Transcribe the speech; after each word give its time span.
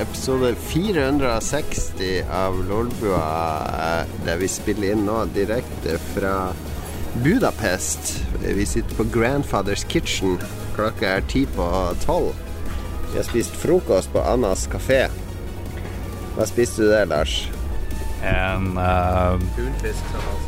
episode 0.00 0.54
460 0.54 2.24
av 2.32 2.64
Lolbua, 2.68 3.62
eh, 3.78 4.06
der 4.24 4.36
vi 4.36 4.48
spiller 4.48 4.94
inn 4.94 5.04
nå 5.06 5.24
direkte 5.34 5.98
fra 6.14 6.52
Budapest. 7.24 8.24
Vi 8.40 8.66
sitter 8.66 8.96
på 8.96 9.04
Grandfathers 9.12 9.84
Kitchen. 9.84 10.38
Klokka 10.74 11.16
er 11.16 11.26
ti 11.28 11.44
på 11.46 11.66
tolv. 12.04 12.32
Vi 13.10 13.18
har 13.18 13.26
spist 13.26 13.56
frokost 13.56 14.12
på 14.12 14.22
Annas 14.22 14.68
kafé. 14.70 15.08
Hva 16.36 16.46
spiste 16.46 16.86
du 16.86 16.92
der, 16.92 17.08
Lars? 17.10 17.48
En 18.22 18.78
uh, 18.78 19.40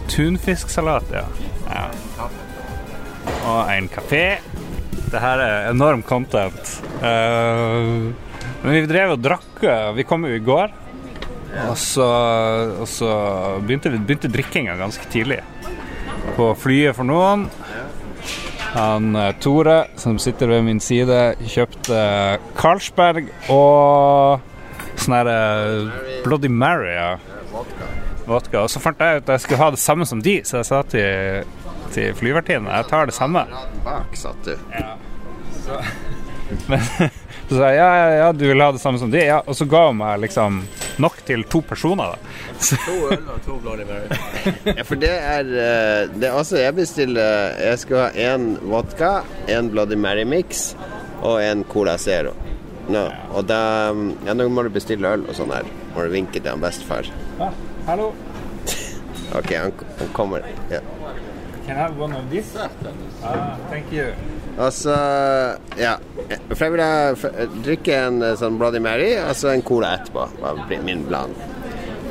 Tunfisksalat. 0.08 1.04
ja. 1.12 1.24
ja. 1.68 2.28
Og 3.42 3.72
en 3.72 3.88
kafé. 3.88 4.38
Det 5.12 5.20
her 5.20 5.40
er 5.44 5.70
enorm 5.70 6.02
content. 6.02 6.76
Eh, 7.02 8.31
men 8.62 8.72
vi 8.76 8.86
drev 8.86 9.10
og 9.16 9.22
drakk. 9.24 9.62
eh, 9.62 9.92
Vi 9.96 10.02
kom 10.08 10.24
jo 10.24 10.32
i 10.34 10.38
går. 10.44 10.68
Og 11.68 11.76
så, 11.76 12.06
og 12.80 12.88
så 12.88 13.08
begynte, 13.60 13.90
vi- 13.92 13.98
begynte 13.98 14.28
drikkinga 14.32 14.76
ganske 14.80 15.04
tidlig. 15.12 15.40
På 16.36 16.54
flyet 16.56 16.94
for 16.96 17.04
noen. 17.04 17.48
Han 18.72 19.16
eh, 19.16 19.32
Tore, 19.40 19.82
som 20.00 20.16
sitter 20.18 20.46
ved 20.48 20.62
min 20.64 20.80
side, 20.80 21.34
kjøpte 21.44 22.38
Carlsberg 22.56 23.26
og 23.52 24.40
sånn 24.96 25.14
her 25.18 25.28
eh, 25.28 25.90
Bloody 26.24 26.48
Mary. 26.48 26.94
ja 26.94 27.16
vodka. 28.24 28.62
Og 28.62 28.70
så 28.70 28.78
fant 28.80 28.98
jeg 29.02 29.16
ut 29.18 29.28
at 29.28 29.32
jeg 29.34 29.40
skulle 29.44 29.60
ha 29.60 29.70
det 29.74 29.78
samme 29.82 30.06
som 30.08 30.20
de, 30.22 30.38
så 30.46 30.56
jeg 30.62 30.66
sa 30.70 30.78
til, 30.88 31.44
til 31.92 32.14
flyvertinnen 32.16 32.70
jeg 32.70 32.86
tar 32.88 33.06
det 33.10 33.14
samme. 33.18 33.42
Bak 33.84 34.14
satt 34.16 34.44
du. 34.46 34.54
Men 36.70 36.80
så 37.52 37.58
sa 37.60 37.68
jeg 37.72 37.78
ja, 37.78 37.88
ja, 37.96 38.12
ja, 38.22 38.28
du 38.32 38.46
vil 38.48 38.62
ha 38.64 38.70
det 38.72 38.80
samme 38.80 38.98
som 39.00 39.10
de? 39.12 39.20
Ja. 39.28 39.42
Og 39.46 39.56
så 39.58 39.66
ga 39.68 39.82
hun 39.90 39.98
meg 40.00 40.22
liksom 40.24 40.62
nok 41.02 41.18
til 41.28 41.44
to 41.52 41.60
personer. 41.66 42.14
da. 42.14 42.32
To 42.86 42.94
øl 43.12 43.28
og 43.34 43.42
to 43.44 43.58
Bloody 43.60 43.84
Mary. 43.88 44.20
Ja, 44.78 44.84
for 44.88 45.00
det 45.02 45.10
er, 45.12 45.48
eh, 45.64 46.08
det 46.14 46.28
er 46.28 46.36
også 46.38 46.60
Jeg 46.60 46.74
bestiller 46.76 47.56
Jeg 47.58 47.78
skal 47.82 47.98
ha 48.04 48.08
én 48.14 48.54
vodka, 48.70 49.12
én 49.50 49.68
Bloody 49.72 49.98
Mary 49.98 50.24
Mix 50.24 50.72
og 51.22 51.42
en 51.42 51.64
Cola 51.70 51.96
Zero. 51.98 52.32
No. 52.88 53.04
og 53.30 53.46
da 53.46 53.60
Ja, 54.26 54.34
nå 54.34 54.48
må 54.50 54.64
du 54.66 54.72
bestille 54.74 55.06
øl 55.14 55.22
og 55.28 55.36
sånn 55.38 55.52
her. 55.54 55.68
Må 55.94 56.06
du 56.08 56.14
vinke 56.14 56.40
til 56.40 56.50
han 56.50 56.62
bestefar. 56.62 57.06
Ja, 57.38 57.52
hallo, 57.86 58.12
OK, 59.38 59.52
han, 59.54 59.72
han 60.00 60.10
kommer. 60.16 60.42
Ja. 60.72 60.80
Can 61.66 61.76
I 61.76 61.80
have 61.80 61.98
one 61.98 62.12
of 62.12 62.30
these? 62.30 62.56
Ah, 63.24 63.56
thank 63.70 63.92
you. 63.92 64.12
Og 64.58 64.72
så 64.72 64.94
Ja. 65.78 65.96
For 66.54 66.64
jeg 66.64 66.72
vil 66.72 67.62
drikke 67.64 67.96
en 68.06 68.22
eh, 68.22 68.36
sånn 68.36 68.58
Bloody 68.60 68.80
Mary 68.82 69.14
og 69.22 69.34
så 69.36 69.52
en 69.54 69.62
Cola 69.62 69.94
etterpå. 69.98 70.28
var 70.40 70.82
min 70.84 71.04
plan. 71.08 71.32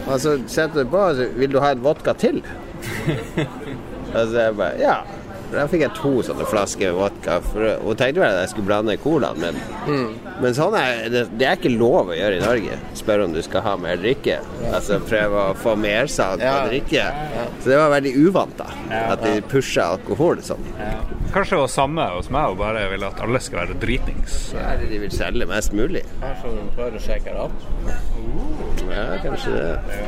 Og 0.07 0.19
så 0.19 0.37
setter 0.47 0.83
du 0.83 0.89
på, 0.89 0.97
og 0.97 1.15
så 1.15 1.27
vil 1.37 1.51
du 1.53 1.59
ha 1.59 1.71
en 1.71 1.83
vodka 1.83 2.13
til? 2.13 2.41
og 4.15 4.23
så 4.27 4.47
jeg 4.47 4.55
bare 4.57 4.79
Ja. 4.81 4.95
Da 5.51 5.65
fikk 5.67 5.81
jeg 5.83 5.91
to 5.97 6.11
sånne 6.23 6.45
flasker 6.47 6.93
vodka. 6.95 7.39
For 7.43 7.73
Hun 7.83 7.97
tenkte 7.99 8.21
vel 8.23 8.29
at 8.31 8.45
jeg 8.45 8.51
skulle 8.53 8.69
blande 8.69 8.95
colaen, 9.03 9.41
men, 9.43 9.57
men 10.41 10.55
sånn 10.55 10.75
er, 10.79 11.01
det, 11.11 11.25
det 11.39 11.47
er 11.49 11.57
ikke 11.59 11.73
lov 11.75 12.13
å 12.13 12.15
gjøre 12.15 12.37
i 12.39 12.43
Norge. 12.43 12.77
Spørre 12.95 13.25
om 13.27 13.33
du 13.35 13.41
skal 13.43 13.65
ha 13.65 13.73
mer 13.81 13.99
drikke. 13.99 14.37
Altså 14.71 15.01
prøve 15.03 15.43
å 15.51 15.57
få 15.59 15.75
mersalg 15.79 16.39
på 16.39 16.47
Ja. 16.47 16.61
drikke. 16.69 17.07
Så 17.61 17.69
det 17.73 17.77
var 17.81 17.91
veldig 17.97 18.13
uvant, 18.23 18.55
da. 18.61 18.69
At 19.11 19.25
de 19.25 19.41
pusha 19.51 19.89
alkohol 19.97 20.39
sånn. 20.45 20.63
Kanskje 21.31 21.55
det 21.55 21.59
var 21.61 21.69
samme 21.71 22.05
hos 22.17 22.27
meg, 22.33 22.49
og 22.51 22.57
bare 22.59 22.87
ville 22.91 23.07
at 23.07 23.19
alle 23.23 23.39
skal 23.43 23.61
være 23.65 23.77
dritings. 23.79 24.39
Ja, 24.55 24.73
de 24.79 24.97
vil 25.03 25.13
selge 25.15 25.45
mest 25.47 25.71
mulig. 25.75 26.01
Kanskje 26.23 26.55
de 26.57 26.65
prøver 26.75 26.97
å 26.99 27.03
sjekke 27.05 27.35
det 27.35 27.45
opp. 27.45 27.67
Ja, 28.91 29.05
kanskje 29.23 29.53
det. 29.55 29.99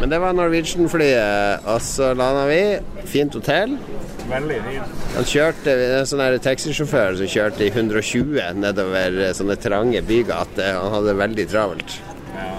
Men 0.00 0.10
det 0.12 0.20
var 0.22 0.32
Norwegian-flyet, 0.36 1.66
og 1.68 1.80
så 1.84 2.12
landa 2.16 2.46
vi. 2.48 2.62
Fint 3.10 3.36
hotell. 3.36 3.76
Fint. 4.24 5.02
Han 5.14 5.26
kjørte, 5.28 5.74
en 5.98 6.08
sånn 6.08 6.22
taxisjåfør 6.42 7.18
som 7.20 7.28
kjørte 7.28 7.66
i 7.66 7.70
120 7.70 8.56
nedover 8.56 9.20
eh, 9.26 9.34
sånne 9.36 9.56
trange 9.60 10.00
bygater. 10.06 10.78
Han 10.78 10.94
hadde 10.96 11.12
det 11.12 11.18
veldig 11.20 11.46
travelt. 11.52 11.98
Ja. 12.34 12.54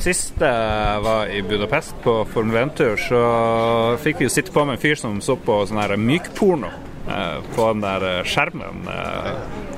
Sist 0.00 0.38
jeg 0.40 1.00
var 1.04 1.28
i 1.32 1.40
Budapest 1.44 1.96
på 2.04 2.20
Formel 2.32 2.66
1-tur, 2.66 3.00
så 3.00 3.20
fikk 4.00 4.20
vi 4.20 4.28
jo 4.28 4.32
sitte 4.32 4.52
på 4.52 4.64
med 4.64 4.76
en 4.76 4.82
fyr 4.82 4.96
som 5.00 5.20
så 5.24 5.36
på 5.40 5.58
sånn 5.68 5.80
her 5.80 5.96
mykporno 6.00 6.70
eh, 7.08 7.38
på 7.54 7.70
den 7.72 7.84
der 7.84 8.06
eh, 8.10 8.22
skjermen. 8.28 8.84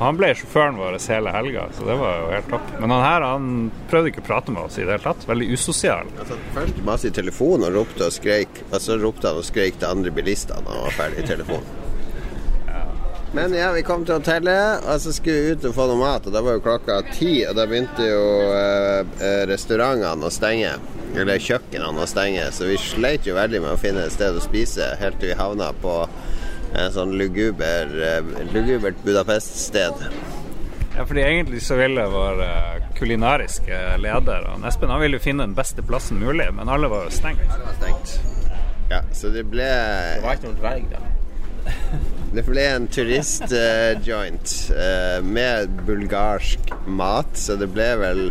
Han 0.03 0.19
ble 0.19 0.33
sjåføren 0.39 0.81
vår 0.81 0.99
hele 1.11 1.35
helga, 1.35 1.69
så 1.77 1.87
det 1.87 1.99
var 2.01 2.17
jo 2.19 2.33
helt 2.33 2.51
topp. 2.51 2.73
Men 2.81 2.95
han 2.95 3.05
her 3.05 3.27
han 3.27 3.53
prøvde 3.91 4.13
ikke 4.13 4.25
å 4.25 4.29
prate 4.31 4.55
med 4.55 4.67
oss 4.67 4.79
i 4.79 4.87
det 4.87 4.97
hele 4.97 5.05
tatt. 5.05 5.29
Veldig 5.29 5.53
usosial. 5.55 6.11
Satt 6.19 6.51
først 6.57 6.83
masse 6.87 7.11
i 7.11 7.15
telefonen 7.15 7.69
og 7.69 7.79
ropte 7.81 8.09
og 8.09 8.17
skreik, 8.17 8.65
og 8.71 8.81
så 8.83 8.99
ropte 9.01 9.31
han 9.31 9.39
og 9.41 9.47
skreik 9.47 9.79
til 9.79 9.91
andre 9.93 10.15
bilister 10.15 10.61
når 10.65 10.77
han 10.77 10.85
var 10.89 10.99
ferdig 10.99 11.25
i 11.25 11.31
telefonen. 11.35 11.79
Men 13.35 13.55
ja, 13.57 13.71
vi 13.73 13.81
kom 13.83 14.03
til 14.05 14.19
hotellet, 14.19 14.83
og 14.85 14.99
så 15.01 15.13
skulle 15.17 15.39
vi 15.41 15.53
ut 15.55 15.63
og 15.65 15.73
få 15.73 15.87
noe 15.89 16.01
mat. 16.03 16.27
Og 16.29 16.35
da 16.35 16.43
var 16.45 16.59
jo 16.59 16.65
klokka 16.67 16.99
ti, 17.15 17.31
og 17.49 17.57
da 17.57 17.65
begynte 17.69 18.05
jo 18.05 18.27
eh, 18.53 18.99
eh, 19.25 19.45
restaurantene 19.49 20.29
å 20.29 20.33
stenge. 20.33 20.75
Eller 21.17 21.41
kjøkkenene 21.41 22.05
å 22.05 22.09
stenge. 22.11 22.45
Så 22.53 22.69
vi 22.69 22.77
sleit 22.81 23.25
jo 23.25 23.39
veldig 23.39 23.63
med 23.65 23.73
å 23.73 23.81
finne 23.81 24.05
et 24.05 24.13
sted 24.13 24.37
å 24.37 24.45
spise, 24.45 24.91
helt 25.01 25.17
til 25.21 25.33
vi 25.33 25.39
havna 25.41 25.71
på 25.81 25.95
en 26.75 26.93
sånn 26.93 27.15
luguber, 27.19 27.91
eh, 28.03 28.45
lugubert 28.53 29.01
Budapest-sted. 29.05 30.07
Ja, 30.97 31.05
fordi 31.05 31.25
egentlig 31.25 31.63
så 31.65 31.77
ville 31.81 32.05
vår 32.13 32.43
eh, 32.45 32.83
kulinariske 32.99 33.81
leder, 34.01 34.47
og 34.53 34.67
Espen, 34.69 34.93
han 34.93 35.03
ville 35.03 35.21
finne 35.23 35.47
den 35.47 35.57
beste 35.57 35.85
plassen 35.85 36.21
mulig, 36.21 36.49
men 36.55 36.69
alle 36.73 36.91
var 36.93 37.09
jo 37.09 37.15
stengt. 37.15 37.45
Var 37.49 37.77
stengt. 37.81 38.19
Ja, 38.93 39.01
så 39.17 39.31
det 39.33 39.47
ble 39.49 39.69
Det 39.69 40.25
var 40.25 40.37
ikke 40.37 40.51
noen 40.51 40.61
dverg 40.61 40.91
der. 40.93 41.09
Det 42.33 42.43
ble 42.47 42.63
en 42.65 42.87
turistjoint 42.89 44.53
med 45.29 45.75
bulgarsk 45.85 46.71
mat, 46.89 47.29
så 47.37 47.59
det 47.61 47.69
ble 47.75 47.91
vel 48.01 48.23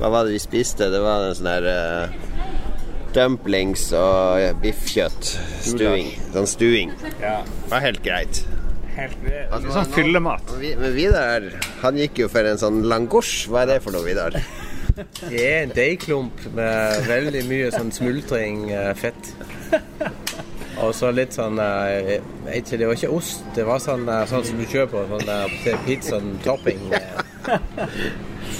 Hva 0.00 0.10
var 0.10 0.26
det 0.26 0.34
vi 0.34 0.40
spiste? 0.42 0.88
Det 0.90 0.98
var 1.00 1.28
en 1.28 1.36
sånn 1.38 1.48
her 1.52 1.68
eh, 1.70 2.16
dumplings 3.16 3.88
og 3.96 4.60
biffkjøtt. 4.62 5.32
Stuing. 5.64 6.12
Sånn 6.34 6.48
stuing. 6.50 6.92
Ja, 7.22 7.40
Det 7.46 7.72
var 7.72 7.84
helt 7.84 8.02
greit. 8.04 8.44
helt 8.96 9.16
Altså, 9.50 9.72
sånn 9.74 9.90
fyllemat. 9.92 10.52
Men 10.60 10.94
Vidar, 10.96 11.50
han 11.82 11.98
gikk 12.00 12.22
jo 12.24 12.28
for 12.32 12.48
en 12.48 12.60
sånn 12.60 12.82
langosj. 12.88 13.48
Hva 13.52 13.64
er 13.64 13.74
det 13.74 13.82
for 13.84 13.96
noe, 13.96 14.04
Vidar? 14.06 14.36
Det 14.96 15.40
er 15.42 15.62
en 15.66 15.74
deigklump 15.76 16.46
med 16.56 17.02
veldig 17.04 17.42
mye 17.50 17.72
sånn 17.74 17.90
smultring 17.92 18.70
eh, 18.72 18.94
fett. 18.96 19.32
Og 20.80 20.94
så 20.96 21.10
litt 21.12 21.36
sånn 21.36 21.60
eh, 21.60 22.14
jeg 22.16 22.22
vet 22.46 22.62
ikke, 22.62 22.78
Det 22.80 22.88
var 22.88 22.98
ikke 23.00 23.12
ost, 23.16 23.44
det 23.56 23.66
var 23.68 23.82
sånn, 23.84 24.08
eh, 24.08 24.24
sånn 24.30 24.44
som 24.48 24.60
du 24.60 24.64
kjøper 24.72 25.10
sånn 25.12 25.52
til 25.64 25.78
pizzaen 25.84 26.32
topping. 26.44 26.80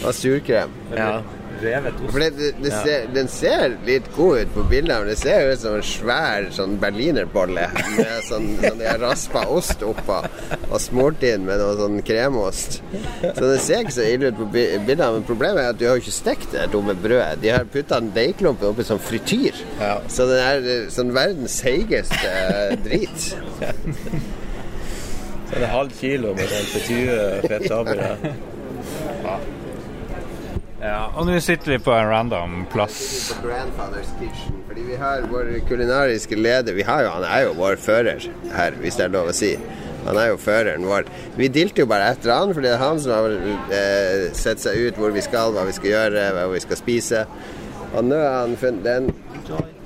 Og 0.05 0.13
surkrem. 0.17 0.77
Ja. 0.93 1.23
Revet 1.63 2.01
For 2.11 2.23
det, 2.23 2.31
det, 2.37 2.51
det 2.61 2.73
ser, 2.73 3.07
Den 3.15 3.29
ser 3.33 3.77
litt 3.87 4.09
god 4.17 4.43
ut 4.43 4.53
på 4.55 4.65
bildet, 4.71 4.99
men 5.01 5.11
det 5.11 5.17
ser 5.21 5.51
ut 5.51 5.61
som 5.63 5.77
en 5.79 5.87
svær 5.87 6.49
sånn 6.55 6.77
berlinerbolle 6.83 7.67
med 7.97 8.13
sånn, 8.27 8.49
sånn 8.61 8.83
raspa 9.03 9.45
ost 9.53 9.85
oppå 9.87 10.21
og 10.67 10.79
smurt 10.83 11.25
inn 11.27 11.47
med 11.47 11.61
noe 11.63 11.77
sånn 11.79 12.01
kremost. 12.07 12.81
Så 13.23 13.45
det 13.45 13.59
ser 13.65 13.85
ikke 13.85 13.97
så 13.97 14.07
ille 14.07 14.33
ut 14.33 14.41
på 14.41 14.49
bildene, 14.55 15.11
men 15.17 15.27
problemet 15.29 15.63
er 15.63 15.73
at 15.75 15.81
du 15.81 15.87
har 15.89 15.99
jo 15.99 16.05
ikke 16.05 16.17
stekt 16.17 16.55
det 16.55 16.69
dumme 16.75 16.97
brødet. 16.99 17.41
De 17.43 17.53
har 17.55 17.69
putta 17.73 18.01
en 18.03 18.13
deigklumpen 18.17 18.73
oppi 18.73 18.87
sånn 18.87 19.03
frityr. 19.03 19.61
Ja. 19.81 19.97
Så 20.13 20.29
den 20.31 20.43
er 20.43 20.71
eh, 20.73 20.89
sånn 20.93 21.15
verdens 21.17 21.61
seigeste 21.63 22.33
eh, 22.33 22.75
drit. 22.85 23.31
Så 25.47 25.55
det 25.55 25.63
er 25.63 25.71
halvt 25.71 26.01
kilo 26.01 26.35
med 26.37 26.51
sånn 26.51 26.73
frityrfett 26.73 27.71
oppi 27.77 28.01
der. 28.01 28.27
Ja, 29.23 29.39
og 31.17 31.25
nå 31.25 31.39
sitter 31.41 31.73
vi 31.73 31.79
på 31.81 31.93
en 31.97 32.11
random 32.11 32.67
plass. 32.73 32.99
På 33.33 33.49
Grandfather's 33.49 34.11
Kitchen. 34.21 34.61
Fordi 34.69 34.85
vi 34.91 34.97
har 35.01 35.25
vår 35.31 35.49
kulinariske 35.69 36.37
leder 36.37 36.77
Vi 36.77 36.85
har 36.85 37.03
jo, 37.03 37.11
Han 37.15 37.25
er 37.25 37.47
jo 37.47 37.55
vår 37.57 37.77
fører 37.81 38.27
her, 38.53 38.77
hvis 38.83 38.99
det 38.99 39.07
er 39.07 39.15
lov 39.15 39.31
å 39.33 39.37
si. 39.37 39.55
Han 40.07 40.19
er 40.21 40.29
jo 40.31 40.39
føreren 40.39 40.85
vår. 40.87 41.09
Vi 41.39 41.49
dilter 41.49 41.83
jo 41.83 41.91
bare 41.91 42.13
etter 42.13 42.31
han, 42.31 42.53
for 42.55 42.63
det 42.63 42.75
er 42.75 42.83
han 42.83 43.01
som 43.03 43.15
har 43.17 43.33
eh, 43.75 44.27
sett 44.37 44.61
seg 44.63 44.79
ut 44.85 45.01
hvor 45.01 45.15
vi 45.17 45.25
skal, 45.25 45.55
hva 45.57 45.65
vi 45.67 45.75
skal 45.75 45.91
gjøre, 45.95 46.27
hva 46.37 46.45
vi 46.53 46.61
skal 46.63 46.79
spise. 46.79 47.25
Og 47.97 48.05
nå 48.05 48.19
har 48.21 48.43
han 48.45 48.55
funnet 48.61 48.85
det 48.85 48.93
er 48.93 49.01
en, 49.01 49.11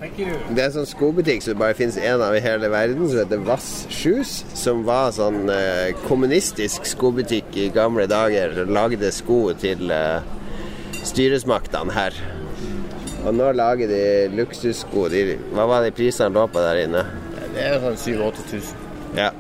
det 0.01 0.59
er 0.59 0.67
en 0.67 0.75
sånn 0.75 0.89
skobutikk 0.89 1.45
som 1.45 1.59
bare 1.61 1.77
finnes 1.77 1.99
én 2.01 2.21
av 2.25 2.35
i 2.35 2.43
hele 2.43 2.71
verden, 2.73 3.07
som 3.07 3.21
heter 3.21 3.43
Vass 3.47 3.71
Shoes. 3.93 4.41
Som 4.59 4.83
var 4.89 5.15
sånn 5.17 5.47
eh, 5.55 5.95
kommunistisk 6.09 6.89
skobutikk 6.89 7.57
i 7.61 7.71
gamle 7.73 8.09
dager. 8.11 8.59
Lagde 8.69 9.13
sko 9.15 9.43
til 9.61 9.93
eh, 9.95 10.40
styresmaktene 11.07 11.95
her. 11.95 12.17
Og 13.25 13.35
nå 13.37 13.51
lager 13.53 13.91
de 13.91 14.03
luksussko. 14.33 15.09
De, 15.13 15.37
hva 15.53 15.67
var 15.69 15.85
de 15.85 15.93
prisene 15.95 16.33
lå 16.35 16.47
på 16.53 16.63
der 16.65 16.85
inne? 16.87 17.05
Det 17.55 17.67
er 17.67 17.81
sånn 17.83 17.99
7000-8000. 18.01 18.87
Ja. 19.19 19.31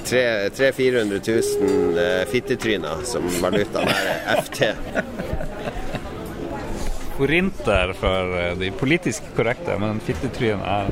300 0.00 0.48
000-400 0.56 1.20
000 1.60 1.98
uh, 2.00 2.24
fittetryner 2.32 3.02
som 3.04 3.26
valutaen 3.42 3.88
der 3.90 4.10
er 4.32 4.40
FT. 4.40 4.70
korinter 7.20 7.92
for 8.00 8.32
eh, 8.40 8.54
de 8.56 8.70
politisk 8.72 9.26
korrekte, 9.36 9.74
men 9.78 10.00
fittetryn 10.00 10.62
er 10.64 10.88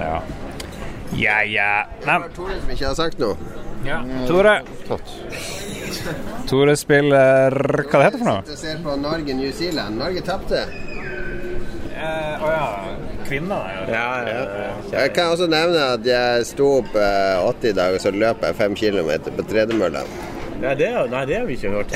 Ja. 0.00 0.16
Ja, 1.18 1.36
ja. 1.46 1.70
Nei, 2.06 2.16
Tore 2.34 2.56
som 2.58 2.70
ikke 2.74 2.86
har 2.88 2.96
sagt 2.98 3.18
noe. 3.22 3.36
Ja. 3.86 4.00
Tore. 4.26 4.56
Tore 6.50 6.76
spiller 6.78 7.54
Hva 7.86 8.00
det 8.00 8.06
heter 8.08 8.18
for 8.20 8.28
noe? 8.28 8.42
Jeg 8.48 8.58
ser 8.60 8.80
på 8.84 8.96
Norge-New 9.00 9.52
Zealand. 9.56 10.00
Norge 10.00 10.22
tapte. 10.26 10.64
Å 12.00 12.50
ja. 12.50 12.66
Kvinner, 13.28 13.66
Ja, 13.86 14.06
ja, 14.26 14.38
ja. 14.42 14.70
Jeg 14.94 15.12
kan 15.14 15.34
også 15.34 15.46
nevne 15.50 15.82
at 15.94 16.06
jeg 16.06 16.46
sto 16.48 16.70
opp 16.80 16.96
åtte 16.96 17.70
i 17.70 17.76
dag, 17.76 17.94
og 17.94 18.02
så 18.02 18.10
løp 18.10 18.42
jeg 18.42 18.56
5 18.58 18.74
km 18.80 19.10
på 19.36 19.44
tredemølla. 19.52 20.02
Nei, 20.60 20.74
det, 20.76 20.88
nei, 21.08 21.20
det 21.24 21.36
har 21.38 21.46
vi 21.48 21.54
ikke 21.56 21.70
hørt. 21.72 21.94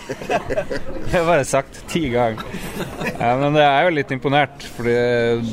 det 1.04 1.12
har 1.12 1.26
bare 1.28 1.44
sagt 1.46 1.76
ti 1.90 2.02
ganger. 2.10 2.42
Ja, 3.20 3.36
men 3.38 3.54
jeg 3.54 3.66
er 3.68 3.86
jo 3.86 3.92
litt 3.94 4.14
imponert, 4.14 4.64
fordi 4.74 4.94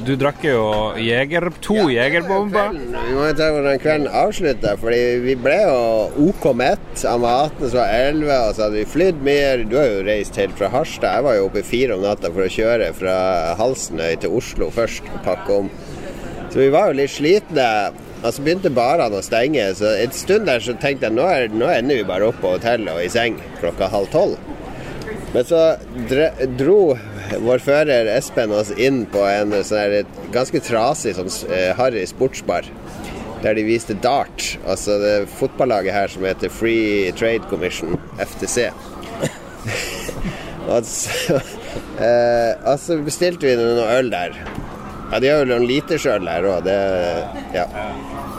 du 0.07 0.13
drakk 0.17 0.41
jo 0.47 0.63
jeger, 1.01 1.49
to 1.61 1.75
jegerbomber. 1.93 2.73
Vi 2.73 3.13
må 3.13 3.27
jo 3.29 3.35
ta 3.37 3.51
hvordan 3.53 3.81
kvelden 3.83 4.09
avslutta, 4.23 4.73
fordi 4.81 5.01
vi 5.27 5.35
ble 5.45 5.59
jo 5.67 6.31
OK 6.31 6.49
mett 6.57 7.05
av 7.05 7.21
maten. 7.21 7.67
Så 7.67 7.77
var 7.77 7.93
11, 7.93 8.33
og 8.33 8.57
så 8.57 8.65
hadde 8.65 8.79
vi 8.79 8.87
flydd 8.95 9.21
mer. 9.27 9.67
Du 9.69 9.77
har 9.77 9.91
jo 9.91 10.01
reist 10.09 10.41
helt 10.41 10.57
fra 10.57 10.71
Harstad. 10.73 11.19
Jeg 11.19 11.27
var 11.29 11.37
jo 11.37 11.45
oppe 11.51 11.65
fire 11.67 11.99
om 11.99 12.05
natta 12.07 12.33
for 12.33 12.47
å 12.47 12.51
kjøre 12.57 12.89
fra 12.97 13.15
Halsenøy 13.61 14.17
til 14.23 14.41
Oslo 14.41 14.71
først 14.73 15.05
og 15.13 15.21
pakke 15.27 15.61
om. 15.61 15.71
Så 16.49 16.63
vi 16.63 16.73
var 16.73 16.89
jo 16.89 16.97
litt 17.03 17.13
slitne. 17.13 17.69
Og 18.23 18.33
så 18.33 18.43
begynte 18.43 18.73
barene 18.73 19.19
å 19.19 19.25
stenge, 19.25 19.63
så 19.77 19.91
en 20.01 20.13
stund 20.15 20.49
der 20.49 20.63
så 20.63 20.73
tenkte 20.81 21.07
jeg 21.07 21.17
nå, 21.17 21.27
nå 21.53 21.69
ender 21.69 21.99
vi 21.99 22.07
bare 22.07 22.31
opp 22.31 22.39
på 22.41 22.55
hotellet 22.55 22.95
og 22.95 23.03
i 23.03 23.11
seng 23.13 23.37
klokka 23.61 23.91
halv 23.93 24.09
tolv. 24.13 24.39
Men 25.35 25.45
så 25.45 25.61
dro 26.57 26.95
vår 27.43 27.61
fører 27.61 28.09
Espen 28.15 28.53
oss 28.55 28.71
inn 28.79 29.03
på 29.11 29.21
en 29.27 29.53
sånn 29.67 30.07
ganske 30.33 30.61
trasig 30.63 31.17
sånn 31.17 31.29
eh, 31.51 31.73
harry 31.77 32.05
sportsbar. 32.09 32.65
Der 33.43 33.53
de 33.53 33.67
viste 33.67 33.93
dart. 34.01 34.55
Altså 34.65 34.97
det 35.03 35.15
fotballaget 35.37 35.93
her 35.93 36.09
som 36.09 36.25
heter 36.25 36.49
Free 36.49 37.11
Trade 37.19 37.45
Commission, 37.51 37.99
FTC. 38.17 38.71
og 40.73 40.87
så, 40.87 41.37
eh, 42.07 42.55
og 42.63 42.79
så 42.81 42.97
bestilte 43.05 43.45
vi 43.45 43.59
noe 43.59 43.91
øl 43.99 44.09
der. 44.15 44.41
Ja, 45.12 45.19
de 45.24 45.30
har 45.31 45.44
jo 45.44 45.48
noen 45.54 45.68
litersøl 45.69 46.27
her 46.27 46.45
òg. 46.51 46.68
Ja. 47.56 47.63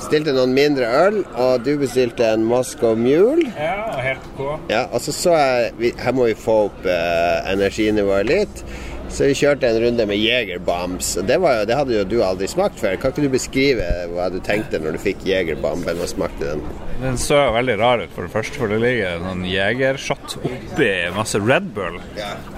Stilte 0.04 0.34
noen 0.36 0.52
mindre 0.56 0.88
øl, 1.06 1.22
og 1.40 1.64
du 1.64 1.72
bestilte 1.80 2.26
en 2.28 2.44
Moscow 2.48 2.96
Mule. 2.96 3.48
Ja, 3.56 3.88
helt 4.04 4.26
på. 4.36 4.50
Ja, 4.70 4.84
og 4.92 5.00
så 5.04 5.14
så 5.16 5.34
jeg 5.36 5.94
Her 5.98 6.14
må 6.16 6.28
vi 6.28 6.36
få 6.38 6.58
opp 6.68 6.86
eh, 6.86 7.52
energinivået 7.52 8.28
litt. 8.28 8.62
Så 9.08 9.28
vi 9.30 9.36
kjørte 9.38 9.68
en 9.68 9.80
runde 9.82 10.04
med 10.08 10.20
Jegerbombs. 10.20 11.14
Det, 11.26 11.38
jo, 11.40 11.52
det 11.68 11.76
hadde 11.78 11.96
jo 11.96 12.04
du 12.08 12.18
aldri 12.24 12.48
smakt 12.50 12.80
før. 12.80 12.98
Kan 13.00 13.14
ikke 13.14 13.24
du 13.24 13.32
beskrive 13.32 13.86
hva 14.12 14.28
du 14.32 14.38
tenkte 14.44 14.80
når 14.82 14.98
du 14.98 15.02
fikk 15.02 15.24
Jegerbomben 15.28 16.00
og 16.02 16.10
smakte 16.10 16.52
den? 16.52 16.64
Den 16.98 17.18
så 17.20 17.38
veldig 17.54 17.76
rar 17.78 18.02
ut, 18.02 18.10
for 18.14 18.26
det 18.26 18.32
første, 18.34 18.58
for 18.58 18.72
det 18.72 18.80
ligger 18.82 19.16
en 19.16 19.26
sånn 19.28 19.44
jegershot 19.46 20.34
oppi 20.40 20.88
masse 21.14 21.38
Red 21.38 21.68
Bull. 21.76 22.00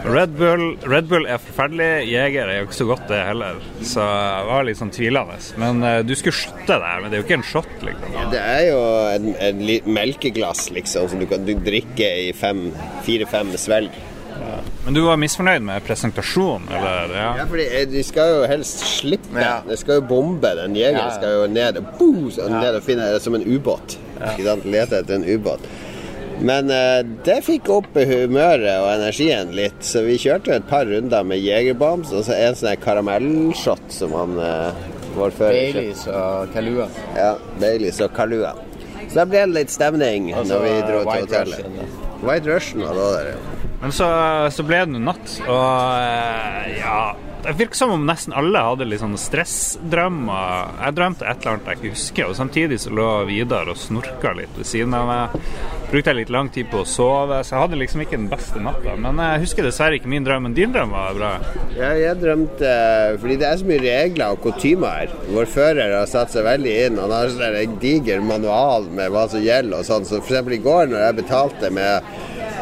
Red 0.08 0.32
Bull, 0.38 0.64
Red 0.88 1.11
Bull 1.11 1.29
er 1.29 1.43
forferdelig, 1.43 1.88
jeger 2.08 2.49
er 2.49 2.62
jo 2.62 2.69
ikke 2.70 2.79
så 2.79 2.88
godt 2.88 3.05
det 3.11 3.20
heller. 3.29 3.61
Så 3.85 4.06
jeg 4.06 4.47
var 4.49 4.67
litt 4.67 4.81
sånn 4.81 4.94
tvilende. 4.97 5.37
Men 5.61 5.85
eh, 5.85 5.99
du 6.08 6.14
skulle 6.17 6.38
skyte 6.41 6.79
der, 6.81 7.02
men 7.02 7.12
det 7.12 7.19
er 7.19 7.23
jo 7.23 7.29
ikke 7.29 7.38
en 7.43 7.49
shot, 7.50 7.75
liksom. 7.85 8.17
Det 8.32 8.41
er 8.41 8.62
jo 8.70 8.81
en, 9.12 9.29
en 9.50 9.62
melkeglass, 10.00 10.70
liksom, 10.73 11.11
som 11.12 11.20
du 11.20 11.29
kan 11.31 11.44
drikke 11.44 12.11
i 12.25 12.32
fem, 12.37 12.70
fire-fem 13.06 13.52
svelg. 13.61 13.93
Men 14.90 14.94
du 14.94 15.04
var 15.06 15.19
misfornøyd 15.22 15.62
med 15.62 15.84
presentasjonen, 15.87 16.64
eller? 16.75 17.12
Ja. 17.14 17.26
Ja, 17.38 17.44
fordi 17.46 17.66
eh, 17.78 17.84
de 17.87 18.00
skal 18.02 18.32
jo 18.32 18.38
helst 18.50 18.81
slippe. 18.96 19.37
Ja. 19.38 19.60
De 19.62 19.76
skal 19.78 20.00
jo 20.00 20.02
bombe. 20.10 20.50
Den 20.58 20.75
jegeren 20.75 20.96
Ja, 20.98 21.04
ja. 21.04 21.12
skal 21.14 21.34
jo 21.37 21.44
ned 21.46 21.76
og 21.78 21.92
boom, 22.00 22.25
så 22.34 22.48
ned 22.50 22.75
og 22.75 22.82
finne 22.82 23.04
det 23.12 23.20
som 23.22 23.37
en 23.38 23.44
ubåt. 23.46 23.94
Ja. 24.19 24.56
Lete 24.64 24.98
etter 24.98 25.14
en 25.20 25.28
ubåt. 25.28 25.62
Men 26.42 26.72
eh, 26.75 27.04
det 27.22 27.37
fikk 27.46 27.70
opp 27.70 27.94
humøret 27.94 28.81
og 28.81 28.88
energien 28.96 29.54
litt, 29.54 29.78
så 29.87 30.02
vi 30.08 30.19
kjørte 30.19 30.56
et 30.58 30.66
par 30.72 30.90
runder 30.90 31.22
med 31.22 31.38
jegerbombs 31.38 32.10
og 32.10 32.26
så 32.26 32.34
en 32.40 32.58
sånn 32.58 32.82
karamellshot 32.82 33.94
som 33.94 34.19
han 34.19 34.34
uh, 34.42 34.75
vår 35.14 35.38
fører. 35.38 35.60
Baileys 35.78 36.02
og 36.10 36.50
Kalua. 36.56 36.90
Ja, 37.14 37.31
Baileys 37.62 38.02
og 38.02 38.10
Kalua. 38.19 38.56
Så 39.06 39.22
da 39.22 39.31
ble 39.31 39.46
det 39.46 39.54
litt 39.54 39.70
stemning 39.70 40.32
Også, 40.34 40.50
når 40.50 40.66
vi 40.66 40.76
dro 40.90 41.06
til 41.06 41.25
hotellet. 41.28 41.64
Russian, 41.70 42.20
White 42.26 42.50
Russian 42.56 42.87
var 42.88 42.98
da 43.04 43.08
der, 43.20 43.32
ja. 43.37 43.60
Men 43.81 43.93
så, 43.97 44.06
så 44.53 44.65
ble 44.67 44.82
det 44.85 45.00
natt, 45.00 45.37
og 45.49 45.69
eh, 45.97 46.81
ja 46.82 47.15
Det 47.41 47.55
virker 47.56 47.79
som 47.79 47.94
om 47.94 48.03
nesten 48.05 48.35
alle 48.37 48.61
hadde 48.61 48.85
litt 48.85 49.00
sånne 49.00 49.21
stressdrømmer. 49.21 50.75
Jeg 50.85 50.97
drømte 50.99 51.25
et 51.25 51.41
eller 51.41 51.56
annet 51.56 51.71
jeg 51.71 51.81
ikke 51.81 51.94
husker, 51.94 52.29
og 52.29 52.37
samtidig 52.37 52.81
så 52.82 52.93
lå 52.93 53.09
Vidar 53.31 53.71
og 53.73 53.81
snorka 53.81 54.35
litt 54.37 54.53
ved 54.61 54.69
siden 54.69 54.97
av 54.99 55.09
meg. 55.09 55.80
Brukte 55.90 56.12
jeg 56.12 56.20
litt 56.20 56.31
lang 56.31 56.46
tid 56.54 56.69
på 56.70 56.84
å 56.84 56.87
sove, 56.87 57.40
så 57.42 57.56
jeg 57.56 57.62
hadde 57.64 57.78
liksom 57.81 58.02
ikke 58.04 58.14
den 58.14 58.28
beste 58.31 58.60
natta. 58.62 58.92
Men 58.94 59.19
jeg 59.19 59.40
husker 59.42 59.66
dessverre 59.66 59.98
ikke 59.98 60.12
min 60.12 60.26
drøm, 60.26 60.44
men 60.46 60.54
din 60.54 60.70
drøm 60.70 60.92
var 60.94 61.16
bra. 61.19 61.31
Ja, 61.75 61.88
jeg 61.98 62.20
drømte 62.20 62.75
Fordi 63.19 63.38
det 63.40 63.48
er 63.48 63.58
så 63.58 63.66
mye 63.66 63.82
regler 63.82 64.37
og 64.37 64.44
kutymer. 64.44 65.10
Vår 65.34 65.50
fører 65.50 65.96
har 65.98 66.06
satt 66.10 66.31
seg 66.31 66.46
veldig 66.46 66.76
inn. 66.84 67.00
Han 67.02 67.14
har 67.14 67.34
sånn 67.34 67.58
en 67.58 67.75
diger 67.82 68.22
manual 68.22 68.87
med 68.94 69.10
hva 69.10 69.26
som 69.32 69.42
gjelder 69.42 69.82
og 69.82 69.88
sånn. 69.88 70.06
Så 70.06 70.20
eksempel 70.22 70.60
i 70.60 70.62
går 70.62 70.92
når 70.92 71.08
jeg 71.08 71.19
betalte 71.25 71.72
med 71.75 72.12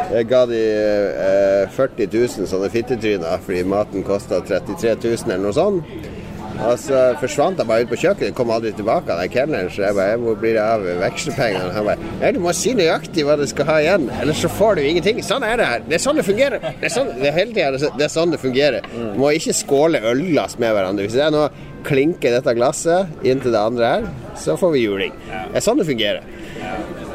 jeg 0.09 0.25
ga 0.31 0.47
de 0.49 0.61
eh, 0.65 1.75
40 1.77 2.09
000 2.09 2.49
sånne 2.49 2.71
fittetryner 2.73 3.43
fordi 3.45 3.61
maten 3.69 4.07
kosta 4.07 4.39
33 4.41 4.95
000 5.05 5.35
eller 5.35 5.43
noe 5.45 5.57
sånt. 5.57 6.17
Og 6.59 6.75
så 6.83 7.01
forsvant 7.21 7.59
jeg 7.61 7.69
bare 7.69 7.85
ut 7.87 7.91
på 7.93 7.97
kjøkkenet, 8.03 8.35
kom 8.35 8.51
aldri 8.51 8.73
tilbake 8.75 9.13
av 9.15 9.21
den 9.23 9.31
kelneren. 9.31 9.69
Så 9.71 9.85
jeg 9.85 9.95
bare 9.95 10.17
'Hvor 10.19 10.35
blir 10.41 10.55
det 10.57 10.63
av 10.65 10.81
vekselpengene?' 10.83 11.73
Han 11.73 11.85
bare 11.87 11.99
'Nei, 12.21 12.33
du 12.33 12.41
må 12.41 12.53
si 12.53 12.75
nøyaktig 12.75 13.25
hva 13.25 13.37
du 13.39 13.47
skal 13.47 13.65
ha 13.67 13.77
igjen, 13.79 14.11
ellers 14.21 14.41
så 14.43 14.49
får 14.51 14.75
du 14.77 14.83
ingenting'. 14.83 15.23
Sånn 15.23 15.43
er 15.45 15.57
det 15.57 15.67
her. 15.67 15.79
Det 15.89 15.95
er 15.95 15.99
sånn 16.03 16.17
det 16.17 16.25
fungerer. 16.25 16.59
Det 16.61 16.85
er, 16.85 16.89
sånn, 16.89 17.15
det 17.21 17.27
er 17.29 17.33
hele 17.33 17.53
tida 17.55 17.71
det 17.97 18.05
er 18.05 18.09
sånn 18.09 18.31
det 18.33 18.41
fungerer. 18.41 18.81
Du 19.15 19.19
må 19.19 19.31
ikke 19.31 19.55
skåle 19.55 20.01
ølglass 20.03 20.59
med 20.59 20.75
hverandre. 20.75 21.03
Hvis 21.07 21.13
det 21.15 21.23
er 21.27 21.31
noe 21.31 21.51
klinker 21.85 22.31
dette 22.31 22.55
glasset 22.57 23.07
inn 23.25 23.41
til 23.41 23.53
det 23.53 23.61
andre 23.61 23.87
her, 23.87 24.03
så 24.37 24.57
får 24.59 24.73
vi 24.73 24.81
juling. 24.85 25.13
Det 25.53 25.57
er 25.57 25.61
sånn 25.61 25.79
det 25.79 25.87
fungerer. 25.87 26.23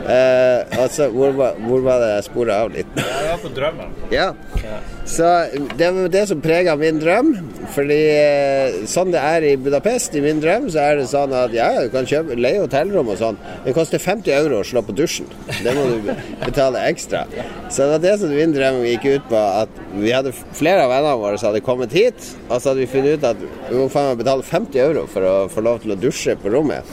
Eh, 0.07 0.63
altså, 0.83 1.09
hvor, 1.11 1.31
var- 1.31 1.55
hvor 1.59 1.81
var 1.81 1.99
det 1.99 2.23
spora 2.25 2.61
av 2.63 2.71
litt? 2.73 2.87
Det 2.95 3.03
var 3.03 3.37
på 3.37 3.49
drømmen. 3.55 3.89
Ja. 4.11 4.33
Så 5.05 5.27
det 5.77 5.89
var 5.91 6.07
det 6.11 6.23
som 6.29 6.41
prega 6.41 6.75
min 6.79 6.99
drøm. 7.01 7.33
Fordi 7.73 7.99
eh, 8.13 8.75
sånn 8.89 9.11
det 9.13 9.21
er 9.21 9.45
i 9.47 9.53
Budapest, 9.59 10.15
i 10.15 10.21
min 10.23 10.39
drøm, 10.43 10.69
så 10.71 10.83
er 10.83 10.99
det 10.99 11.07
sånn 11.11 11.33
at 11.35 11.53
ja, 11.55 11.69
du 11.83 11.89
kan 11.93 12.07
kjøpe, 12.07 12.37
leie 12.39 12.61
hotellrom 12.61 13.09
og 13.11 13.19
sånn. 13.19 13.39
Det 13.65 13.73
koster 13.75 14.01
50 14.01 14.35
euro 14.35 14.61
å 14.61 14.67
slå 14.67 14.83
på 14.85 14.95
dusjen. 14.95 15.27
Det 15.63 15.73
må 15.75 15.85
du 15.89 16.11
betale 16.43 16.83
ekstra. 16.89 17.25
Så 17.69 17.83
det 17.83 17.89
var 17.95 18.03
det 18.03 18.13
som 18.21 18.33
min 18.33 18.53
drøm 18.55 18.81
gikk 18.85 19.07
ut 19.09 19.27
på. 19.31 19.41
At 19.63 19.81
vi 19.93 20.13
hadde 20.13 20.33
flere 20.33 20.85
av 20.85 20.93
vennene 20.93 21.17
våre 21.21 21.39
som 21.39 21.51
hadde 21.51 21.63
kommet 21.65 21.95
hit, 21.95 22.29
og 22.49 22.57
så 22.57 22.71
hadde 22.71 22.83
vi 22.83 22.89
funnet 22.93 23.17
ut 23.17 23.27
at 23.33 23.41
vi 23.43 23.79
må 23.79 23.89
faen 23.91 24.11
meg 24.11 24.21
betale 24.23 24.45
50 24.47 24.83
euro 24.83 25.05
for 25.09 25.27
å 25.27 25.35
få 25.51 25.65
lov 25.65 25.83
til 25.83 25.95
å 25.95 25.99
dusje 25.99 26.37
på 26.39 26.53
rommet. 26.53 26.87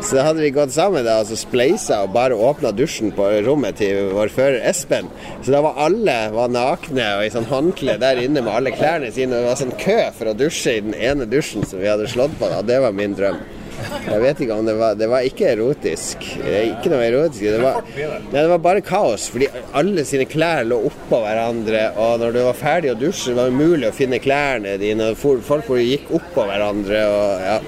Så 0.00 0.16
da 0.16 0.24
hadde 0.30 0.44
vi 0.44 0.52
gått 0.54 0.72
sammen 0.74 1.04
da, 1.06 1.18
altså 1.20 1.36
spleisa 1.38 2.02
og 2.04 2.14
bare 2.14 2.38
åpna 2.38 2.72
dusjen 2.74 3.12
på 3.16 3.26
rommet 3.46 3.78
til 3.80 4.12
vår 4.14 4.32
fører 4.32 4.62
Espen. 4.70 5.10
Så 5.44 5.52
da 5.52 5.62
var 5.64 5.78
alle 5.86 6.16
var 6.34 6.52
nakne 6.52 7.06
og 7.18 7.26
i 7.26 7.32
sånn 7.32 7.49
håndkle 7.50 7.96
der 8.00 8.20
inne 8.22 8.42
med 8.42 8.52
alle 8.52 8.74
klærne 8.74 9.10
sine. 9.14 9.38
Det 9.38 9.48
var 9.48 9.58
sånn 9.60 9.78
kø 9.80 10.00
for 10.16 10.30
å 10.30 10.36
dusje 10.38 10.76
i 10.78 10.84
den 10.84 10.94
ene 10.96 11.28
dusjen 11.30 11.66
som 11.66 11.82
vi 11.82 11.90
hadde 11.90 12.08
slått 12.10 12.36
på. 12.40 12.50
Da. 12.50 12.62
Det 12.66 12.78
var 12.82 12.94
min 12.96 13.16
drøm. 13.18 13.40
Jeg 13.80 14.20
vet 14.20 14.40
ikke 14.44 14.56
om 14.60 14.66
det 14.68 14.74
var 14.76 14.96
Det 14.98 15.06
var 15.08 15.24
ikke 15.24 15.46
erotisk. 15.54 16.24
Det 16.42 16.54
er 16.58 16.66
Ikke 16.68 16.92
noe 16.92 17.04
erotisk. 17.06 17.44
Det 17.46 17.60
var, 17.62 17.80
nei, 17.96 18.34
det 18.34 18.46
var 18.52 18.62
bare 18.64 18.84
kaos, 18.84 19.28
fordi 19.32 19.48
alle 19.76 20.04
sine 20.08 20.26
klær 20.28 20.66
lå 20.68 20.80
oppå 20.90 21.22
hverandre. 21.24 21.86
Og 22.00 22.20
når 22.22 22.36
du 22.36 22.40
var 22.44 22.58
ferdig 22.58 22.92
å 22.94 22.98
dusje, 23.00 23.34
var 23.36 23.48
det 23.48 23.56
umulig 23.56 23.88
å 23.90 23.96
finne 23.96 24.20
klærne 24.22 24.76
dine. 24.80 25.12
Folk 25.18 25.70
gikk 25.80 26.10
oppå 26.20 26.48
hverandre 26.50 27.04
og 27.10 27.46
ja. 27.46 27.60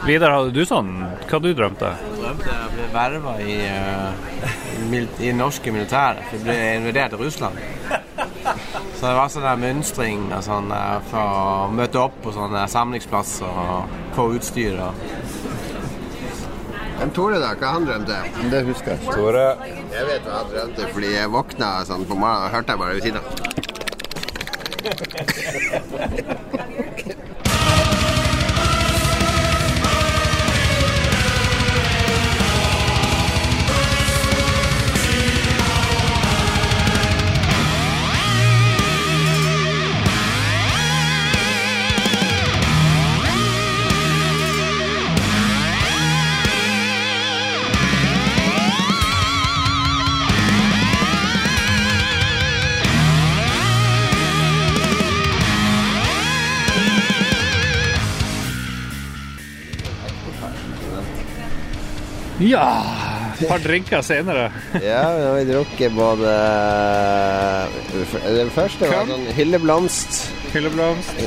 Vidar, 0.00 0.32
hadde 0.32 0.56
du 0.56 0.64
sånn? 0.64 0.94
Hva 1.28 1.38
du 1.44 1.50
drømte? 1.52 1.90
Jeg 2.00 2.16
drømte 2.16 2.48
jeg 2.48 2.70
ble 2.72 2.86
verva 2.94 3.34
i, 3.44 3.58
uh, 3.68 4.59
i 5.20 5.32
norske 5.32 5.72
militæret. 5.72 6.24
for 6.28 6.36
Jeg 6.36 6.44
ble 6.44 6.56
invadert 6.76 7.12
av 7.12 7.20
Russland. 7.20 7.54
Så 9.00 9.06
det 9.06 9.16
var 9.16 9.28
sånn 9.32 9.46
der 9.46 9.56
mønstring 9.60 10.26
og 10.28 10.42
sånn, 10.44 10.72
eh, 10.76 10.98
for 11.10 11.20
å 11.20 11.70
møte 11.72 11.98
opp 12.02 12.16
på 12.24 12.32
sånne 12.36 12.66
samlingsplasser 12.68 13.46
og 13.48 13.88
få 14.16 14.22
utstyr. 14.36 14.76
Og. 14.84 14.92
Men 16.98 17.10
Tore, 17.16 17.38
da? 17.40 17.54
Hva 17.56 17.66
han 17.78 17.86
drømte? 17.88 18.16
Det 18.52 18.60
husker 18.66 18.90
jeg. 18.92 19.00
Tore. 19.08 19.46
Jeg 19.94 20.04
vet 20.10 20.22
hva 20.26 20.34
han 20.42 20.48
drømte, 20.52 20.82
fordi 20.92 21.10
jeg 21.14 21.32
våkna 21.32 21.68
sånn 21.88 22.04
på 22.04 22.14
morgenen 22.14 22.44
og 22.44 22.52
hørte 22.58 22.70
jeg 22.74 22.78
bare 22.82 22.94
ved 22.94 23.02
siden 23.08 23.20
av. 23.24 23.26
Ja! 62.40 62.66
Et 63.40 63.48
par 63.48 63.58
drinker 63.64 64.02
senere. 64.04 64.50
Ja, 64.84 65.02
nå 65.16 65.28
har 65.30 65.38
vi 65.38 65.44
drukket 65.48 65.94
både 65.96 66.32
Den 68.36 68.50
første 68.52 68.88
var 68.90 69.08
sånn 69.08 69.26
hylleblomst. 69.36 70.18
Hylleblomst. 70.52 71.22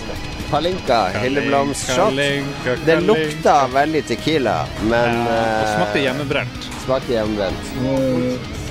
Palinka. 0.51 0.99
Hylleblomstshot. 1.17 2.19
Det 2.85 2.99
lukta 3.01 3.55
veldig 3.73 4.03
Tequila, 4.11 4.59
men 4.85 5.15
ja, 5.23 5.23
Det 5.31 5.63
eh, 5.63 5.71
smakte 5.77 6.03
hjemmebrent. 6.03 6.67
smakte 6.83 7.15
hjemmebrent. 7.15 7.73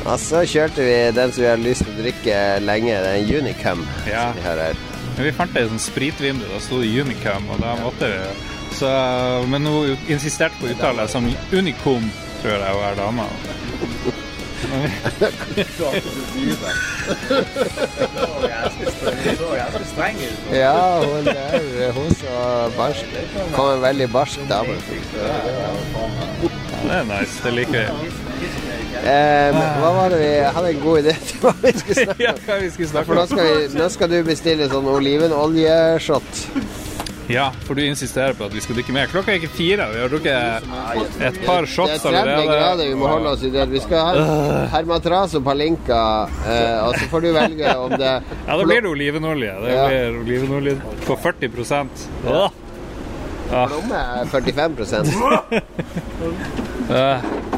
Og 0.02 0.16
så 0.22 0.42
kjørte 0.46 0.82
vi 0.86 0.94
den 1.16 1.32
som 1.34 1.42
vi 1.42 1.48
hadde 1.50 1.66
lyst 1.66 1.86
til 1.86 1.94
å 1.94 2.02
drikke 2.04 2.38
lenge, 2.62 2.98
den 3.06 3.30
Unicum. 3.40 3.82
Ja. 4.06 4.28
som 4.30 4.38
vi 4.42 4.46
har 4.48 4.62
her. 4.68 4.80
Men 5.16 5.26
vi 5.28 5.32
fant 5.36 5.56
et 5.58 5.68
sånn 5.70 5.82
spritvindu, 5.82 6.46
da 6.50 6.60
sto 6.62 6.78
det 6.82 6.90
Unicum, 7.02 7.50
og 7.54 7.60
da 7.62 7.74
måtte 7.82 8.08
vi 8.12 8.20
så, 8.72 8.88
Men 9.48 9.66
hun 9.68 9.96
insisterte 10.08 10.56
på 10.60 10.70
å 10.70 10.72
uttale 10.72 11.04
som 11.10 11.26
Unicum, 11.52 12.06
tror 12.42 12.52
jeg 12.58 12.74
hun 12.76 12.84
er 12.90 12.94
dama. 13.00 13.26
Ja, 20.52 21.00
hun 21.04 21.24
der, 21.24 21.92
hun 21.96 22.10
så 22.14 22.70
barsk. 22.76 23.04
Kom 23.54 23.68
en 23.74 23.82
veldig 23.82 24.08
barsk 24.12 24.40
dame. 24.48 24.76
Ja, 25.16 25.32
det 26.82 26.98
er 26.98 27.04
nice. 27.08 27.40
Det 27.44 27.52
liker 27.52 27.72
vi. 27.72 28.10
Eh, 29.02 29.56
hva 29.80 29.90
var 29.96 30.12
det 30.12 30.18
vi 30.20 30.30
hadde 30.54 30.68
en 30.76 30.80
god 30.82 30.98
idé 31.00 31.14
til 31.26 31.40
hva 31.42 31.52
vi 31.62 31.72
skulle 31.78 31.96
snakke 32.06 32.18
om? 32.18 32.22
Ja, 32.22 32.34
hva 32.46 32.58
vi 32.62 32.68
skulle 32.70 32.90
snakke 32.92 33.08
For 33.08 33.18
nå 33.18 33.24
om? 33.24 33.30
skal, 33.32 33.48
vi, 33.48 33.78
nå 33.80 33.88
skal 33.96 34.12
du 34.12 34.18
bestille 34.28 34.68
sånn 34.70 34.90
olivenoljeshot. 34.92 36.42
Ja, 37.30 37.52
for 37.64 37.74
du 37.78 37.84
insisterer 37.84 38.34
på 38.34 38.44
at 38.48 38.54
vi 38.54 38.60
skal 38.60 38.76
drikke 38.76 38.92
mer. 38.94 39.06
Klokka 39.10 39.32
er 39.32 39.38
ikke 39.40 39.52
fire. 39.54 39.86
Vi 39.92 40.00
har 40.02 40.10
drukket 40.10 40.64
et 41.22 41.38
par 41.46 41.66
shots 41.70 41.92
Det 41.92 41.98
er 41.98 42.02
shots 42.02 42.24
30 42.26 42.48
grader, 42.50 42.82
vi 42.88 42.96
må 42.98 43.10
holde 43.10 43.34
oss 43.36 43.44
i 43.46 43.50
det. 43.54 43.66
Vi 43.70 43.82
skal 43.84 44.08
ha 44.08 44.64
Hermatras 44.72 45.36
og 45.38 45.44
Palinka, 45.46 46.00
eh, 46.46 46.78
og 46.82 46.98
så 46.98 47.08
får 47.12 47.24
du 47.26 47.30
velge 47.36 47.76
om 47.78 47.94
det 47.94 48.12
Ja, 48.48 48.56
da 48.56 48.64
blir 48.66 48.82
det 48.82 48.90
olivenolje. 48.90 49.54
Det 49.62 49.78
blir 49.86 50.18
olivenolje 50.22 50.74
på 51.06 51.16
40% 51.22 52.04
ja. 52.26 52.42
Plomme 53.52 53.98
er 54.00 54.24
45% 54.32 55.10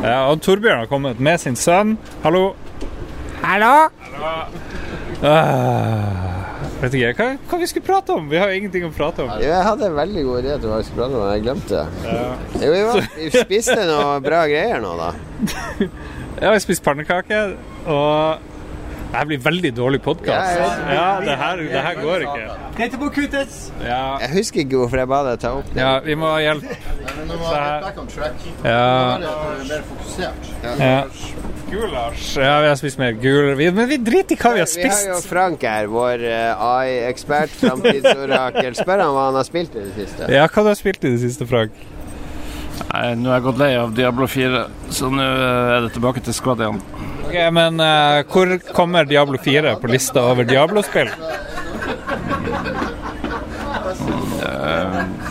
ja, 0.04 0.16
og 0.28 0.40
Torbjørn 0.42 0.80
har 0.82 0.88
kommet 0.90 1.20
med 1.22 1.38
sin 1.40 1.56
sønn. 1.56 1.94
Hallo. 2.24 2.48
Hallo? 3.44 3.74
Ah, 5.22 6.53
vet 6.84 6.96
ikke 6.98 7.12
hva, 7.18 7.28
hva 7.50 7.60
vi 7.60 7.68
skulle 7.70 7.86
prate 7.86 8.14
om. 8.14 8.30
Vi 8.30 8.40
har 8.40 8.52
jo 8.52 8.60
ingenting 8.60 8.86
å 8.86 8.92
prate 8.94 9.24
om. 9.24 9.34
Jeg 9.42 9.66
hadde 9.68 9.90
en 9.90 9.98
veldig 9.98 10.24
god 10.28 10.40
idé 10.44 10.56
til 10.58 10.72
hva 10.72 10.80
vi 10.80 10.88
skulle 10.88 11.02
prate 11.02 11.18
om, 11.18 11.22
men 11.24 11.34
jeg 11.34 11.44
glemte 11.44 11.82
det. 11.82 12.64
Jo, 12.64 12.72
vi, 12.74 13.04
vi 13.20 13.30
spiste 13.34 13.78
noe 13.88 14.16
bra 14.24 14.44
greier 14.50 14.82
nå, 14.84 14.96
da. 15.00 15.12
ja, 16.44 16.54
vi 16.54 16.64
spiste 16.64 16.86
pannekaker 16.86 17.56
og 17.84 18.50
det 19.14 19.20
her 19.20 19.26
blir 19.30 19.38
veldig 19.44 19.70
dårlig 19.76 20.00
podkast. 20.02 20.56
Ja. 20.58 20.70
Ja, 20.90 21.08
det 21.22 21.36
her, 21.38 21.60
det 21.62 21.82
her 21.86 21.94
går 22.02 22.24
ikke. 22.26 22.40
Ja, 23.84 24.18
Jeg 24.20 24.30
husker 24.34 24.60
ikke 24.64 24.80
hvorfor 24.80 24.98
jeg 25.04 25.08
ba 25.12 25.20
deg 25.28 25.38
ta 25.44 25.52
opp 25.60 25.68
det. 25.70 25.78
ja, 25.78 25.92
vi 26.02 26.16
må 26.18 26.32
ha 26.32 26.40
hjelp. 26.42 26.64
Nå 27.28 27.38
Så 27.38 27.54
her- 27.54 27.68
jeg 27.70 27.82
back 27.84 27.98
on 28.02 28.08
track. 28.10 28.48
Ja, 28.64 29.18
mer 29.22 29.86
fokusert. 29.92 30.52
ja. 30.80 31.04
Gulasj. 31.70 32.36
Ja, 32.38 32.58
vi 32.62 32.68
har 32.68 32.76
spist 32.78 32.98
mer 33.00 33.12
gul... 33.18 33.54
Men 33.74 33.88
vi 33.88 33.96
driter 33.98 34.36
i 34.36 34.38
hva 34.38 34.52
vi 34.54 34.60
har 34.62 34.68
spist. 34.68 35.00
Vi 35.06 35.08
har 35.08 35.16
jo. 35.16 35.22
Frank 35.26 35.62
her, 35.66 35.86
vår 35.90 36.22
eh, 36.28 36.66
AI-ekspert, 36.66 37.50
framtidsorakel. 37.62 38.76
Spør 38.78 39.00
han 39.02 39.14
hva 39.16 39.24
han 39.30 39.38
har 39.40 39.46
spilt 39.48 39.74
i 39.74 39.82
det 39.86 39.94
siste. 39.96 40.28
Ja, 40.30 40.44
hva 40.46 40.62
du 40.66 40.70
har 40.70 40.78
spilt 40.78 41.02
i 41.06 41.14
det 41.16 41.22
siste, 41.24 41.46
Frank? 41.50 41.72
Nei, 42.94 43.14
nå 43.18 43.30
er 43.32 43.40
jeg 43.40 43.44
gått 43.48 43.58
lei 43.58 43.72
av 43.74 43.94
Diablo 43.96 44.26
4, 44.30 44.58
så 44.94 45.08
nå 45.10 45.22
er 45.24 45.80
det 45.82 45.94
tilbake 45.96 46.20
til 46.22 46.36
Squad 46.36 46.60
igjen. 46.62 46.76
Ok, 47.24 47.34
Men 47.56 47.80
uh, 47.82 48.22
hvor 48.30 48.52
kommer 48.76 49.08
Diablo 49.10 49.40
4 49.42 49.74
på 49.82 49.90
lista 49.90 50.22
over 50.30 50.46
Diablo-spill? 50.46 51.10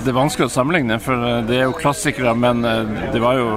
Det 0.04 0.12
er 0.12 0.18
vanskelig 0.18 0.50
å 0.50 0.52
sammenligne, 0.52 0.98
for 1.00 1.16
eh, 1.24 1.38
det 1.48 1.56
er 1.56 1.62
jo 1.70 1.76
klassikere, 1.78 2.34
men 2.36 2.66
eh, 2.68 2.90
de 3.14 3.22
var 3.24 3.38
jo 3.40 3.54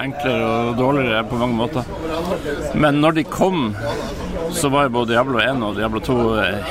enklere 0.00 0.46
og 0.48 0.78
dårligere 0.78 1.26
på 1.28 1.40
mange 1.42 1.58
måter. 1.58 1.90
Men 2.80 3.02
når 3.02 3.18
de 3.18 3.24
kom, 3.28 3.74
så 4.56 4.70
var 4.72 4.86
jo 4.86 4.94
både 4.94 5.12
Diablo 5.12 5.42
1 5.44 5.60
og 5.66 5.76
Diablo 5.76 6.00
2 6.06 6.16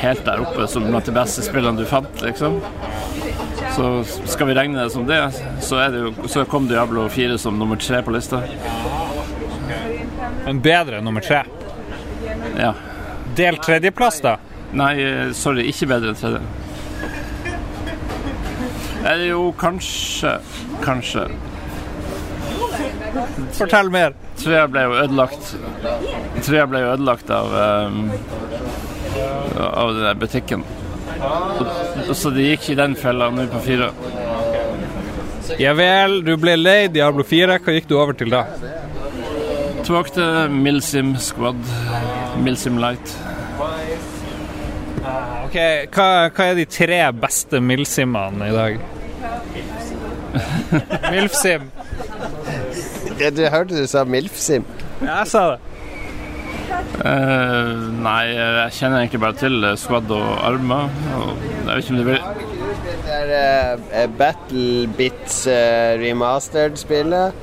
helt 0.02 0.26
der 0.26 0.42
oppe 0.42 0.66
som 0.72 0.90
blant 0.90 1.06
de 1.06 1.14
beste 1.14 1.46
spillene 1.46 1.78
du 1.78 1.86
fant, 1.90 2.26
liksom. 2.26 2.58
Så 3.80 4.04
skal 4.26 4.48
vi 4.48 4.54
regne 4.54 4.84
det 4.84 4.90
som 4.90 5.06
det, 5.08 5.32
så, 5.62 5.76
det 5.76 6.00
jo, 6.00 6.14
så 6.28 6.42
kom 6.46 6.68
Diablo 6.68 7.10
4 7.10 7.38
som 7.38 7.60
nummer 7.60 7.76
tre 7.80 8.02
på 8.04 8.12
lista. 8.12 8.42
En 10.46 10.60
bedre 10.62 11.00
nummer 11.02 11.22
tre. 11.22 11.46
Ja. 12.60 12.74
Del 13.36 13.56
tredjeplass, 13.58 14.20
da? 14.22 14.34
Nei, 14.76 14.90
eh, 15.00 15.32
sorry, 15.32 15.64
ikke 15.72 15.88
bedre 15.94 16.12
enn 16.12 16.20
tredje. 16.20 16.42
Er 19.08 19.22
det 19.22 19.30
jo 19.30 19.46
kanskje 19.56 20.34
Kanskje. 20.84 21.24
Fortell 23.62 23.94
mer. 23.96 24.18
Trea 24.44 24.68
ble 24.68 24.84
jo 24.90 25.00
ødelagt 25.06 25.56
Trea 26.44 26.68
ble 26.68 26.84
jo 26.84 26.92
ødelagt 26.98 27.32
av 27.32 27.56
um, 27.88 28.12
Av 29.56 29.96
den 29.96 30.04
der 30.04 30.20
butikken. 30.20 30.68
Og- 31.20 32.16
Så 32.16 32.30
det 32.34 32.46
gikk 32.48 32.70
i 32.72 32.76
den 32.76 32.96
fella 32.96 33.30
nå 33.30 33.48
på 33.52 33.60
fire. 33.66 33.92
Ja 35.60 35.74
vel, 35.74 36.22
du 36.24 36.36
ble 36.38 36.56
lei 36.58 36.88
Diablo 36.88 37.24
4. 37.24 37.60
Hva 37.60 37.74
gikk 37.76 37.88
du 37.90 37.98
over 38.00 38.14
til 38.14 38.30
da? 38.30 38.46
Tilbake 39.84 40.14
til 40.14 40.50
Milsim 40.54 41.16
Squad. 41.18 41.58
Milsim 42.44 42.78
Light. 42.78 43.16
Ok, 45.46 45.56
Hva, 45.96 46.30
hva 46.30 46.46
er 46.52 46.56
de 46.60 46.66
tre 46.70 47.00
beste 47.14 47.60
Milsimene 47.60 48.50
i 48.50 48.54
dag? 48.54 48.80
Milfsim. 51.12 51.72
Ja, 53.20 53.30
du 53.34 53.42
hørte 53.50 53.76
du 53.76 53.88
sa 53.90 54.04
Milfsim. 54.06 54.64
Ja, 55.02 55.20
jeg 55.24 55.28
sa 55.32 55.42
det. 55.56 55.60
Eh, 57.00 57.70
nei, 58.04 58.24
jeg 58.34 58.74
kjenner 58.76 59.04
egentlig 59.04 59.22
bare 59.24 59.38
til 59.40 59.64
eh, 59.64 59.76
Squad 59.80 60.10
og 60.12 60.32
Arma. 60.44 60.82
Og 61.20 61.30
jeg 61.46 61.68
vet 61.70 61.84
ikke 61.84 61.94
om 61.94 62.00
det 62.00 62.08
blir 62.10 62.24
Det 63.06 63.20
er 63.20 63.78
uh, 63.78 64.10
Battle 64.20 64.90
Bits 64.98 65.38
eh, 65.48 65.94
remastered-spillet. 66.02 67.40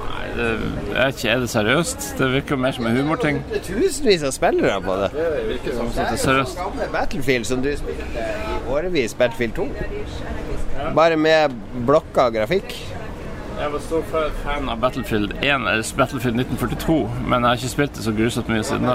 Nei, 0.00 0.28
det, 0.36 0.46
jeg 0.52 0.94
vet 0.94 1.18
ikke, 1.18 1.32
Er 1.32 1.42
det 1.42 1.50
seriøst? 1.54 2.06
Det 2.20 2.30
virker 2.36 2.60
mer 2.60 2.76
som 2.76 2.86
en 2.86 3.00
humorting. 3.00 3.42
Det 3.50 3.60
er 3.62 3.66
tusenvis 3.66 4.26
av 4.28 4.36
spillere 4.36 4.78
på 4.84 5.00
det. 5.02 5.10
Så 5.16 5.88
det 5.96 6.06
er 6.06 6.22
seriøst. 6.26 6.62
Gamle 6.62 6.88
Battlefield 6.94 7.50
som 7.50 7.66
du 7.66 7.72
spilte 7.80 8.28
i 8.28 8.60
årevis, 8.70 9.16
Battlefield 9.18 9.58
2. 9.58 9.68
Bare 10.96 11.18
med 11.18 11.58
blokka 11.86 12.30
grafikk. 12.34 12.78
Jeg 13.60 13.72
var 13.72 13.82
stor 13.84 14.04
fan 14.40 14.68
av 14.72 14.78
Battlefield 14.80 15.32
1, 15.42 15.42
eller 15.68 15.84
Battlefield 15.96 16.40
1942, 16.40 16.94
men 17.28 17.42
jeg 17.44 17.48
har 17.50 17.58
ikke 17.58 17.72
spilt 17.74 17.98
det 17.98 18.04
så 18.06 18.14
grusomt 18.16 18.48
mye 18.48 18.62
siden 18.64 18.88
da. 18.88 18.94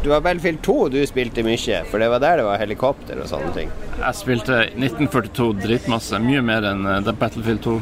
Du 0.00 0.08
har 0.14 0.22
Battlefield 0.24 0.62
2 0.64 0.76
du 0.94 0.96
spilte 1.06 1.44
mye, 1.44 1.82
for 1.90 2.00
det 2.00 2.08
var 2.08 2.22
der 2.24 2.40
det 2.40 2.46
var 2.46 2.62
helikopter 2.62 3.20
og 3.20 3.28
sånne 3.28 3.52
ting. 3.52 3.74
Jeg 3.98 4.16
spilte 4.16 4.62
1942 4.70 5.50
dritmasse, 5.60 6.22
mye 6.24 6.40
mer 6.40 6.70
enn 6.72 6.88
eh, 6.88 7.12
Battlefield 7.12 7.60
2. 7.68 7.76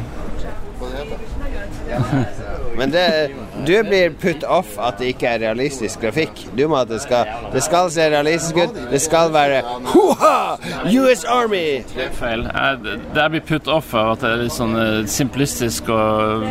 Men 2.80 2.90
det, 2.90 3.06
du 3.66 3.74
blir 3.86 4.14
put 4.20 4.44
off 4.44 4.76
at 4.80 5.00
det 5.00 5.12
ikke 5.14 5.28
er 5.34 5.42
realistisk 5.44 6.02
grafikk. 6.04 6.44
Du 6.56 6.66
må 6.70 6.80
at 6.80 6.90
det 6.90 7.00
skal 7.04 7.28
Det 7.52 7.62
skal 7.64 7.90
se 7.92 8.08
realistisk 8.12 8.56
ut. 8.56 8.78
Det 8.90 9.00
skal 9.02 9.32
være 9.34 9.62
Hoha! 9.92 10.56
US 10.90 11.24
Army! 11.24 11.82
Det 11.94 12.06
er 12.08 12.14
feil. 12.18 12.46
Jeg, 12.46 12.98
det 13.14 13.26
blir 13.34 13.44
put 13.48 13.68
off 13.70 13.94
av 13.94 14.14
at 14.14 14.24
det 14.24 14.30
er 14.30 14.42
litt 14.44 14.56
sånn 14.56 14.76
eh, 14.78 15.00
simplistisk 15.10 15.90
og 15.92 16.46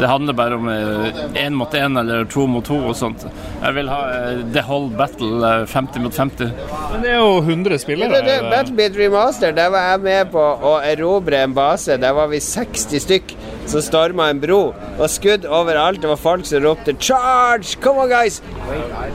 det 0.00 0.08
handler 0.10 0.36
bare 0.36 0.58
om 0.58 0.68
én 0.68 1.56
mot 1.56 1.72
én 1.74 1.98
eller 2.00 2.24
to 2.30 2.46
mot 2.50 2.64
to 2.66 2.76
og 2.90 2.96
sånt. 2.98 3.24
Jeg 3.62 3.76
vil 3.78 3.90
ha 3.90 4.00
eh, 4.12 4.42
The 4.54 4.64
Whole 4.66 4.90
Battle 4.96 5.40
eh, 5.62 5.66
50 5.70 6.04
mot 6.04 6.14
50. 6.14 6.52
Men 6.92 7.04
det 7.04 7.12
er 7.14 7.20
jo 7.20 7.38
100 7.40 7.70
Det, 7.72 7.80
spillere. 7.80 8.22
Battle 8.50 8.76
Beat 8.76 8.96
Remaster, 8.98 9.52
der 9.56 9.70
var 9.72 9.90
jeg 9.92 10.04
med 10.06 10.32
på 10.34 10.42
å 10.42 10.76
erobre 10.84 11.42
en 11.46 11.54
base. 11.56 11.96
Der 12.00 12.16
var 12.16 12.28
vi 12.32 12.40
60 12.42 13.02
stykk 13.06 13.36
som 13.66 13.82
storma 13.82 14.28
en 14.30 14.40
bro. 14.42 14.60
Og 14.98 15.08
skudd 15.10 15.46
overalt. 15.48 16.02
Det 16.02 16.10
var 16.10 16.20
folk 16.20 16.35
som 16.44 16.62
ropte 16.62 16.92
'charge'! 16.92 17.80
Come 17.80 18.02
on, 18.02 18.10
guys! 18.10 18.42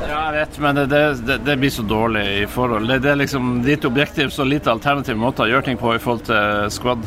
Ja, 0.07 0.31
jeg 0.31 0.39
vet, 0.39 0.59
men 0.59 0.75
det, 0.75 0.87
det, 1.27 1.37
det, 1.45 1.57
blir 1.57 1.69
så 1.69 1.81
dårlig 1.81 2.41
i 2.41 2.47
forhold. 2.47 2.87
Det, 2.87 2.99
det 3.03 3.11
er 3.11 3.15
liksom 3.21 3.63
litt 3.65 3.85
objektivt 3.85 4.39
og 4.39 4.47
lite 4.49 4.71
alternativ 4.71 5.15
måte 5.19 5.43
å 5.45 5.47
gjøre 5.51 5.61
ting 5.69 5.77
på 5.77 5.95
i 5.95 5.99
forhold 6.01 6.25
til 6.29 6.71
squad. 6.73 6.99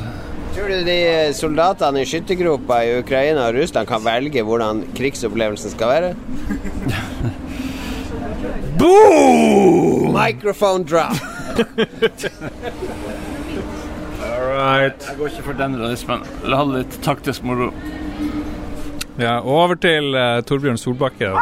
Tror 0.55 0.69
du 0.71 0.85
de 0.87 0.99
soldatene 1.35 2.01
i 2.05 2.07
skyttergropa 2.07 2.85
i 2.87 2.99
Ukraina 3.01 3.49
og 3.49 3.55
Russland 3.59 3.87
kan 3.91 4.05
velge 4.05 4.43
hvordan 4.47 4.85
krigsopplevelsen 4.95 5.71
skal 5.75 5.89
være? 5.91 6.15
Boom! 8.79 10.15
Microphone 10.15 10.85
drop. 10.85 11.17
All 14.25 14.47
right. 14.47 15.07
Jeg 15.09 15.17
går 15.19 15.27
ikke 15.27 15.43
for 15.43 15.53
den 15.59 15.81
realismen. 15.81 16.23
La 16.47 16.63
det 16.67 16.75
litt 16.85 17.03
taktisk 17.03 17.43
moro. 17.47 17.73
Ja, 19.21 19.39
over 19.41 19.79
til 19.79 20.15
uh, 20.15 20.41
Torbjørn 20.47 20.79
Solbakken. 20.81 21.37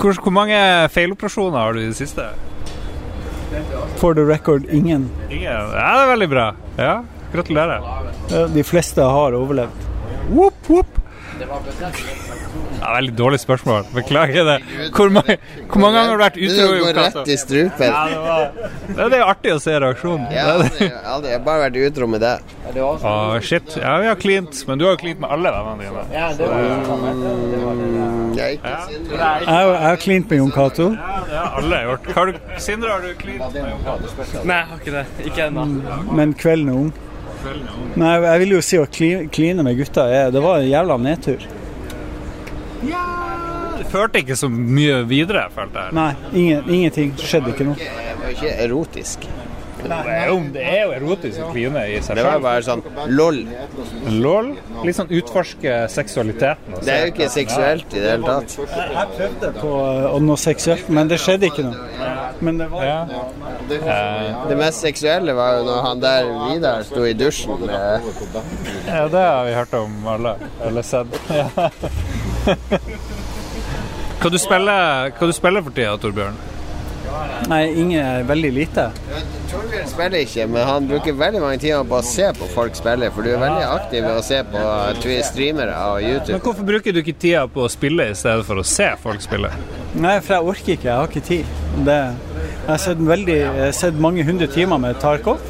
Hvor, 0.00 0.20
hvor, 0.22 0.32
mange 0.34 0.56
feiloperasjoner 0.92 1.58
har 1.58 1.72
du 1.72 1.80
i 1.80 1.88
det 1.88 1.96
siste? 1.96 2.26
For 3.96 4.14
the 4.14 4.24
record 4.24 4.68
ingen. 4.68 5.08
Ingen? 5.30 5.48
Ja, 5.48 5.88
det 5.96 6.04
er 6.04 6.12
veldig 6.12 6.28
bra. 6.30 6.50
Ja, 6.78 7.00
Gratulerer. 7.30 7.84
De 8.54 8.64
fleste 8.66 9.02
har 9.02 9.36
overlevd. 9.38 9.86
Whoop, 10.30 10.70
whoop. 10.70 10.99
Ja, 11.40 12.92
veldig 12.94 13.14
dårlig 13.16 13.40
spørsmål. 13.40 13.86
Beklager 13.94 14.44
det. 14.44 14.56
Hvor 14.96 15.12
mange, 15.12 15.36
hvor 15.70 15.82
mange 15.82 15.96
ganger 15.98 16.10
har 16.10 16.16
du 16.16 16.24
vært 16.24 16.38
utro? 16.46 16.66
Du 16.70 16.84
går 16.84 16.98
rett 17.00 17.28
i 17.28 17.36
strupen. 17.40 17.86
Ja, 17.86 18.04
det, 18.10 18.18
var, 18.96 19.10
det, 19.10 19.18
er 19.20 19.24
artig 19.26 19.54
å 19.54 19.60
se 19.62 19.76
reaksjonen. 19.84 20.26
Ja, 20.34 20.46
aldri, 20.56 20.90
aldri. 21.14 21.32
Jeg 21.32 21.38
har 21.38 21.44
bare 21.46 21.64
vært 21.66 21.80
utro 21.88 22.08
med 22.10 22.24
det. 22.24 22.34
Å, 22.80 23.14
shit. 23.44 23.76
Ja, 23.80 23.96
vi 24.02 24.10
har 24.10 24.20
klint, 24.20 24.62
men 24.68 24.80
du 24.80 24.86
har 24.88 24.96
jo 24.96 25.02
klint 25.04 25.20
med 25.22 25.32
alle 25.36 25.52
vennene 25.56 25.88
dine. 25.88 26.06
Ja, 26.14 26.30
det 26.36 26.50
var 26.50 26.60
Mm, 28.30 28.36
jeg 28.36 28.58
er 28.62 29.78
har 29.80 29.96
klint 30.00 30.30
med 30.30 30.38
Jon 30.38 30.50
Cato. 30.54 30.90
Ja, 30.94 31.20
det 31.26 31.36
har 31.36 31.58
alle 31.60 31.80
gjort. 31.84 32.08
Har 32.16 32.30
du, 32.30 32.38
Sindre, 32.58 32.90
har 32.90 33.04
du 33.04 33.14
klint 33.18 33.44
med 33.54 33.70
Jon 33.72 33.84
Cato? 33.84 34.44
Nei, 34.44 34.56
jeg 34.56 34.66
har 34.70 34.80
ikke 34.80 34.94
det. 34.96 35.04
Ikke 35.30 35.46
ennå. 35.48 35.66
Men 36.16 36.34
kvelden 36.38 36.72
er 36.72 36.82
ung. 36.84 36.92
Nei, 37.96 38.14
jeg 38.24 38.40
vil 38.44 38.50
jo 38.56 38.60
si 38.64 38.76
å 38.78 38.86
kli- 38.86 39.28
kline 39.32 39.62
med 39.64 39.76
gutta 39.78 40.04
er, 40.12 40.30
Det 40.30 40.40
var 40.42 40.58
en 40.60 40.68
jævla 40.70 40.96
nedtur. 41.00 41.38
Det 43.80 43.86
førte 43.92 44.20
ikke 44.22 44.36
så 44.38 44.48
mye 44.52 45.02
videre, 45.08 45.46
følte 45.54 45.86
jeg. 45.86 45.92
Nei, 45.96 46.10
ingen, 46.32 46.68
ingenting. 46.68 47.12
Skjedde 47.18 47.54
ikke 47.54 47.66
noe. 47.70 47.76
Det 47.80 48.16
var 48.20 48.34
ikke 48.34 48.52
erotisk. 48.66 49.26
Det 49.80 49.98
er 50.14 50.26
jo, 50.30 50.36
det 50.54 50.64
er 50.64 50.80
jo 50.84 50.92
erotisk 50.96 51.40
å 51.44 51.50
kline 51.52 51.82
i 51.90 51.98
seg 52.04 52.18
Det 52.18 52.24
var 52.26 52.42
bare 52.44 52.62
sånn 52.66 52.82
lol. 53.10 53.40
Lol. 54.10 54.52
Litt 54.84 54.98
sånn 54.98 55.10
utforske 55.20 55.76
seksualiteten. 55.92 56.76
og 56.76 56.84
Det 56.84 56.94
er 56.94 57.06
jo 57.06 57.12
ikke 57.14 57.28
seksuelt 57.32 57.96
i 57.96 58.02
det 58.02 58.12
hele 58.14 58.34
tatt. 58.34 58.56
Jeg 58.60 59.06
prøvde 59.16 59.52
på 59.60 59.72
uh, 59.76 60.18
noe 60.24 60.40
seksuelt, 60.40 60.90
men 60.92 61.10
det 61.10 61.20
skjedde 61.22 61.50
ikke 61.50 61.66
noe. 61.68 61.88
Men 62.40 62.60
det 62.60 62.70
var 62.72 62.84
Ja. 62.84 63.00
Eh, 63.70 64.48
Det 64.48 64.56
mest 64.58 64.80
seksuelle 64.82 65.34
var 65.36 65.58
jo 65.58 65.64
når 65.68 65.82
han 65.84 66.00
der 66.02 66.30
Vidar 66.48 66.82
sto 66.88 67.04
i 67.06 67.12
dusjen 67.14 67.60
med 67.60 68.08
ja, 68.86 69.04
det 69.08 69.20
har 69.20 69.44
vi 69.46 69.52
hørt 69.54 69.74
om 69.78 70.06
alle. 70.06 70.36
Eller 70.66 70.82
sett. 70.82 71.20
Ja. 71.30 71.68
Hva 74.20 74.28
du 74.32 74.36
spiller, 74.40 75.12
hva 75.16 75.28
du 75.28 75.32
spiller 75.32 75.62
for 75.64 75.76
tida, 75.76 75.92
Torbjørn? 76.00 76.34
Nei, 77.50 77.64
ingen 77.82 78.26
veldig 78.28 78.50
lite. 78.54 78.86
Torbjørn 79.50 79.88
spiller 79.90 80.22
ikke, 80.22 80.46
men 80.50 80.66
han 80.68 80.86
bruker 80.86 81.16
veldig 81.18 81.40
mange 81.42 81.58
timer 81.62 81.86
på 81.90 81.98
å 81.98 82.06
se 82.06 82.28
på 82.36 82.48
folk 82.52 82.76
spille. 82.78 83.08
For 83.14 83.26
du 83.26 83.32
er 83.32 83.40
veldig 83.42 83.64
aktiv 83.66 84.04
ved 84.06 84.12
å 84.14 84.24
se 84.24 84.40
på 84.52 84.64
streamere 85.26 85.74
og 85.90 86.28
Men 86.30 86.42
hvorfor 86.44 86.66
bruker 86.68 86.94
du 86.94 87.02
ikke 87.02 87.16
tida 87.18 87.46
på 87.50 87.64
å 87.66 87.70
spille 87.72 88.10
i 88.12 88.18
stedet 88.18 88.46
for 88.46 88.62
å 88.62 88.66
se 88.66 88.90
folk 89.02 89.24
spille? 89.24 89.50
Nei, 89.94 90.18
for 90.22 90.36
jeg 90.36 90.52
orker 90.54 90.76
ikke. 90.76 90.88
Jeg 90.88 90.96
har 90.96 91.10
ikke 91.10 91.26
tid. 91.26 91.56
Det, 91.86 91.98
jeg 92.50 92.68
har 92.68 92.84
sett, 92.84 93.02
veldig, 93.10 93.38
jeg 93.40 93.64
har 93.64 93.74
sett 93.80 93.98
mange 94.08 94.26
hundre 94.28 94.50
timer 94.50 94.78
med 94.82 95.00
Tarkov. 95.02 95.42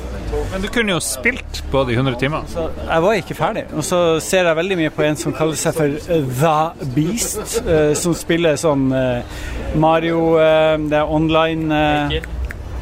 Men 0.53 0.63
du 0.63 0.69
kunne 0.71 0.95
jo 0.95 1.01
spilt 1.03 1.63
på 1.71 1.83
de 1.89 1.97
100 1.97 2.19
timene. 2.21 2.67
Jeg 2.87 3.03
var 3.05 3.19
ikke 3.19 3.37
ferdig. 3.39 3.65
Og 3.75 3.85
så 3.87 4.01
ser 4.23 4.47
jeg 4.47 4.59
veldig 4.59 4.79
mye 4.81 4.93
på 4.95 5.05
en 5.07 5.19
som 5.19 5.35
kaller 5.35 5.59
seg 5.59 5.79
for 5.79 5.97
The 6.41 6.91
Beast, 6.95 7.61
eh, 7.65 7.93
som 7.99 8.15
spiller 8.19 8.59
sånn 8.61 8.91
eh, 8.95 9.41
Mario 9.81 10.37
eh, 10.41 10.77
Det 10.91 11.01
er 11.01 11.11
online 11.11 11.83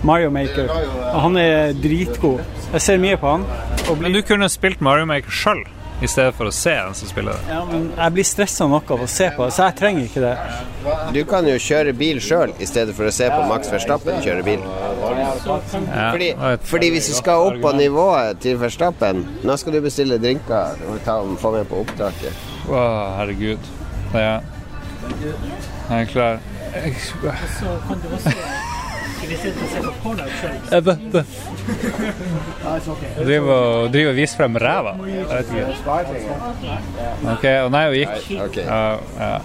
Mario 0.02 0.30
Maker. 0.30 0.70
Og 1.12 1.20
han 1.26 1.40
er 1.40 1.72
dritgod. 1.76 2.44
Jeg 2.72 2.84
ser 2.84 3.00
mye 3.02 3.18
på 3.20 3.36
han. 3.36 3.48
Og 3.88 4.00
Men 4.02 4.12
du 4.12 4.20
kunne 4.22 4.48
spilt 4.52 4.82
Mario 4.84 5.08
Maker 5.08 5.32
sjøl, 5.32 5.64
i 6.02 6.06
stedet 6.08 6.34
for 6.36 6.46
å 6.46 6.50
se 6.54 6.70
en 6.78 6.94
som 6.94 7.08
spiller 7.10 7.32
det. 7.34 7.40
ja, 7.50 7.64
men 7.66 7.88
jeg 7.96 8.12
blir 8.14 8.24
stressa 8.26 8.66
nok 8.70 8.90
av 8.94 9.00
å 9.02 9.06
se 9.10 9.26
på 9.34 9.48
så 9.50 9.62
jeg 9.68 9.74
trenger 9.80 10.02
ikke 10.06 10.20
det. 10.22 10.34
Du 11.16 11.22
kan 11.28 11.46
jo 11.48 11.56
kjøre 11.58 11.92
bil 11.98 12.20
sjøl 12.22 12.50
i 12.62 12.66
stedet 12.70 12.94
for 12.96 13.04
å 13.08 13.12
se 13.14 13.26
på 13.32 13.40
Max 13.50 13.62
Verstappen 13.72 14.20
kjøre 14.24 14.42
bil. 14.46 14.60
Ja, 14.62 14.68
Fordi, 16.12 16.28
fordi 16.70 16.88
hvis 16.94 17.06
du 17.10 17.14
skal 17.18 17.36
opp 17.48 17.58
på 17.64 17.70
nivået 17.76 18.38
til 18.44 18.54
Verstappen, 18.60 19.16
nå 19.42 19.52
skal 19.58 19.72
du 19.74 19.80
bestille 19.84 20.16
drinker 20.22 20.64
og 20.88 20.96
ta, 21.06 21.14
få 21.42 21.48
med 21.56 21.64
på 21.70 21.74
opptaket. 21.82 22.32
Å, 22.68 22.70
herregud. 23.18 23.62
Ja. 24.14 24.38
Jeg 25.08 26.02
er 26.02 26.06
klar. 26.12 26.34
Jeg. 26.74 26.88
Driver 33.18 33.52
og 33.52 33.92
driver 33.92 34.12
viser 34.16 34.36
frem 34.40 34.56
ræva. 34.62 34.94
Jeg 35.08 35.26
vet 35.30 35.46
ikke. 35.52 35.66
OK, 37.32 37.44
og 37.64 37.70
nei, 37.74 37.84
hun 37.88 37.96
gikk. 37.98 38.16
Okay. 38.48 38.64
Uh, 38.64 38.96
ja. 39.18 39.38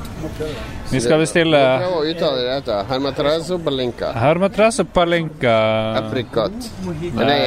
Vi 0.93 1.01
skal 1.01 1.21
bestille 1.23 1.59
Prøv 1.81 1.95
å 1.97 2.01
uttale 2.05 2.41
det 2.43 2.49
palinka, 4.93 5.55
Aprikot. 6.03 6.69
Nei, 7.17 7.39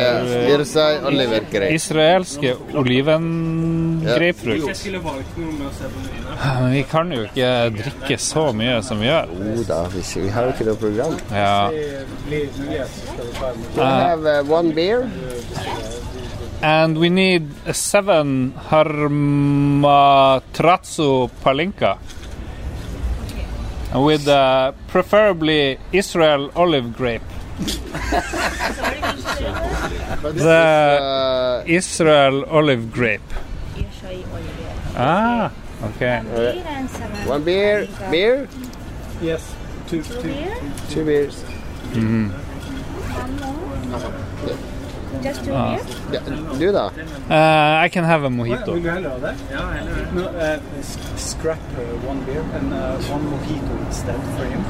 oliven. 2.77 3.25
Israelske 4.07 4.51
olivengrapefrukt. 4.51 4.87
Men 6.61 6.73
vi 6.73 6.83
kan 6.83 7.13
jo 7.13 7.23
ikke 7.27 7.71
drikke 7.77 8.19
så 8.19 8.53
mye 8.57 8.83
som 8.83 9.01
vi 9.01 9.07
gjør. 9.09 9.27
Jo 9.57 9.63
da, 9.69 9.89
vi 9.93 10.03
vi 10.21 10.29
har 10.35 10.43
jo 10.47 10.51
ikke 10.55 10.65
noe 10.71 10.77
program. 10.81 11.13
Ja. 11.31 11.71
We 12.31 13.85
have 13.85 14.25
uh, 14.27 14.43
one 14.51 14.73
beer. 14.75 15.11
And 16.63 16.99
we 16.99 17.09
need 17.11 17.51
a 17.67 17.75
seven 17.75 18.55
Harmatrazzo 18.71 19.31
Palinka. 21.43 21.99
With 23.95 24.29
uh, 24.29 24.73
preferably 24.89 25.79
Israel 25.93 26.51
olive 26.55 26.97
grape. 26.97 27.23
the 30.23 30.99
Uh, 31.01 31.63
Israel 31.67 32.45
olive 32.45 32.93
grape. 32.93 33.46
Usually 34.97 35.09
Olivier. 35.09 35.51
Ah, 35.51 35.51
okay. 35.85 36.23
Beer 36.25 36.65
and 36.67 36.91
seven. 36.91 37.29
one 37.29 37.43
beer. 37.45 37.89
Beer? 38.11 38.49
Yes. 39.21 39.55
Two, 39.89 40.03
Two 40.03 40.23
beer? 40.23 40.57
Two 40.91 41.05
beers. 41.05 41.43
One 41.43 42.31
more? 43.41 44.13
Just 45.23 45.45
two 45.45 45.51
beer? 45.53 45.81
Ja, 46.13 46.21
du, 46.59 46.73
da? 46.73 46.87
Uh, 47.31 47.85
I 47.85 47.89
can 47.89 48.05
have 48.05 48.25
a 48.25 48.29
mojito. 48.31 48.73
Vil 48.75 48.83
du 48.83 48.89
heller 48.91 49.11
ha 49.11 49.19
det? 49.19 49.35
Ja, 49.53 49.71
heller. 49.71 50.07
No, 50.13 50.23
uh, 50.23 50.61
scrap 51.17 51.59
uh, 51.79 52.09
one 52.09 52.21
beer 52.27 52.43
and 52.55 52.73
uh, 52.73 53.13
one 53.13 53.25
mojito 53.31 53.87
instead 53.87 54.21
for 54.37 54.45
him. 54.45 54.65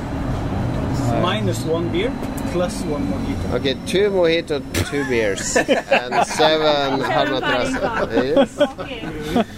Minus 1.23 1.65
one 1.65 1.89
beer 1.91 2.11
plus 2.53 2.83
one 2.83 3.07
mojito. 3.07 3.55
Ok, 3.55 3.77
two 3.87 4.11
mojito, 4.11 4.61
two 4.91 5.05
beers. 5.09 5.57
And 5.91 6.27
seven 6.27 7.01
Hermatrazo. 7.11 8.09
Yes. 8.37 8.59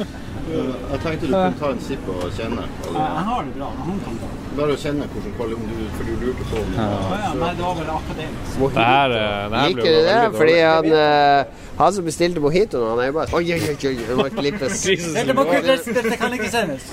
Jeg 0.48 1.00
tenkte 1.02 1.26
du 1.26 1.32
kunne 1.32 1.58
ta 1.60 1.70
en 1.74 1.80
sipp 1.84 2.08
og 2.12 2.24
kjenne. 2.36 2.64
Jeg 2.88 3.24
har 3.28 3.48
det 3.48 3.54
bra. 3.56 3.68
Han 3.88 4.00
kan 4.04 4.18
det. 4.22 4.30
Bare 4.58 4.74
å 4.74 4.80
kjenne 4.80 5.06
hvordan 5.12 5.34
kvalitet, 5.36 5.60
om 5.60 5.68
du, 5.70 5.82
for 5.94 6.08
du 6.08 6.24
lurte 6.24 6.46
på 6.50 6.62
om 6.62 6.74
ja. 6.74 6.86
Ja, 7.22 7.32
nei, 7.42 7.50
det 7.58 7.64
var 7.66 7.76
vel 7.78 7.92
akademisk. 7.94 8.58
Det 8.78 8.88
her, 8.88 9.14
uh, 9.14 9.20
det 9.52 9.62
her 9.62 9.74
Liker 9.74 9.90
du 9.96 10.00
det? 10.08 10.18
Fordi 10.38 10.56
han, 10.60 10.90
eh, 11.04 11.70
han 11.78 11.96
som 11.98 12.08
bestilte 12.08 12.42
mojitoen, 12.42 12.88
han 12.90 13.04
er 13.04 13.10
jo 13.12 13.18
bare 13.20 13.38
Oi, 13.38 13.44
oi, 13.54 13.60
oi, 13.68 13.78
oi, 13.92 13.96
det 14.08 14.18
må 14.18 14.28
klippes. 14.40 14.86
Det 14.88 15.38
må 15.38 15.48
kuttes! 15.52 15.90
Dette 16.00 16.16
kan 16.18 16.38
ikke 16.40 16.52
sendes. 16.54 16.92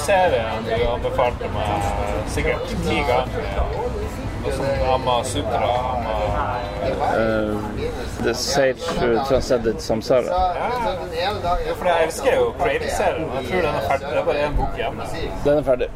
Bokserien 0.00 0.64
du 0.64 0.88
anbefalte 0.88 1.48
meg 1.54 1.66
sikkert 2.32 2.72
ti 2.86 3.00
ganger? 3.08 3.50
Noe 4.40 4.68
Amma 4.94 5.18
Sutra, 5.24 5.68
Amma 5.92 6.14
The 8.22 8.34
Sage 8.34 8.80
Transcended 9.28 9.80
Samsara. 9.80 10.40
Ja, 11.20 11.34
for 11.74 11.90
jeg 11.90 12.06
elsker 12.06 12.36
jo 12.36 12.46
Crave-serien. 12.62 13.28
Jeg 13.36 13.50
tror 13.50 13.66
den 13.66 13.74
er 13.74 13.88
ferdig. 13.88 14.08
Det 14.08 14.18
er 14.18 14.24
bare 14.24 14.46
én 14.48 14.56
bok 14.56 14.78
igjen. 14.78 15.02
Den 15.44 15.58
er 15.58 15.62
ferdig. 15.68 15.90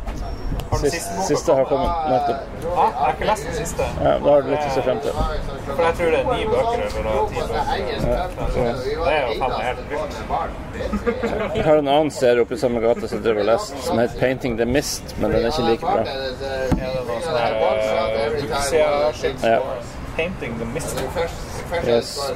Har 0.74 0.80
du 0.82 0.90
Siste, 0.90 0.98
siste 0.98 1.14
boka? 1.16 1.26
siste 1.30 1.50
har 1.54 1.64
kommet 1.64 1.90
nettopp. 2.10 2.40
Ja, 2.64 2.68
jeg 2.74 2.92
har 2.98 3.12
ikke 3.14 3.26
lest 3.30 3.44
den 3.46 3.54
siste. 3.54 3.82
Ja, 4.04 4.12
da 4.24 4.28
har 4.34 4.40
du 4.42 4.48
litt 4.50 4.64
å 4.64 4.70
se 4.74 4.82
frem 4.86 4.98
til. 5.04 5.12
For 5.68 5.82
jeg 5.84 5.94
tror 5.98 6.08
det 6.10 6.18
er 6.18 6.24
ni 6.24 6.44
bøker 6.50 6.80
eller 6.82 7.14
ti 7.30 7.38
bøker. 7.40 7.62
Det 8.54 9.12
er 9.14 9.22
jo 9.22 9.32
faen 9.40 9.52
meg 9.54 9.64
helt 9.68 9.84
vilt. 9.94 10.12
Jeg 11.54 11.64
har 11.68 11.76
en 11.78 11.90
annen 11.94 12.10
serie 12.18 12.40
oppe 12.42 12.54
i 12.58 12.62
samme 12.64 12.78
gate 12.82 13.06
som 13.08 13.16
jeg 13.20 13.24
driver 13.28 13.40
og 13.44 13.50
leser, 13.52 13.82
som 13.86 13.94
heter 14.02 14.18
Painting 14.20 14.58
the 14.58 14.66
Mist, 14.66 15.04
men 15.18 15.30
den 15.30 15.40
er 15.44 15.50
ikke 15.54 15.66
like 15.70 15.84
bra. 15.86 15.92
Er 15.94 16.04
det 16.74 17.02
noe 17.06 17.20
sånn 17.22 17.38
her 17.38 17.52
Ja. 19.54 19.58
Painting 20.16 20.58
the 20.58 20.64
mist. 20.64 20.98
Yes. 21.86 22.32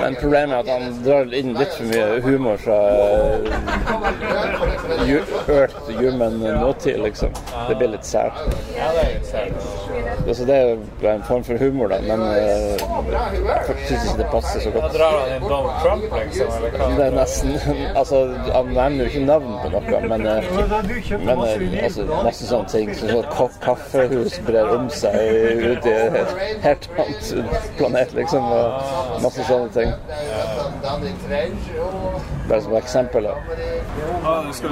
Men 0.00 0.16
problemet 0.20 0.56
er 0.56 0.60
at 0.60 0.68
han 0.70 0.96
drar 1.04 1.34
inn 1.34 1.52
litt 1.56 1.74
for 1.76 1.84
mye 1.90 2.20
humor 2.24 2.56
fra 2.60 2.78
uh, 2.90 3.48
Earth 5.06 5.50
økt 5.56 5.90
human 6.00 6.38
nåtid, 6.40 7.00
liksom. 7.02 7.30
Det 7.68 7.74
blir 7.78 7.92
litt 7.94 8.06
sært. 8.06 8.38
Altså, 10.26 10.44
det 10.44 10.56
er 11.02 11.12
en 11.14 11.22
form 11.22 11.44
for 11.44 11.58
humor, 11.58 11.86
da, 11.86 12.00
men 12.02 12.22
uh, 12.22 12.36
jeg 12.36 13.76
syns 13.86 14.04
ikke 14.04 14.16
det 14.18 14.26
passer 14.32 14.60
så 14.64 14.70
godt. 14.74 14.96
drar 14.96 15.18
han 15.20 15.34
inn 15.36 15.44
Donald 15.46 15.76
Trump, 15.84 16.16
liksom, 16.18 16.48
eller 16.56 16.74
hva? 16.74 16.88
Det 16.98 17.04
er 17.06 17.14
nesten 17.14 17.52
Altså, 17.96 18.22
han 18.54 18.72
nevner 18.72 19.04
jo 19.04 19.10
ikke 19.12 19.24
navn 19.26 19.52
på 19.62 19.70
noe, 19.74 20.00
men, 20.10 20.26
eh, 20.26 20.48
men 21.28 21.44
eh, 21.46 21.84
altså, 21.84 22.08
masse 22.26 22.48
sånne 22.50 22.72
ting. 22.72 22.90
Som 22.98 23.12
så, 23.12 23.22
så, 23.22 23.48
kaffehus 23.62 24.40
brer 24.46 24.72
om 24.74 24.90
seg 24.90 25.14
ute 25.62 25.94
i 25.94 26.22
et 26.22 26.34
helt 26.64 26.90
annet 26.96 27.70
planet, 27.78 28.16
liksom. 28.18 28.50
Og 28.50 29.22
masse 29.22 29.46
sånne 29.46 29.70
ting. 29.78 29.94
Bare 32.48 32.62
som 32.62 32.76
eksempel. 32.76 33.26
skal. 34.52 34.70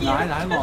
Nei, 0.00 0.24
nei, 0.32 0.44
nå. 0.48 0.60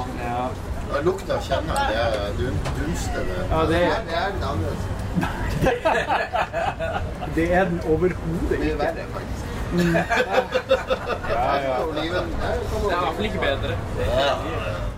Jeg 0.92 1.02
kjenner 1.48 1.74
det 1.90 1.98
er 2.02 2.08
dun, 2.40 2.56
dunster. 2.78 3.24
Ja, 3.52 3.60
det, 3.62 3.68
Det 3.72 3.78
er 4.22 4.28
den 4.36 4.44
annerledes. 4.50 4.84
det 7.36 7.54
er 7.54 7.64
den 7.64 7.82
overhodet 7.88 8.50
Det 8.50 8.58
er 8.60 8.64
ikke. 8.64 8.80
verre, 8.80 9.04
faktisk. 9.14 9.46
Ja, 11.32 11.56
ja. 11.64 11.76
Oliven, 11.88 12.28
ikke 13.24 13.38
kommer 13.38 14.91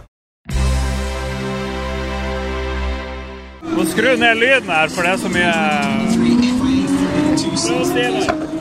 Må 3.74 3.86
skru 3.90 4.16
ned 4.18 4.36
lyden 4.38 4.70
her, 4.70 4.90
for 4.94 5.02
det 5.02 5.12
er 5.14 5.18
så 5.18 5.30
mye. 5.34 5.54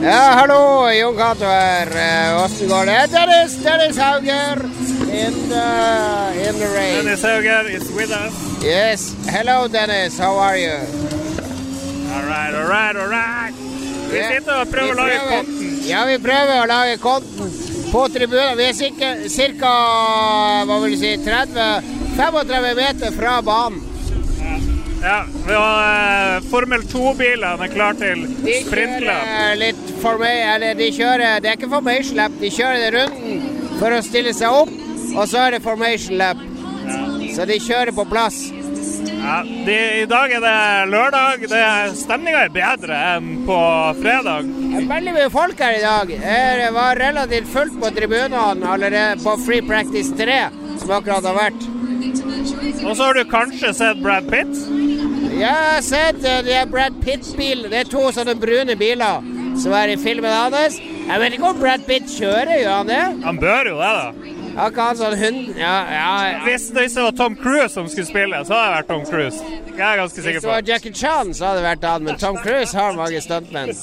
Ja, 0.03 0.21
hallo, 0.39 0.89
Jon 0.91 1.15
Cato 1.17 1.45
her. 1.45 1.87
Eh, 1.87 2.43
Åssen 2.43 2.67
går 2.67 2.85
det? 2.85 2.97
Dennis, 3.13 3.55
Dennis 3.63 3.97
Hauger 3.97 4.63
in 5.13 5.33
the, 5.49 5.67
in 6.47 6.55
the 6.59 6.67
rain. 6.75 7.05
Dennis 7.05 7.23
Hauger 7.23 7.69
is 7.69 7.91
with 7.91 8.11
us. 8.11 8.33
Yes, 8.63 9.15
hello 9.29 9.67
Dennis, 9.67 10.17
how 10.17 10.37
are 10.37 10.57
you? 10.57 10.73
All 12.15 12.23
right, 12.23 12.53
all 12.55 12.67
right, 12.67 12.95
all 12.95 13.07
right. 13.07 13.53
Vi 14.09 14.17
yeah. 14.17 14.33
sitter 14.33 14.59
og 14.61 14.67
prøver 14.73 14.93
å 14.93 14.97
lage 14.97 15.19
konten. 15.29 15.79
Ja, 15.87 16.03
vi 16.09 16.17
prøver 16.21 16.61
å 16.63 16.67
lage 16.69 16.97
konten 17.01 17.55
på 17.93 18.03
tribunen. 18.13 18.57
Vi 18.57 18.63
er 18.65 18.73
ca. 18.73 19.09
si, 19.29 19.47
30-35 21.29 22.75
meter 22.81 23.17
fra 23.17 23.41
banen. 23.41 23.92
Ja, 25.03 25.25
vi 25.47 25.53
har 25.53 26.35
eh, 26.37 26.41
Formel 26.51 26.81
2-bilene 26.87 27.65
er 27.67 27.71
klar 27.73 27.97
til 27.99 28.23
De 28.43 28.55
sprintløp. 28.63 29.25
kjører 29.27 29.57
litt 29.59 29.91
forma- 30.01 30.31
eller 30.55 30.73
de 30.79 30.87
kjører, 30.95 31.41
Det 31.41 31.49
er 31.51 31.57
ikke 31.57 31.69
formation 31.69 32.15
lap, 32.17 32.31
de 32.39 32.49
kjører 32.49 32.91
runden 32.97 33.77
for 33.79 33.91
å 33.91 34.01
stille 34.05 34.33
seg 34.33 34.47
opp, 34.61 34.69
og 35.17 35.27
så 35.27 35.47
er 35.47 35.51
det 35.57 35.61
formation 35.63 36.17
lap. 36.17 36.37
Så 37.35 37.45
de 37.49 37.59
kjører 37.59 37.91
på 37.91 38.05
plass. 38.09 38.51
Ja, 39.23 39.41
de, 39.43 39.75
I 40.03 40.05
dag 40.05 40.31
er 40.31 40.41
det 40.43 40.89
lørdag. 40.91 41.45
Det 41.51 41.97
Stemninga 41.97 42.43
er 42.45 42.49
bedre 42.53 42.97
enn 43.15 43.45
på 43.47 43.59
fredag. 44.01 44.47
Det 44.71 44.81
er 44.83 44.89
veldig 44.89 45.13
mye 45.15 45.29
folk 45.31 45.59
her 45.63 45.77
i 45.77 45.83
dag. 45.83 46.07
Det 46.07 46.71
var 46.75 46.95
relativt 46.99 47.47
fullt 47.47 47.79
på 47.79 47.91
tribunene 47.95 48.67
allerede 48.67 49.21
på 49.23 49.37
Free 49.45 49.61
Practice 49.63 50.11
3, 50.19 50.39
som 50.79 50.91
akkurat 50.91 51.23
har 51.25 51.39
vært. 51.39 51.63
Og 52.83 52.95
så 52.97 53.03
har 53.03 53.13
du 53.13 53.23
kanskje 53.29 53.73
sett 53.73 54.01
Brad 54.03 54.27
Pitt. 54.31 54.57
Ja, 55.33 55.39
Jeg 55.39 55.69
har 55.75 55.81
sett 55.81 56.21
det 56.21 56.53
er 56.55 56.65
Brad 56.69 56.99
Pitt-bil. 57.01 57.65
Det 57.71 57.79
er 57.83 57.89
to 57.89 58.03
sånne 58.15 58.35
brune 58.39 58.75
biler 58.79 59.23
som 59.59 59.73
er 59.77 59.93
i 59.93 59.97
filmen 60.01 60.31
hans. 60.33 60.79
Jeg 61.07 61.19
vet 61.19 61.35
ikke 61.35 61.49
om 61.51 61.59
Brad 61.59 61.83
Pitt 61.87 62.07
kjører, 62.09 62.55
gjør 62.61 62.77
han 62.77 62.91
det? 62.91 63.03
Han 63.25 63.39
bør 63.41 63.69
jo 63.73 63.79
det, 63.81 63.91
da. 63.99 64.33
Har 64.53 64.69
ikke 64.69 64.85
han 64.85 64.97
sånn 64.99 65.15
hund... 65.17 65.47
Ja, 65.57 65.73
ja, 65.89 66.09
ja. 66.29 66.41
Hvis, 66.45 66.67
det 66.75 66.83
det 66.93 67.03
var 67.07 67.15
Tom 67.17 67.35
Cruise 67.41 67.73
som 67.73 67.87
skulle 67.89 68.05
spille, 68.05 68.41
så 68.45 68.53
hadde 68.53 68.67
det 68.69 68.75
vært 68.75 68.89
Tom 68.91 69.05
Cruise. 69.09 69.39
Jeg 69.73 69.81
er 69.87 69.97
ganske 69.97 70.21
sikker 70.21 70.27
på 70.27 70.33
Hvis 70.33 70.43
det 70.45 70.51
var. 70.51 70.67
Jackie 70.67 70.93
Chan, 70.93 71.33
så 71.33 71.47
hadde 71.47 71.63
det 71.63 71.65
vært 71.71 71.87
han, 71.89 72.05
men 72.05 72.19
Tom 72.21 72.37
Cruise 72.37 72.77
har 72.77 72.93
mange 72.99 73.21
stuntmenn. 73.25 73.73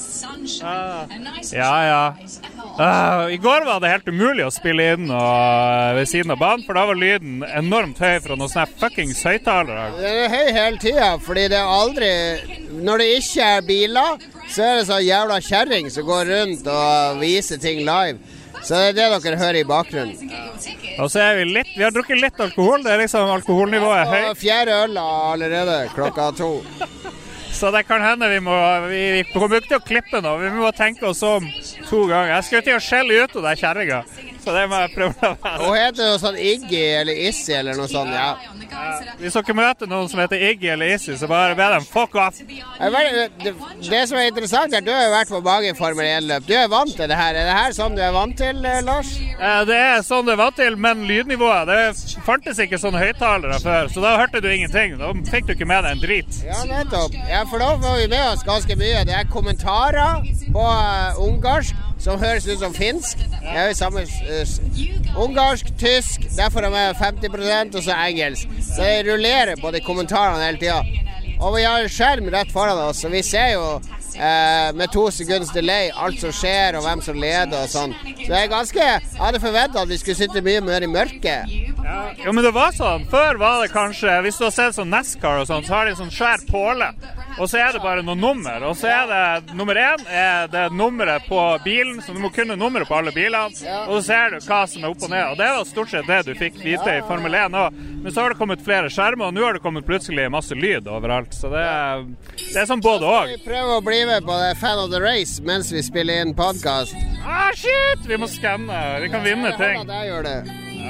Ja, 1.51 1.75
ja. 1.89 2.03
Ah, 2.79 3.27
I 3.29 3.37
går 3.37 3.65
var 3.65 3.79
det 3.83 3.89
helt 3.91 4.07
umulig 4.07 4.45
å 4.47 4.51
spille 4.53 4.85
inn 4.95 5.09
og, 5.11 5.95
ved 5.97 6.07
siden 6.09 6.31
av 6.33 6.39
banen, 6.41 6.63
for 6.65 6.77
da 6.77 6.85
var 6.87 6.97
lyden 6.97 7.43
enormt 7.45 7.99
høy 8.01 8.15
fra 8.23 8.37
noen 8.39 8.49
sånne 8.49 8.79
fuckings 8.79 9.19
høyttalere. 9.27 9.89
Den 9.99 10.19
er 10.23 10.31
høy 10.31 10.51
hele 10.55 10.79
tida, 10.81 11.09
fordi 11.21 11.47
det 11.51 11.59
er 11.59 11.73
aldri 11.75 12.11
Når 12.81 13.03
det 13.03 13.09
ikke 13.19 13.49
er 13.57 13.65
biler, 13.67 14.23
så 14.49 14.63
er 14.65 14.79
det 14.79 14.87
sånn 14.87 15.03
jævla 15.05 15.39
kjerring 15.45 15.91
som 15.93 16.07
går 16.07 16.31
rundt 16.31 16.69
og 16.71 17.19
viser 17.21 17.59
ting 17.61 17.83
live. 17.85 18.17
Så 18.61 18.77
det 18.77 18.87
er 18.91 18.97
det 18.97 19.21
dere 19.25 19.37
hører 19.41 19.59
i 19.61 19.67
bakgrunnen. 19.67 20.31
Og 21.01 21.07
så 21.09 21.21
er 21.23 21.39
vi 21.39 21.45
litt 21.49 21.69
Vi 21.75 21.83
har 21.83 21.93
drukket 21.95 22.19
litt 22.21 22.39
alkohol. 22.43 22.83
Det 22.85 22.91
er 22.93 22.99
liksom 23.01 23.31
Alkoholnivået 23.35 24.07
høyt. 24.11 24.37
fjerde 24.37 24.75
øl 24.85 24.97
allerede 25.01 25.77
klokka 25.95 26.31
to. 26.37 26.51
Så 27.51 27.69
det 27.71 27.83
kan 27.87 28.01
hende 28.01 28.27
vi 28.31 28.39
må 28.41 28.55
Vi, 28.89 29.01
vi 29.19 29.23
kommer 29.33 29.59
ikke 29.59 29.67
til 29.73 29.77
å 29.79 29.85
klippe 29.85 30.21
nå. 30.23 30.31
Vi 30.41 30.49
må 30.55 30.71
tenke 30.75 31.05
oss 31.11 31.21
om 31.27 31.45
to 31.89 32.05
ganger. 32.09 32.31
Jeg 32.37 32.47
skal 32.47 32.63
til 32.65 32.77
å 32.77 32.81
skjelle 32.81 33.23
ut 33.25 33.33
den 33.35 33.59
kjerringa, 33.59 33.99
så 34.41 34.53
det 34.55 34.63
må 34.71 34.79
jeg 34.81 34.93
prøve 34.95 35.13
å 35.29 35.35
være. 35.43 35.59
Hun 35.67 35.75
heter 35.77 36.07
noe 36.09 36.21
sånn 36.23 36.37
Iggy 36.41 36.81
eller 37.01 37.19
Issy 37.27 37.53
eller 37.57 37.77
noe 37.77 37.89
sånt. 37.91 38.13
ja. 38.15 38.31
Hvis 39.19 39.35
dere 39.35 39.53
møter 39.57 39.89
noen 39.91 40.07
som 40.09 40.21
heter 40.23 40.41
Iggy 40.47 40.69
eller 40.73 40.93
Issy, 40.95 41.13
så 41.19 41.27
bare 41.29 41.55
be 41.59 41.67
dem 41.75 41.85
fuck 41.85 42.15
off. 42.15 42.39
Er 42.79 42.95
Det, 43.43 43.53
det 43.89 44.01
som 44.09 44.17
er 44.17 44.29
interessant, 44.31 44.73
er 44.73 44.79
at 44.81 44.87
du 44.87 44.91
har 44.95 45.11
vært 45.13 45.29
på 45.33 45.41
mange 45.45 45.75
Formel 45.77 46.07
1-løp. 46.07 46.47
Du 46.47 46.53
er 46.57 46.69
vant 46.71 46.95
til 46.95 47.09
det 47.11 47.17
her. 47.19 47.35
Er 47.35 47.49
det 47.51 47.57
her 47.59 47.75
sånn 47.77 47.97
du 47.97 48.01
er 48.01 48.15
vant 48.15 48.37
til, 48.39 48.63
eh, 48.65 48.79
Lars? 48.87 49.11
Eh, 49.19 49.63
Det 49.69 49.77
er 49.77 50.01
sånn 50.07 50.25
det 50.25 50.37
var 50.39 50.51
til, 50.57 50.75
men 50.77 51.03
lydnivået 51.09 51.67
Det 51.67 52.23
fantes 52.25 52.57
ikke 52.63 52.79
sånne 52.81 53.03
høyttalere 53.03 53.59
før, 53.61 53.91
så 53.91 54.01
da 54.01 54.15
hørte 54.17 54.41
du 54.41 54.47
ingenting. 54.49 54.97
Da 54.97 55.11
fikk 55.29 55.45
du 55.51 55.53
ikke 55.53 55.67
med 55.67 55.83
deg 55.83 55.91
en 55.97 56.03
drit. 56.07 56.41
Ja, 56.47 56.63
nettopp. 56.71 57.13
Ja, 57.29 57.40
for 57.49 57.61
da 57.61 57.69
får 57.81 57.97
vi 58.01 58.07
med 58.11 58.25
oss 58.33 58.43
ganske 58.45 58.75
mye. 58.79 59.05
Det 59.07 59.15
er 59.15 59.29
kommentarer 59.31 60.25
på 60.53 60.65
uh, 60.65 61.21
ungarsk 61.25 61.75
som 62.01 62.19
høres 62.21 62.47
ut 62.47 62.59
som 62.59 62.73
finsk. 62.73 63.21
Det 63.41 63.53
er 63.55 63.69
jo 63.69 63.77
samme 63.77 64.03
uh, 64.05 65.21
Ungarsk, 65.21 65.73
tysk, 65.79 66.23
derfor 66.37 66.65
er 66.65 66.71
vi 66.71 66.83
50 66.99 67.75
og 67.75 67.83
så 67.83 67.97
engelsk. 68.07 68.53
Så 68.63 68.83
det 68.83 69.07
rullerer 69.09 69.59
på 69.61 69.71
de 69.71 69.81
kommentarene 69.83 70.45
hele 70.45 70.61
tida. 70.61 70.79
Og 71.41 71.55
vi 71.57 71.65
har 71.65 71.81
en 71.81 71.91
skjerm 71.91 72.29
rett 72.31 72.51
foran 72.53 72.79
oss, 72.87 73.01
så 73.01 73.09
vi 73.09 73.23
ser 73.25 73.55
jo 73.55 73.65
eh, 74.15 74.71
med 74.77 74.91
to 74.93 75.07
sekunds 75.13 75.51
delay 75.55 75.91
alt 75.95 76.19
som 76.21 76.33
skjer, 76.35 76.77
og 76.79 76.85
hvem 76.85 77.03
som 77.05 77.19
leder 77.19 77.63
og 77.63 77.71
sånn. 77.71 77.95
Så 78.03 78.29
jeg 78.29 78.43
er 78.43 78.51
ganske 78.51 78.79
Jeg 78.81 79.19
hadde 79.19 79.39
forventa 79.43 79.81
at 79.83 79.89
vi 79.89 79.97
skulle 80.01 80.17
sitte 80.17 80.43
mye 80.45 80.61
mer 80.65 80.83
i 80.83 80.89
mørket. 80.89 81.51
Jo, 82.23 82.31
men 82.31 82.43
det 82.45 82.53
var 82.55 82.73
sånn. 82.75 83.05
Før 83.11 83.39
var 83.41 83.61
det 83.63 83.71
kanskje 83.73 84.13
Hvis 84.25 84.37
du 84.39 84.45
har 84.45 84.53
sett 84.55 84.77
sånn 84.77 84.91
NASCAR 84.93 85.41
og 85.41 85.49
sånn, 85.49 85.65
så 85.65 85.75
har 85.75 85.85
de 85.87 85.95
en 85.95 86.01
sånn 86.03 86.13
svær 86.13 86.43
påle. 86.49 86.91
Og 87.39 87.47
så 87.49 87.61
er 87.61 87.75
det 87.75 87.81
bare 87.83 88.03
noen 88.05 88.19
nummer. 88.21 88.63
Og 88.67 88.75
så 88.77 88.89
er 88.91 89.07
det 89.09 89.55
nummer 89.57 89.77
én 89.79 90.03
er 90.11 90.49
det 90.51 90.65
nummeret 90.75 91.27
på 91.29 91.39
bilen, 91.65 92.01
så 92.03 92.13
du 92.13 92.19
må 92.21 92.31
kunne 92.33 92.57
nummeret 92.59 92.89
på 92.89 92.97
alle 92.97 93.13
bilene. 93.15 93.55
Og 93.87 93.99
så 93.99 94.01
ser 94.09 94.35
du 94.35 94.45
hva 94.45 94.61
som 94.69 94.83
er 94.83 94.91
opp 94.91 95.05
og 95.07 95.13
ned. 95.13 95.23
Og 95.31 95.39
det 95.39 95.49
var 95.55 95.69
stort 95.69 95.93
sett 95.93 96.09
det 96.09 96.21
du 96.27 96.33
fikk 96.37 96.59
vite 96.61 96.97
i 96.97 97.03
Formel 97.07 97.37
1 97.39 97.57
òg. 97.57 97.79
Men 98.01 98.13
så 98.13 98.23
har 98.23 98.33
det 98.33 98.39
kommet 98.41 98.63
flere 98.65 98.91
skjermer, 98.91 99.29
og 99.29 99.35
nå 99.35 99.45
har 99.45 99.57
det 99.57 99.63
kommet 99.63 99.87
plutselig 99.87 100.27
masse 100.33 100.55
lyd 100.57 100.89
overalt. 100.91 101.33
Så 101.37 101.51
det 101.53 101.63
er, 101.63 102.05
det 102.41 102.61
er 102.63 102.69
sånn 102.69 102.83
både 102.83 103.07
òg. 103.07 103.35
Vi 103.35 103.41
prøver 103.45 103.77
å 103.77 103.85
bli 103.85 104.00
med 104.05 104.25
på 104.25 104.35
det 104.41 104.55
Fan 104.59 104.79
of 104.79 104.91
the 104.91 105.01
Race 105.01 105.43
mens 105.43 105.71
vi 105.71 105.83
spiller 105.83 106.21
inn 106.21 106.35
podkast. 106.37 106.95
Ah, 107.25 107.51
shit! 107.55 108.05
Vi 108.07 108.17
må 108.17 108.27
skanne. 108.27 108.81
Vi 109.03 109.09
kan 109.13 109.23
vinne 109.25 109.51
ting. 109.57 109.81
Jeg 109.89 110.11
gjør 110.11 110.27
det. 110.27 110.37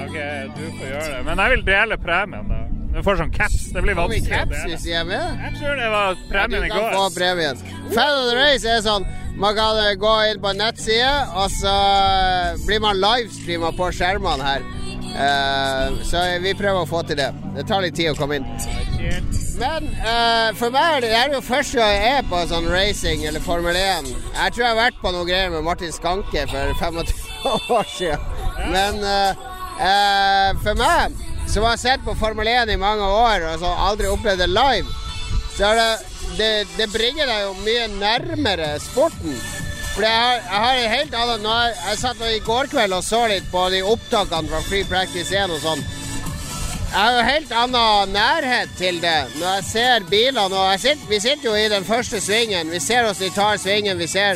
OK, 0.01 0.17
du 0.57 0.65
får 0.79 0.85
gjøre 0.89 1.07
det. 1.15 1.23
Men 1.27 1.43
jeg 1.43 1.55
vil 1.55 1.65
dele 1.71 1.97
premien, 2.01 2.51
da. 2.51 2.61
Du 2.91 2.99
får 3.05 3.21
sånn 3.21 3.31
caps. 3.31 3.69
Det 3.71 3.83
blir 3.85 3.95
vanskelig 3.95 4.27
caps 4.27 4.65
hvis 4.67 4.85
jeg, 4.89 4.99
er 4.99 5.07
med? 5.07 5.43
Jeg 5.45 5.59
tror 5.61 5.77
det 5.79 5.89
var 5.93 6.21
premien 6.31 6.65
i 6.65 6.69
du 6.69 6.73
kan 6.73 6.87
går. 6.87 6.95
få 6.97 7.05
premien. 7.15 7.65
Fan 7.95 8.17
of 8.17 8.29
the 8.29 8.37
Race 8.39 8.67
er 8.67 8.83
sånn 8.83 9.07
man 9.41 9.55
kan 9.55 9.77
eh, 9.79 9.93
gå 9.95 10.15
inn 10.31 10.41
på 10.43 10.51
nettside, 10.53 11.11
og 11.39 11.47
så 11.55 11.71
eh, 11.71 12.65
blir 12.67 12.81
man 12.83 12.99
livestreama 12.99 13.71
på 13.77 13.91
skjermene 13.95 14.47
her. 14.47 14.67
Uh, 15.11 15.97
så 16.07 16.21
vi 16.39 16.53
prøver 16.55 16.85
å 16.85 16.87
få 16.87 17.01
til 17.03 17.19
det. 17.19 17.31
Det 17.57 17.65
tar 17.67 17.83
litt 17.83 17.97
tid 17.99 18.13
å 18.13 18.15
komme 18.15 18.39
inn. 18.39 19.40
Men 19.61 19.85
uh, 20.01 20.49
for 20.57 20.73
meg 20.73 21.03
er 21.05 21.27
det, 21.29 21.35
jo 21.35 21.41
første 21.45 21.77
gang 21.77 21.91
jeg 21.93 22.13
er 22.17 22.23
på 22.29 22.39
sånn 22.49 22.69
racing 22.71 23.25
eller 23.29 23.43
Formel 23.45 23.77
1. 23.77 24.07
Jeg 24.09 24.55
tror 24.55 24.63
jeg 24.63 24.71
har 24.71 24.79
vært 24.79 25.01
på 25.03 25.11
noe 25.13 25.27
greier 25.27 25.51
med 25.53 25.65
Martin 25.67 25.93
Skanke 25.93 26.47
for 26.49 26.73
25 26.81 27.75
år 27.77 27.91
siden. 27.93 28.25
Men 28.73 28.97
uh, 29.05 29.43
uh, 29.77 30.49
for 30.63 30.79
meg, 30.81 31.13
som 31.51 31.67
har 31.67 31.77
sett 31.77 32.01
på 32.07 32.17
Formel 32.17 32.49
1 32.49 32.73
i 32.73 32.79
mange 32.81 33.05
år 33.05 33.45
og 33.51 33.61
så 33.61 33.75
aldri 33.85 34.09
opplevd 34.09 34.41
det 34.41 34.49
live, 34.49 34.97
så 35.53 35.75
det, 35.77 35.87
det, 36.39 36.51
det 36.79 36.89
bringer 36.89 37.29
deg 37.29 37.45
jo 37.45 37.55
mye 37.61 37.87
nærmere 37.99 38.73
sporten. 38.81 39.37
For 39.91 40.07
jeg 40.07 40.17
har, 40.17 40.37
jeg 40.39 40.61
har 40.63 40.77
en 40.79 40.93
helt 40.95 41.15
annen 41.19 41.47
Jeg, 41.49 41.73
Jeg 41.89 41.97
satt 41.99 42.21
i 42.23 42.37
går 42.45 42.69
kveld 42.71 42.95
og 42.95 43.03
så 43.03 43.25
litt 43.27 43.49
på 43.51 43.65
de 43.73 43.81
opptakene 43.83 44.49
fra 44.49 44.61
Free 44.65 44.87
Practice 44.87 45.35
1 45.35 45.53
og 45.53 45.61
sånn. 45.61 45.83
Jeg 46.91 46.99
har 46.99 47.13
jo 47.15 47.19
helt 47.23 47.51
annen 47.55 48.09
nærhet 48.11 48.71
til 48.75 48.97
det 48.99 49.19
når 49.39 49.53
jeg 49.55 49.63
ser 49.69 50.07
bilene. 50.09 50.43
Og 50.51 50.79
sitter, 50.79 51.07
vi 51.07 51.19
sitter 51.23 51.47
jo 51.47 51.53
i 51.55 51.69
den 51.71 51.85
første 51.87 52.19
svingen. 52.19 52.71
Vi 52.71 52.81
ser 52.83 53.07
oss 53.07 53.21
de 53.23 53.29
tar 53.31 53.55
svingen. 53.57 53.95
Vi 53.97 54.07
ser 54.11 54.35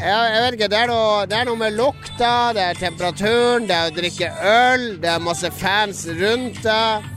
jeg, 0.00 0.30
jeg 0.32 0.42
vet 0.44 0.54
ikke, 0.56 0.68
det 0.72 0.78
er, 0.78 0.88
noe, 0.88 1.24
det 1.28 1.36
er 1.36 1.48
noe 1.50 1.58
med 1.60 1.74
lukta, 1.76 2.34
det 2.56 2.62
er 2.62 2.78
temperaturen, 2.78 3.66
det 3.68 3.74
er 3.76 3.90
å 3.90 3.96
drikke 3.98 4.30
øl, 4.48 4.84
det 5.02 5.10
er 5.12 5.26
masse 5.26 5.50
fans 5.58 6.06
rundt 6.22 6.62
deg. 6.64 7.10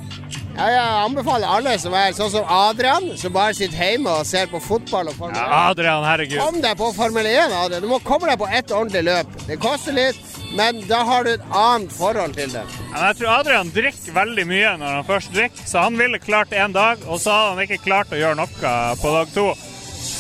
Ja, 0.53 0.67
jeg 0.69 0.81
anbefaler 1.07 1.49
alle 1.49 1.71
som 1.81 1.95
er 1.97 2.11
sånn 2.13 2.29
som 2.29 2.45
Adrian, 2.53 3.07
som 3.17 3.33
bare 3.33 3.55
sitter 3.57 3.79
hjemme 3.79 4.11
og 4.19 4.27
ser 4.29 4.45
på 4.51 4.59
fotball 4.61 5.09
og 5.09 5.15
Formel 5.17 5.39
1. 5.39 5.41
Ja, 5.41 5.61
Adrian, 5.71 6.05
herregud. 6.05 6.37
Kom 6.43 6.59
deg 6.61 6.77
på 6.77 6.91
Formel 6.93 7.29
1, 7.31 7.55
Adrian. 7.57 7.81
Du 7.81 7.89
må 7.89 7.97
komme 8.05 8.29
deg 8.29 8.37
på 8.37 8.49
ett 8.53 8.69
ordentlig 8.69 9.01
løp. 9.07 9.33
Det 9.47 9.57
koster 9.63 9.97
litt, 9.97 10.19
men 10.53 10.83
da 10.85 11.01
har 11.09 11.25
du 11.25 11.31
et 11.33 11.47
annet 11.57 11.95
forhold 11.97 12.37
til 12.37 12.53
det. 12.53 12.63
Men 12.91 13.07
jeg 13.07 13.19
tror 13.23 13.33
Adrian 13.39 13.73
drikker 13.73 14.17
veldig 14.19 14.45
mye 14.53 14.75
når 14.77 14.97
han 14.99 15.09
først 15.09 15.33
drikker, 15.33 15.65
så 15.73 15.87
han 15.87 15.97
ville 15.97 16.21
klart 16.21 16.53
én 16.53 16.75
dag, 16.75 17.01
og 17.09 17.17
så 17.23 17.33
hadde 17.33 17.55
han 17.55 17.65
ikke 17.65 17.85
klart 17.89 18.13
å 18.13 18.21
gjøre 18.21 18.37
noe 18.43 18.73
på 19.01 19.17
dag 19.17 19.33
to. 19.33 19.47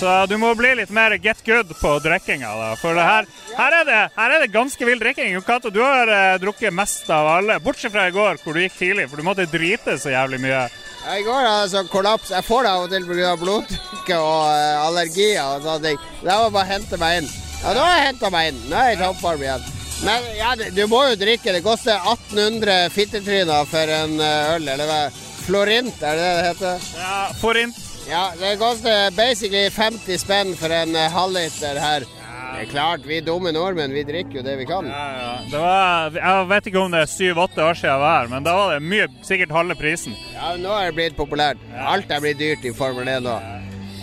Så 0.03 0.25
du 0.27 0.33
må 0.35 0.49
bli 0.59 0.73
litt 0.75 0.89
mer 0.91 1.13
get 1.15 1.39
good 1.47 1.69
på 1.79 1.91
drikkinga. 2.03 2.49
For 2.81 2.97
det 2.97 3.03
her, 3.07 3.27
her, 3.55 3.75
er 3.77 3.85
det, 3.87 3.99
her 4.17 4.33
er 4.35 4.41
det 4.43 4.49
ganske 4.51 4.83
vill 4.83 4.99
drikking. 4.99 5.37
Cato, 5.47 5.69
du 5.71 5.79
har 5.79 6.09
eh, 6.11 6.39
drukket 6.43 6.75
mest 6.75 7.07
av 7.07 7.29
alle, 7.37 7.55
bortsett 7.63 7.93
fra 7.93 8.09
i 8.09 8.11
går, 8.11 8.41
hvor 8.43 8.51
du 8.51 8.59
gikk 8.65 8.75
tidlig, 8.75 9.05
for 9.07 9.21
du 9.21 9.23
måtte 9.23 9.45
drite 9.47 9.95
så 10.01 10.11
jævlig 10.11 10.41
mye. 10.43 10.65
I 11.07 11.23
går 11.23 11.39
hadde 11.39 11.61
jeg 11.61 11.71
sånn 11.77 11.91
kollaps. 11.93 12.33
Jeg 12.35 12.47
får 12.49 12.67
det 12.67 12.73
av 12.73 12.83
og 12.83 12.91
til 12.91 13.07
pga. 13.07 13.29
blodtrykket 13.45 14.17
og 14.17 14.41
uh, 14.49 14.83
allergier 14.89 15.39
og 15.45 15.69
sånne 15.69 15.87
ting. 15.87 16.03
Det 16.19 16.27
var 16.33 16.51
bare 16.57 16.65
å 16.65 16.71
hente 16.73 16.99
meg 17.05 17.21
inn. 17.21 17.31
Ja, 17.61 17.71
nå 17.71 17.87
har 17.87 17.95
jeg 17.95 18.05
henta 18.09 18.33
meg 18.35 18.51
inn. 18.51 18.59
Nå 18.67 18.81
er 18.81 18.91
jeg 18.91 18.99
i 18.99 19.01
toppform 19.05 19.47
igjen. 19.47 19.71
Men 20.03 20.29
ja, 20.35 20.51
du 20.59 20.83
må 20.91 21.05
jo 21.13 21.15
drikke. 21.23 21.55
Det 21.55 21.63
koster 21.63 22.11
1800 22.11 22.91
fittetryner 22.91 23.71
for 23.71 23.95
en 24.01 24.19
eh, 24.19 24.53
øl. 24.57 24.67
Eller? 24.75 25.23
Florint, 25.47 25.95
er 26.03 26.19
det 26.19 26.27
det 26.27 26.37
det 26.41 26.45
heter? 26.51 26.91
Ja, 26.99 27.15
Forint. 27.39 27.92
Ja, 28.09 28.31
det 28.39 28.57
koster 28.59 29.11
basically 29.15 29.69
50 29.69 30.19
spenn 30.19 30.55
for 30.59 30.73
en 30.73 30.95
eh, 30.95 31.11
halvliter 31.11 31.79
her. 31.79 32.05
Det 32.53 32.67
er 32.67 32.69
klart, 32.69 33.05
vi 33.09 33.17
dumme 33.25 33.49
nordmenn, 33.55 33.93
vi 33.95 34.03
drikker 34.05 34.39
jo 34.39 34.43
det 34.45 34.53
vi 34.59 34.65
kan. 34.69 34.85
Ja, 34.85 35.05
ja. 35.17 35.31
Det 35.49 35.61
var, 35.61 36.17
jeg 36.19 36.49
vet 36.51 36.67
ikke 36.69 36.83
om 36.83 36.93
det 36.93 37.01
er 37.01 37.09
syv-åtte 37.09 37.63
år 37.65 37.79
siden 37.79 37.89
jeg 37.89 38.03
var 38.03 38.19
her, 38.19 38.29
men 38.29 38.45
da 38.45 38.53
var 38.59 38.75
det 38.75 38.83
mye, 38.91 39.07
sikkert 39.25 39.55
halve 39.55 39.77
prisen. 39.79 40.13
Ja, 40.35 40.53
nå 40.61 40.75
er 40.77 40.91
det 40.91 40.97
blitt 40.99 41.17
populært. 41.17 41.63
Alt 41.73 42.13
er 42.13 42.21
blitt 42.21 42.41
dyrt 42.41 42.67
i 42.67 42.75
Formel 42.77 43.09
1 43.09 43.25
nå. 43.25 43.39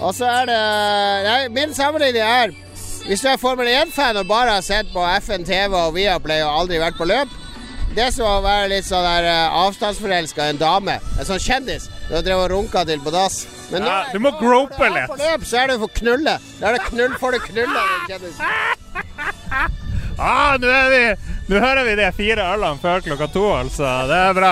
Og 0.01 0.17
så 0.17 0.27
er 0.33 0.49
det 0.49 0.61
Nei, 1.27 1.41
min 1.53 1.75
sammenligning 1.77 2.25
er 2.25 2.55
Hvis 3.05 3.21
du 3.21 3.27
er 3.29 3.41
Formel 3.41 3.69
1-fan 3.69 4.17
og 4.17 4.31
bare 4.31 4.55
har 4.57 4.65
sett 4.65 4.89
på 4.95 5.05
FN 5.21 5.45
TV 5.45 5.77
og 5.77 5.93
Viaplay 5.93 6.41
og 6.41 6.63
aldri 6.63 6.81
vært 6.81 6.97
på 6.97 7.09
løp 7.09 7.35
Det 7.91 8.05
er 8.05 8.13
som 8.15 8.29
å 8.29 8.37
være 8.45 8.69
litt 8.71 8.87
sånn 8.87 9.03
der 9.03 9.25
eh, 9.27 9.55
avstandsforelska 9.65 10.45
i 10.47 10.53
en 10.55 10.61
dame. 10.61 10.95
En 11.19 11.27
sånn 11.27 11.43
kjendis 11.43 11.89
du 12.07 12.13
har 12.15 12.23
drevet 12.23 12.45
og 12.45 12.53
runka 12.53 12.85
til 12.87 13.03
på 13.03 13.11
dass. 13.15 13.43
Men 13.73 13.87
Ja, 13.89 13.97
du 14.13 14.21
må 14.23 14.31
grope 14.39 14.79
når 14.79 14.79
du 14.79 14.85
er 14.87 14.95
litt. 15.01 15.11
På 15.11 15.19
løp 15.19 15.47
så 15.51 15.59
er 15.63 15.73
det 15.73 15.79
for 15.83 15.91
knulle. 15.99 16.37
Da 16.61 16.71
er 16.71 16.79
det 16.79 16.87
knull, 16.87 17.17
får 17.19 17.35
du 17.35 17.39
knulle 17.51 17.83
av 17.83 17.91
en. 18.15 18.31
Ah, 20.21 20.59
nå, 20.61 20.69
er 20.69 20.91
vi, 20.93 21.05
nå 21.49 21.61
hører 21.63 21.87
vi 21.87 21.95
de 21.97 22.11
fire 22.13 22.45
ølene 22.53 22.77
før 22.83 23.01
klokka 23.07 23.25
to, 23.33 23.45
altså. 23.57 23.89
Det 24.11 24.19
er 24.21 24.35
bra. 24.37 24.51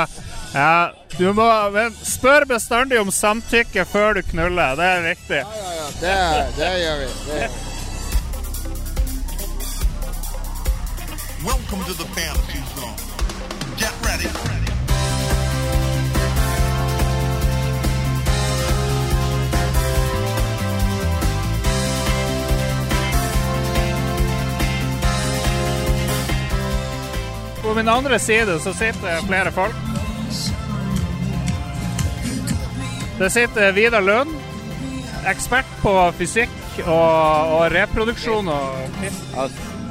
Ja, 0.54 0.70
du 1.18 1.26
må 1.36 1.44
men 1.74 1.92
spør 2.08 2.46
bestandig 2.48 2.96
om 3.02 3.10
samtykke 3.12 3.84
før 3.90 4.16
du 4.16 4.22
knuller. 4.30 4.78
Det 4.80 4.86
er 4.94 5.04
viktig. 5.10 5.42
Ja, 5.44 5.74
ja, 5.76 5.90
det, 6.00 6.14
det 6.56 6.70
gjør 6.80 7.02
vi. 7.02 7.10
Det 7.26 7.36
gjør 7.42 7.52
vi. 7.52 7.66
Welcome 11.44 11.84
to 11.84 11.94
the 11.94 12.08
ready. 12.16 12.57
På 27.62 27.74
min 27.74 27.88
andre 27.88 28.18
side 28.18 28.60
så 28.60 28.72
sitter 28.72 29.26
flere 29.26 29.52
folk. 29.52 29.74
Det 33.18 33.30
sitter 33.30 33.72
Vidar 33.72 34.00
Lund, 34.00 34.30
ekspert 35.26 35.66
på 35.82 35.94
fysikk 36.18 36.54
og, 36.86 37.54
og 37.58 37.72
reproduksjon 37.74 38.48
og 38.48 39.50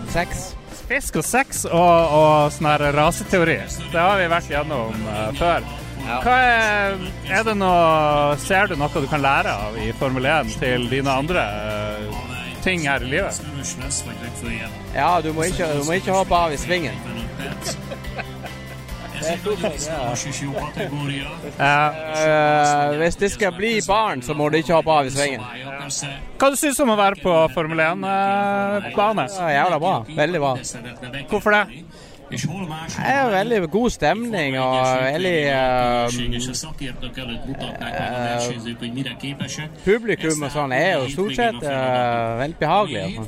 Seks. 0.09 0.56
Fisk 0.87 1.19
og 1.19 1.25
sex 1.27 1.65
og, 1.67 2.15
og 2.19 2.53
sånn 2.55 2.69
her 2.69 2.85
raseteori. 2.95 3.57
Det 3.91 3.99
har 3.99 4.15
vi 4.19 4.29
vært 4.31 4.49
gjennom 4.51 5.03
uh, 5.07 5.27
før. 5.37 5.67
Hva 6.07 6.35
er, 6.39 7.01
er 7.27 7.43
det 7.43 7.57
noe, 7.59 8.37
ser 8.39 8.69
du 8.71 8.77
noe 8.79 9.03
du 9.03 9.09
kan 9.11 9.23
lære 9.23 9.51
av 9.67 9.75
i 9.81 9.89
Formel 9.99 10.29
1 10.31 10.53
til 10.61 10.87
dine 10.91 11.11
andre 11.11 11.43
uh, 11.43 12.21
ting 12.63 12.87
her 12.87 13.03
i 13.03 13.11
livet? 13.11 13.41
Ja, 14.95 15.17
du 15.23 15.33
må 15.35 15.49
ikke, 15.49 15.67
du 15.75 15.83
må 15.87 15.99
ikke 15.99 16.15
hoppe 16.15 16.39
av 16.47 16.55
i 16.55 16.61
svingen. 16.61 16.95
Eh, 21.59 22.97
hvis 23.01 23.15
det 23.19 23.31
skal 23.33 23.51
bli 23.57 23.73
barn, 23.87 24.21
så 24.21 24.33
må 24.37 24.49
du 24.49 24.57
ikke 24.59 24.73
hoppe 24.77 24.91
av 24.91 25.05
i 25.09 25.13
svingen. 25.13 25.41
Hva 26.37 26.49
du 26.53 26.57
syns 26.59 26.77
du 26.77 26.83
om 26.85 26.93
å 26.95 26.99
være 26.99 27.19
på 27.23 27.33
Formel 27.55 27.79
1-bane? 27.85 29.27
Det 29.31 29.41
er 29.47 29.55
jævla 29.57 29.79
bra. 29.83 29.95
Veldig 30.17 30.39
bra. 30.43 30.53
Hvorfor 31.31 31.57
det? 31.57 31.83
Det 32.29 33.11
er 33.13 33.29
veldig 33.31 33.59
god 33.71 33.89
stemning 33.93 34.57
og 34.59 34.75
veldig 35.03 35.35
eh, 35.47 36.17
Publikum 39.85 40.43
og 40.43 40.51
sånn 40.51 40.73
er 40.75 40.89
jo 40.97 41.05
stort 41.13 41.35
sett 41.37 41.59
uh, 41.63 42.37
veldig 42.41 42.57
behagelig. 42.59 43.03
sånn. 43.15 43.27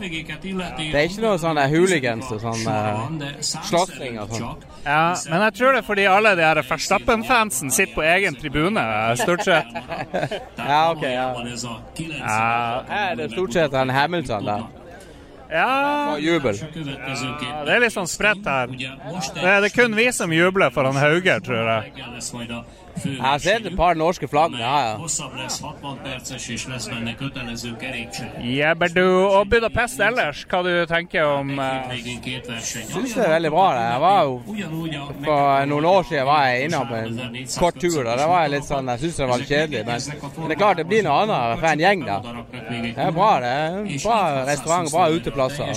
Det 0.91 0.99
er 0.99 1.05
ikke 1.07 1.23
noe 1.23 1.37
sånn 1.41 1.61
hooligans 1.73 2.31
og 2.35 2.41
sånn 2.43 2.65
uh, 2.67 3.31
slåssing 3.69 4.19
og 4.19 4.33
sånn. 4.35 4.65
Ja, 4.85 5.01
men 5.29 5.45
jeg 5.47 5.53
tror 5.59 5.71
det 5.77 5.81
er 5.83 5.87
fordi 5.87 6.05
alle 6.09 6.35
de 6.39 6.45
her 6.47 6.61
Verstappen-fansen 6.69 7.71
sitter 7.71 7.95
på 7.95 8.03
egen 8.05 8.35
tribune, 8.39 8.83
stort 9.23 9.45
sett. 9.47 9.65
Ja, 10.69 10.91
OK. 10.91 11.01
Ja. 11.03 11.29
Ja, 12.89 13.15
det 13.15 13.23
er 13.25 13.31
stort 13.33 13.53
sett 13.55 13.73
en 13.73 13.89
Hamilton 13.89 14.45
der. 14.45 14.67
Ja 15.51 16.17
jubel. 16.21 16.55
Ja, 16.59 17.63
det 17.65 17.73
er 17.75 17.81
litt 17.83 17.95
sånn 17.95 18.09
spredt 18.09 18.45
her. 18.45 18.69
Det 18.69 19.43
er, 19.43 19.61
det 19.65 19.71
kun 19.73 19.95
vi 19.97 20.09
som 20.13 20.33
jubler 20.33 20.73
for 20.73 20.85
han 20.89 20.99
Hauger, 20.99 21.41
tror 21.45 21.71
jeg. 21.73 21.93
Jeg 23.05 23.21
har 23.23 23.37
sett 23.43 23.65
et 23.65 23.75
par 23.77 23.93
norske 23.99 24.27
flagg. 24.27 24.55
Ja, 24.59 24.75
ja. 24.87 24.95
Hosszabb 24.99 25.35
lesz, 25.37 25.59
60 25.61 25.97
perces, 26.03 26.49
és 26.49 26.65
lesz 26.67 26.87
benne 26.87 27.15
kötelező 27.19 27.75
keréksor. 27.79 28.27
Jebberdu. 28.43 29.05
Og 29.29 29.47
Budapest 29.49 29.99
ellers, 29.99 30.45
hva 30.49 30.61
du 30.65 30.71
tenker 30.89 31.23
om 31.25 31.49
uh, 31.59 31.65
Végén. 31.91 32.43
Syns 32.61 33.13
det 33.13 33.23
er 33.25 33.29
veldig 33.35 33.51
bra. 33.53 33.67
det. 33.77 33.85
Jeg 33.91 34.01
var 34.01 34.23
jo 34.23 34.41
For 35.23 35.65
noen 35.71 35.85
år 35.85 36.03
siden 36.09 36.25
var 36.25 36.45
jeg 36.47 36.67
innom 36.67 36.87
på 36.87 36.95
en 36.95 37.47
kort 37.59 37.79
tur, 37.81 37.99
og 38.05 38.17
det 38.17 38.27
var 38.33 38.47
litt 38.51 38.67
sånn, 38.67 38.91
jeg 38.93 38.99
syns 39.05 39.15
det 39.21 39.29
var 39.31 39.41
litt 39.43 39.53
kjedelig. 39.53 39.85
Men, 39.85 40.01
men 40.37 40.51
det 40.51 40.57
er 40.57 40.61
klart 40.63 40.77
det 40.81 40.87
blir 40.89 41.03
noe 41.07 41.23
annet 41.23 41.59
for 41.59 41.71
en 41.71 41.83
gjeng, 41.85 42.05
da. 42.07 42.19
Det 42.69 42.93
er 43.07 43.11
bra, 43.15 43.31
det. 43.43 43.55
er 43.55 44.03
Bra 44.03 44.19
restaurant, 44.49 44.91
bra 44.91 45.09
uteplasser. 45.15 45.73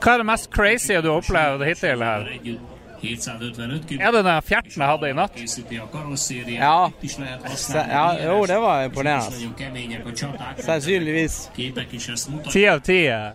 Hva 0.00 0.14
er 0.14 0.22
det 0.24 0.28
mest 0.32 0.50
crazy 0.54 0.94
du 1.00 1.10
har 1.10 1.20
opplevd 1.20 1.64
hittil 1.68 2.04
her? 2.04 2.28
Együtt 3.02 3.22
755 3.24 3.86
km. 3.88 4.00
Er 4.00 4.10
det 4.12 4.24
den 4.24 4.42
fjerten 4.42 4.80
jeg 4.82 4.88
hadde 4.90 5.10
i 5.10 5.12
natt? 5.12 5.34
Ja. 6.60 6.88
Ja, 7.90 8.06
jo, 8.26 8.46
det 8.46 8.56
var 8.60 8.84
imponerende. 8.84 9.36
Sannsynligvis. 10.62 11.50
Ti 12.52 12.66
av 12.68 12.80
ti. 12.80 13.06
eh. 13.06 13.30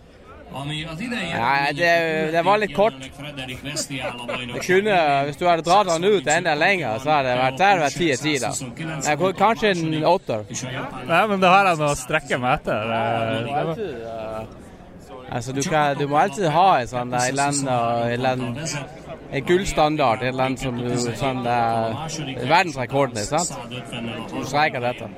Ja, 1.32 1.72
det- 1.72 2.32
det 2.32 2.42
var 2.44 2.56
litt 2.58 2.74
kort. 2.74 2.92
Det 3.00 4.62
kunne, 4.66 5.24
Hvis 5.26 5.36
du 5.36 5.44
hadde 5.46 5.62
dratt 5.62 5.90
han 5.90 6.04
ut 6.04 6.26
enda 6.26 6.54
lenger, 6.54 6.98
så 6.98 7.10
hadde 7.10 7.28
det 7.28 7.38
vært 7.38 7.58
der 7.58 7.78
vært 7.78 7.96
ti 7.96 8.12
av 8.12 8.18
ti, 8.18 8.38
da. 8.38 8.48
Kanskje 9.32 9.70
en 9.70 10.04
åtter. 10.04 10.44
Nei, 11.08 11.26
men 11.26 11.40
da 11.40 11.48
har 11.50 11.64
jeg 11.66 11.78
noe 11.78 11.88
å 11.90 11.96
strekke 11.96 12.38
meg 12.40 12.60
etter. 12.60 12.80
Eh, 12.82 13.44
det 13.44 13.66
var- 13.66 14.46
Altså, 15.28 15.52
du, 15.52 15.60
kan, 15.62 15.96
du 15.98 16.06
må 16.06 16.16
alltid 16.22 16.48
ha 16.50 16.78
en 16.80 16.86
sånn 16.86 17.10
der, 17.10 17.18
annet 17.18 19.05
en 19.32 19.44
gullstandard, 19.44 20.22
et 20.22 20.28
eller 20.32 20.44
annet 20.44 20.60
som 20.60 20.76
du 20.78 20.96
sånn 21.18 21.42
uh, 21.46 22.06
verdensrekorden, 22.48 23.18
ikke 23.22 23.42
sant? 23.42 24.30
Du 24.32 24.44
streiker 24.46 24.80
dette. 24.80 25.08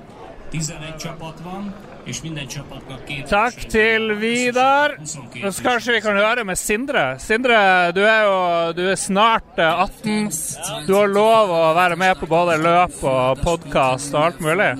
11 0.48 0.94
csapat 0.98 1.40
van, 1.44 1.66
és 2.08 2.22
minden 2.24 2.46
csapatnak 2.48 3.02
két 3.04 3.26
Takk 3.28 3.66
til 3.68 4.14
Vidar. 4.16 4.94
Så 5.04 5.62
kanskje 5.62 5.92
vi 5.92 6.00
kan 6.00 6.16
høre 6.16 6.44
med 6.48 6.56
Sindre. 6.56 7.18
Sindre, 7.20 7.58
du 7.92 8.00
er 8.00 8.22
jo 8.24 8.38
du 8.78 8.80
er 8.88 8.96
snart 8.96 9.58
eh, 9.60 9.82
18. 9.82 10.30
Du 10.86 10.94
har 10.96 11.06
lov 11.12 11.52
å 11.52 11.74
være 11.76 11.96
med 12.00 12.16
på 12.16 12.26
både 12.30 12.56
løp 12.64 12.96
og 13.04 13.42
podkast 13.44 14.14
og 14.16 14.24
alt 14.24 14.40
mulig. 14.40 14.70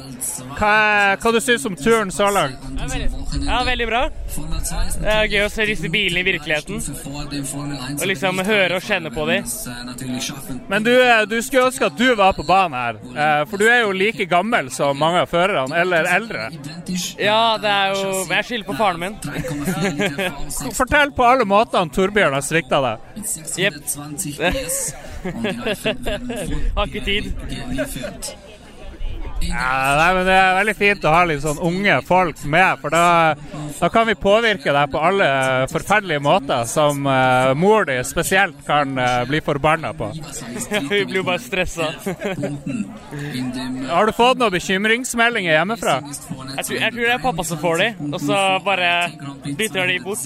Hva, 0.57 0.73
er- 1.13 1.21
hva 1.21 1.35
du 1.37 1.41
syns 1.45 1.69
om 1.69 1.77
turen 1.77 2.11
så 2.11 2.31
langt? 2.33 2.65
Ja, 3.47 3.65
veldig 3.65 3.87
bra. 3.87 4.03
Det 5.01 5.13
er 5.13 5.29
gøy 5.29 5.43
å 5.45 5.51
se 5.53 5.67
disse 5.69 5.89
bilene 5.93 6.21
i 6.23 6.27
virkeligheten. 6.27 6.81
Og 7.99 8.07
liksom 8.09 8.41
høre 8.47 8.79
og 8.79 8.83
kjenne 8.85 9.11
på 9.15 9.27
dem. 9.29 9.45
Men 10.69 10.87
du, 10.87 10.93
eh, 11.03 11.25
du 11.29 11.37
skulle 11.43 11.67
ønske 11.69 11.87
at 11.87 11.97
du 11.99 12.15
var 12.17 12.33
på 12.37 12.45
banen 12.49 12.77
her, 12.79 12.95
eh, 13.13 13.45
for 13.51 13.57
du 13.61 13.67
er 13.69 13.81
jo 13.83 13.93
like 13.93 14.27
gammel 14.31 14.71
som 14.71 14.99
mange 14.99 15.23
av 15.25 15.29
førerne, 15.31 15.77
eller 15.77 16.09
eldre. 16.17 16.49
Ja, 17.19 17.59
det 17.61 17.71
er 17.71 17.95
jo 17.95 18.27
Jeg 18.29 18.45
skylder 18.45 18.67
på 18.67 18.77
faren 18.77 19.01
min. 19.01 19.17
Fortell 20.79 21.11
på 21.13 21.25
alle 21.25 21.45
måtene 21.49 21.91
Torbjørn 21.93 22.37
har 22.37 22.45
svikta 22.45 22.81
deg. 22.85 22.97
Jepp. 23.59 23.75
Har 26.77 26.87
ikke 26.87 27.05
tid. 27.05 27.35
Ja, 29.41 29.95
nei, 29.99 30.09
men 30.17 30.27
Det 30.27 30.35
er 30.35 30.57
veldig 30.59 30.75
fint 30.79 31.05
å 31.07 31.13
ha 31.13 31.21
litt 31.29 31.43
sånn 31.45 31.61
unge 31.63 31.99
folk 32.07 32.41
med, 32.51 32.81
for 32.83 32.95
da, 32.95 33.35
da 33.79 33.91
kan 33.93 34.09
vi 34.09 34.17
påvirke 34.19 34.75
deg 34.75 34.91
på 34.93 35.03
alle 35.11 35.29
forferdelige 35.71 36.23
måter 36.25 36.65
som 36.69 37.07
uh, 37.07 37.55
mor 37.59 37.87
di 37.89 37.99
spesielt 38.07 38.59
kan 38.67 38.99
uh, 38.99 39.23
bli 39.29 39.41
forbanna 39.45 39.93
på. 39.97 40.11
Vi 40.89 41.05
blir 41.07 41.21
jo 41.21 41.27
bare 41.27 41.41
stressa. 41.43 41.91
Har 43.89 44.09
du 44.09 44.13
fått 44.17 44.41
noen 44.41 44.53
bekymringsmeldinger 44.55 45.55
hjemmefra? 45.55 45.99
Jeg 46.09 46.65
tror, 46.67 46.77
jeg 46.79 46.93
tror 46.95 47.03
det 47.05 47.15
er 47.15 47.23
pappa 47.23 47.45
som 47.47 47.61
får 47.63 47.83
de, 47.83 47.89
og 48.09 48.21
så 48.23 48.39
bare 48.65 48.91
dytter 49.47 49.93
de 49.93 49.99
bort. 50.05 50.25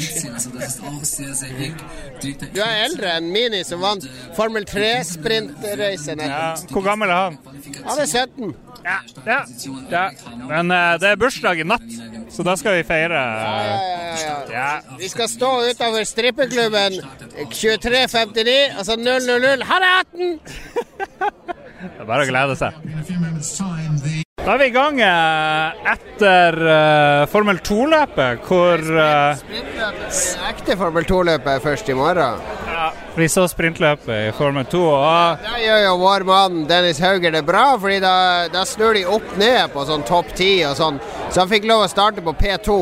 Du 2.23 2.61
er 2.63 2.85
eldre 2.87 3.17
enn 3.19 3.31
Mini, 3.35 3.63
som 3.67 3.83
vant 3.83 4.07
Formel 4.37 4.67
3-sprintrace 4.69 6.17
Ja. 6.23 6.55
Hvor 6.71 6.85
gammel 6.87 7.11
er 7.11 7.29
han? 7.29 7.41
Han 7.87 7.99
er 7.99 8.07
17. 8.07 8.55
Ja, 8.85 8.99
ja, 9.27 9.39
ja. 9.91 10.05
Men 10.49 10.71
uh, 10.71 10.95
det 11.01 11.13
er 11.13 11.21
bursdag 11.21 11.61
i 11.63 11.67
natt, 11.67 11.87
så 12.35 12.43
da 12.47 12.57
skal 12.59 12.81
vi 12.81 12.85
feire. 12.87 13.21
Ja, 13.21 13.57
ja, 13.63 13.79
ja. 14.27 14.37
Ja. 14.53 14.97
Vi 14.99 15.09
skal 15.09 15.31
stå 15.31 15.51
utenfor 15.71 16.05
strippeklubben 16.09 16.99
23.59, 17.55 18.79
altså 18.79 18.97
000. 18.99 19.67
Ha 19.71 19.83
det, 19.85 19.93
18! 20.03 21.59
Det 21.83 22.03
er 22.03 22.07
bare 22.07 22.23
å 22.23 22.29
glede 22.29 22.55
seg. 22.59 24.23
Da 24.43 24.57
er 24.57 24.59
vi 24.59 24.67
i 24.71 24.75
gang 24.75 24.97
eh, 25.03 25.91
etter 25.93 26.57
eh, 26.67 27.25
Formel 27.31 27.61
2-løpet, 27.63 28.43
hvor 28.47 28.81
eh, 29.03 29.43
Ekte 30.49 30.75
Formel 30.79 31.07
2-løpet 31.07 31.51
er 31.53 31.63
først 31.63 31.93
i 31.93 31.97
morgen. 31.99 32.43
vi 33.15 33.29
så 33.31 33.47
sprintløpet 33.51 34.11
i 34.31 34.33
Formel 34.35 34.67
2. 34.67 34.83
Og 34.83 35.45
Da 35.47 35.63
gjør 35.63 35.85
jo 35.85 35.95
vår 36.03 36.27
mann 36.27 36.65
Dennis 36.71 37.03
Hauger 37.03 37.35
det 37.35 37.45
bra, 37.47 37.77
fordi 37.79 38.01
da, 38.03 38.15
da 38.51 38.65
snur 38.67 38.99
de 38.99 39.07
opp 39.07 39.37
ned 39.39 39.71
på 39.75 39.87
sånn 39.87 40.07
topp 40.07 40.35
ti 40.39 40.53
og 40.67 40.75
sånn. 40.79 40.99
Så 41.31 41.45
han 41.45 41.51
fikk 41.51 41.71
lov 41.71 41.87
å 41.87 41.91
starte 41.91 42.25
på 42.27 42.35
P2. 42.35 42.79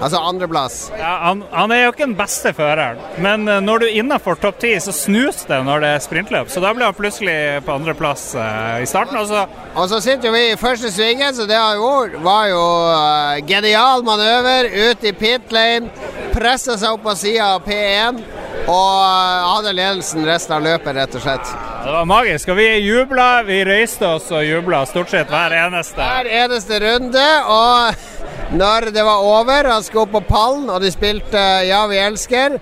Altså 0.00 0.18
andreplass. 0.24 0.92
ja, 0.98 1.12
han, 1.26 1.42
han 1.52 1.72
er 1.72 1.82
jo 1.82 1.92
ikke 1.92 2.06
den 2.06 2.16
beste 2.16 2.54
føreren, 2.56 3.00
men 3.20 3.44
eh, 3.48 3.60
når 3.60 3.82
du 3.82 3.86
er 3.86 3.98
innafor 4.00 4.38
topp 4.40 4.62
10, 4.62 4.78
så 4.86 4.94
snus 4.96 5.42
det 5.48 5.60
når 5.66 5.84
det 5.84 5.92
er 5.94 6.04
sprintløp. 6.04 6.48
Så 6.48 6.62
da 6.64 6.72
blir 6.72 6.88
han 6.88 6.96
plutselig 6.96 7.36
på 7.66 7.74
andreplass 7.76 8.30
uh, 8.34 8.80
i 8.80 8.88
starten. 8.88 9.18
Også. 9.20 9.44
Og 9.74 9.88
så 9.92 10.00
sitter 10.00 10.32
vi 10.32 10.42
i 10.50 10.58
første 10.60 10.92
svingen, 10.92 11.34
så 11.36 11.44
det 11.48 11.58
han 11.60 11.76
gjorde, 11.76 12.24
var 12.24 12.48
jo 12.48 12.64
uh, 12.64 13.40
genial 13.46 14.04
manøver. 14.06 14.72
Ut 14.90 15.04
i 15.04 15.12
pit 15.12 15.52
lane, 15.52 15.92
pressa 16.32 16.78
seg 16.80 16.96
opp 16.96 17.04
på 17.04 17.16
sida 17.20 17.54
av 17.56 17.66
P1 17.68 18.24
og 18.68 19.02
eh, 19.02 19.48
hadde 19.50 19.72
ledelsen 19.74 20.26
resten 20.28 20.56
av 20.56 20.64
løpet, 20.64 20.94
rett 20.96 21.16
og 21.16 21.24
slett. 21.24 21.52
Det 21.80 21.94
var 21.94 22.08
magisk. 22.08 22.52
Og 22.52 22.58
vi 22.60 22.68
jubla. 22.84 23.28
Vi 23.46 23.62
røyste 23.66 24.08
oss 24.16 24.28
og 24.34 24.44
jubla 24.44 24.84
stort 24.88 25.12
sett 25.12 25.30
hver 25.32 25.54
eneste. 25.56 26.00
Hver 26.00 26.28
eneste 26.42 26.80
runde, 26.84 27.26
og 27.48 27.94
når 28.50 28.90
det 28.90 29.04
var 29.04 29.22
over, 29.22 29.68
han 29.70 29.82
skulle 29.82 30.02
opp 30.08 30.12
på 30.16 30.20
pallen, 30.26 30.70
og 30.70 30.80
de 30.82 30.90
spilte 30.90 31.38
eh, 31.38 31.68
'Ja, 31.68 31.86
vi 31.86 31.98
elsker', 32.02 32.58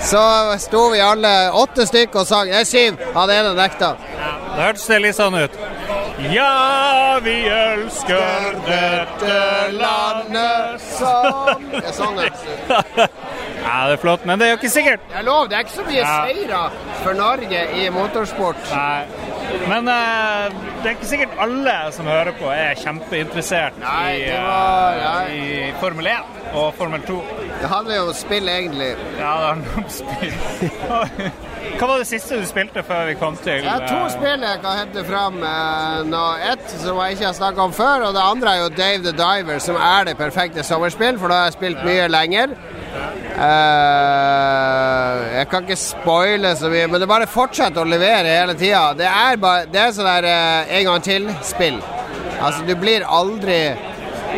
så 0.00 0.22
sto 0.58 0.88
vi 0.92 1.00
alle 1.02 1.50
åtte 1.50 1.86
stykker 1.86 2.20
og 2.20 2.26
sang. 2.26 2.50
Nei, 2.50 2.64
syv. 2.64 2.98
Han 3.14 3.30
ene 3.30 3.54
nekta. 3.54 3.94
Hørtes 4.56 4.86
det 4.86 5.00
litt 5.02 5.16
sånn 5.16 5.34
ut. 5.34 5.58
Ja, 6.30 7.18
vi 7.22 7.34
elsker 7.48 8.54
dette 8.66 9.38
landet 9.74 10.80
som 10.84 11.48
Jeg 11.72 11.94
sang 11.96 12.18
det. 12.20 12.30
Ja, 13.62 13.86
det 13.86 13.94
er 13.94 14.00
flott, 14.02 14.24
men 14.26 14.40
det 14.40 14.46
er 14.46 14.50
jo 14.52 14.56
ikke 14.58 14.68
sikkert. 14.72 15.02
Det 15.08 15.16
er 15.20 15.24
lov, 15.26 15.44
det 15.48 15.54
er 15.56 15.62
ikke 15.64 15.74
så 15.76 15.84
mye 15.86 16.00
Ja. 16.00 16.14
seire 16.26 16.62
for 17.04 17.14
Norge 17.14 17.60
i 17.78 17.84
motorsport. 17.94 18.58
Nei. 18.72 19.04
Men 19.70 19.88
eh, 19.88 20.56
det 20.82 20.90
er 20.90 20.96
ikke 20.96 21.06
sikkert 21.12 21.36
alle 21.46 21.76
som 21.94 22.08
hører 22.10 22.34
på, 22.40 22.50
er 22.50 22.74
kjempeinteressert 22.82 23.78
Nei, 23.80 24.16
i, 24.18 24.32
var- 24.34 24.98
eh, 24.98 25.04
ja. 25.04 25.14
i 25.30 25.72
Formel 25.80 26.10
1 26.10 26.52
og 26.58 26.74
Formel 26.78 27.06
2. 27.06 27.20
Det 27.62 27.70
handler 27.70 28.00
jo 28.00 28.08
om 28.10 28.14
spill, 28.18 28.50
egentlig. 28.50 28.90
Ja, 29.20 29.32
det 29.38 29.48
handler 29.52 29.78
om 29.78 29.88
spill. 29.88 30.36
Hva 31.78 31.86
var 31.88 31.98
det 32.02 32.06
siste 32.06 32.36
du 32.38 32.44
spilte 32.46 32.82
før 32.86 33.06
vi 33.08 33.14
kom 33.18 33.36
til 33.42 33.62
Jeg 33.62 33.70
har 33.70 33.84
to 33.88 33.98
eh, 34.04 34.10
spill 34.14 34.42
jeg 34.46 34.60
kan 34.62 34.78
hente 34.78 35.04
fram. 35.08 35.38
eh, 35.42 36.02
nå. 36.06 36.22
Ett 36.52 36.70
som 36.82 36.98
jeg 37.02 37.16
ikke 37.16 37.26
har 37.26 37.34
snakka 37.38 37.60
om 37.68 37.72
før, 37.74 38.06
og 38.08 38.14
det 38.14 38.22
andre 38.22 38.52
er 38.54 38.60
jo 38.62 38.68
Dave 38.76 39.02
the 39.06 39.12
Diver, 39.18 39.58
som 39.58 39.76
er 39.76 40.04
det 40.10 40.16
perfekte 40.20 40.62
sommerspill, 40.66 41.18
for 41.18 41.28
da 41.32 41.34
har 41.42 41.50
jeg 41.50 41.56
spilt 41.58 41.84
mye 41.86 42.08
lenger. 42.12 42.54
Eh, 43.42 45.36
jeg 45.38 45.48
kan 45.50 45.64
ikke 45.66 45.76
spoile 45.80 46.52
så 46.58 46.70
mye, 46.72 46.86
men 46.90 47.00
det 47.02 47.08
bare 47.10 47.26
fortsetter 47.30 47.82
å 47.82 47.88
levere 47.88 48.30
hele 48.40 48.54
tida. 48.58 48.84
Det 48.98 49.08
er 49.08 49.36
bare 49.42 49.66
Det 49.72 49.80
er 49.80 49.92
sånn 49.96 50.08
der 50.10 50.28
en 50.78 50.84
gang 50.90 51.02
til-spill. 51.06 51.80
Altså, 52.42 52.64
du 52.66 52.74
blir 52.76 53.04
aldri 53.06 53.60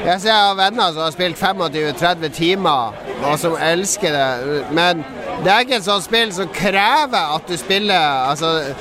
Jeg 0.04 0.20
ser 0.20 0.28
jeg 0.28 0.36
har 0.48 0.56
venner 0.58 0.90
som 0.92 1.04
har 1.04 1.12
spilt 1.14 1.38
25-30 1.38 2.32
timer, 2.34 2.96
og 3.24 3.38
som 3.38 3.54
elsker 3.62 4.10
det, 4.12 4.64
men 4.74 5.04
det 5.44 5.52
er 5.52 5.64
ikke 5.64 5.76
et 5.76 5.84
sånt 5.86 6.04
spill 6.06 6.30
som 6.32 6.48
krever 6.54 7.34
at 7.36 7.48
du 7.48 7.56
spiller 7.60 8.28
Altså, 8.30 8.74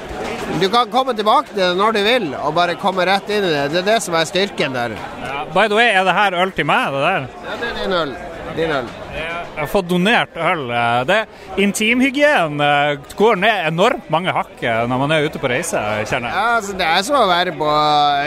du 0.61 0.67
kan 0.71 0.91
komme 0.91 1.15
tilbake 1.17 1.51
til 1.51 1.59
det 1.59 1.71
når 1.79 1.95
du 1.97 2.01
vil, 2.05 2.27
og 2.39 2.53
bare 2.55 2.75
komme 2.79 3.05
rett 3.09 3.29
inn 3.29 3.43
i 3.43 3.51
det. 3.51 3.63
Det 3.73 3.81
er 3.81 3.89
det 3.93 3.97
som 4.05 4.15
er 4.15 4.27
styrken 4.29 4.75
der. 4.75 4.95
ja. 5.23 5.43
By 5.53 5.67
the 5.67 5.75
way, 5.75 5.89
er 5.91 6.03
det 6.07 6.13
her 6.15 6.39
øl 6.41 6.51
til 6.55 6.65
meg, 6.65 6.93
det 6.93 7.01
der? 7.03 7.27
Ja, 7.47 7.57
det 7.61 7.69
er 7.71 7.81
din 7.83 7.93
øl. 7.99 8.15
Din 8.57 8.71
øl. 8.71 8.87
Jeg 9.13 9.59
har 9.59 9.69
fått 9.69 9.89
donert 9.89 10.37
øl. 10.37 10.63
Det 11.09 11.19
Intimhygien 11.61 12.61
eh, 12.61 12.95
går 13.17 13.37
ned 13.43 13.67
enormt 13.67 14.07
mange 14.13 14.33
hakk 14.33 14.63
eh, 14.63 14.79
når 14.89 15.01
man 15.03 15.13
er 15.13 15.27
ute 15.27 15.41
på 15.41 15.51
reise, 15.51 15.77
kjenner 16.09 16.31
jeg. 16.31 16.37
Ja, 16.37 16.55
altså, 16.57 16.77
det 16.79 16.87
er 16.87 17.05
som 17.05 17.19
å 17.19 17.27
være 17.29 17.53
på 17.59 17.69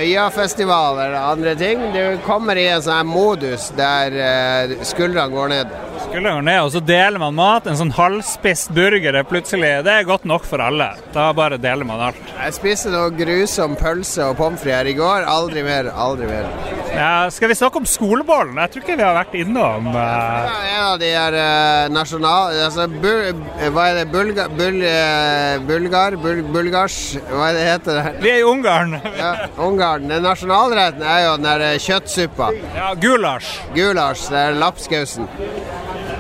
Øyafestival 0.05 1.01
eller 1.07 1.19
andre 1.33 1.57
ting. 1.59 1.83
Du 1.97 2.03
kommer 2.27 2.59
i 2.61 2.69
en 2.71 2.85
sånn 2.85 3.11
modus 3.11 3.73
der 3.79 4.15
eh, 4.15 4.77
skuldrene 4.87 5.35
går 5.35 5.53
ned. 5.55 5.75
Skuldrene 6.07 6.37
går 6.37 6.47
ned, 6.47 6.61
og 6.63 6.73
så 6.77 6.85
deler 6.93 7.23
man 7.23 7.35
mat. 7.39 7.67
En 7.67 7.81
sånn 7.81 7.95
halvspist 7.97 8.71
burger 8.77 9.19
er 9.19 9.27
plutselig 9.27 9.73
Det 9.87 9.99
er 9.99 10.07
godt 10.07 10.29
nok 10.29 10.47
for 10.47 10.63
alle. 10.63 10.93
Da 11.17 11.33
bare 11.37 11.59
deler 11.59 11.89
man 11.89 12.07
alt. 12.13 12.35
Jeg 12.37 12.55
spiste 12.61 12.95
noe 12.95 13.11
grusom 13.17 13.75
pølse 13.81 14.31
og 14.31 14.39
pommes 14.39 14.63
frites 14.63 14.77
her 14.77 14.87
i 14.87 14.97
går. 14.97 15.27
Aldri 15.27 15.63
mer, 15.63 15.91
aldri 15.95 16.27
mer. 16.27 16.76
Ja, 16.97 17.31
skal 17.31 17.51
vi 17.51 17.55
snakke 17.59 17.77
om 17.77 17.87
skoleballen? 17.89 18.57
Jeg 18.57 18.73
tror 18.73 18.85
ikke 18.85 18.95
vi 18.97 19.05
har 19.05 19.17
vært 19.19 19.35
innom 19.37 19.91
uh... 19.91 19.97
Ja, 19.97 20.55
en 20.71 20.85
av 20.87 20.95
de 21.03 21.11
her 21.13 21.37
uh, 21.37 21.93
nasjonal... 21.93 22.57
Altså, 22.67 22.87
bul, 22.89 23.43
hva 23.75 23.85
er 23.91 23.99
det? 24.01 24.07
Bulga, 24.15 24.47
bul, 24.49 24.79
eh, 24.81 25.59
bulgar? 25.69 26.17
Bul, 26.23 26.41
bulgars? 26.55 26.97
Hva 27.29 27.51
er 27.51 27.59
det 27.59 27.67
heter 27.69 28.01
det? 28.01 28.15
Vi 28.25 28.33
er 28.33 28.41
i 28.41 28.47
Ungarn. 28.49 28.97
Ja, 29.21 29.35
Ungarn. 29.61 30.09
Den 30.09 30.25
nasjonalretten 30.25 31.05
er 31.05 31.23
jo 31.27 31.37
den 31.37 31.49
der 31.51 31.67
eh, 31.69 31.79
kjøttsuppa. 31.85 32.51
Ja, 32.77 32.91
gulasj. 33.01 33.53
Gulasj. 33.77 34.31
Det 34.33 34.43
er 34.47 34.59
lapskausen. 34.61 35.29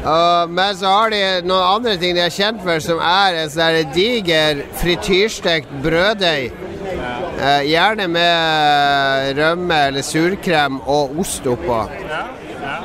Uh, 0.06 0.44
men 0.52 0.76
så 0.78 0.92
har 0.92 1.10
de 1.10 1.22
noen 1.48 1.64
andre 1.80 1.96
ting 1.98 2.14
de 2.14 2.22
er 2.22 2.30
kjent 2.30 2.60
for, 2.62 2.78
som 2.84 3.00
er 3.02 3.40
en 3.40 3.50
sånn 3.50 3.90
diger 3.96 4.60
frityrstekt 4.78 5.72
brøddeig. 5.82 6.65
Eh, 7.36 7.62
gjerne 7.68 8.08
med 8.08 9.38
rømme 9.38 9.80
eller 9.90 10.02
surkrem 10.02 10.80
og 10.86 11.18
ost 11.20 11.46
oppå. 11.46 11.84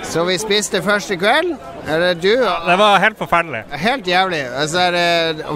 Så 0.04 0.26
vi 0.28 0.38
spiste 0.42 0.82
første 0.84 1.16
kveld. 1.18 1.56
Eller 1.90 2.14
du 2.14 2.30
Det 2.68 2.78
var 2.78 3.00
helt 3.00 3.18
forferdelig. 3.18 3.64
Helt 3.72 4.08
jævlig. 4.08 4.42
Altså, 4.56 4.80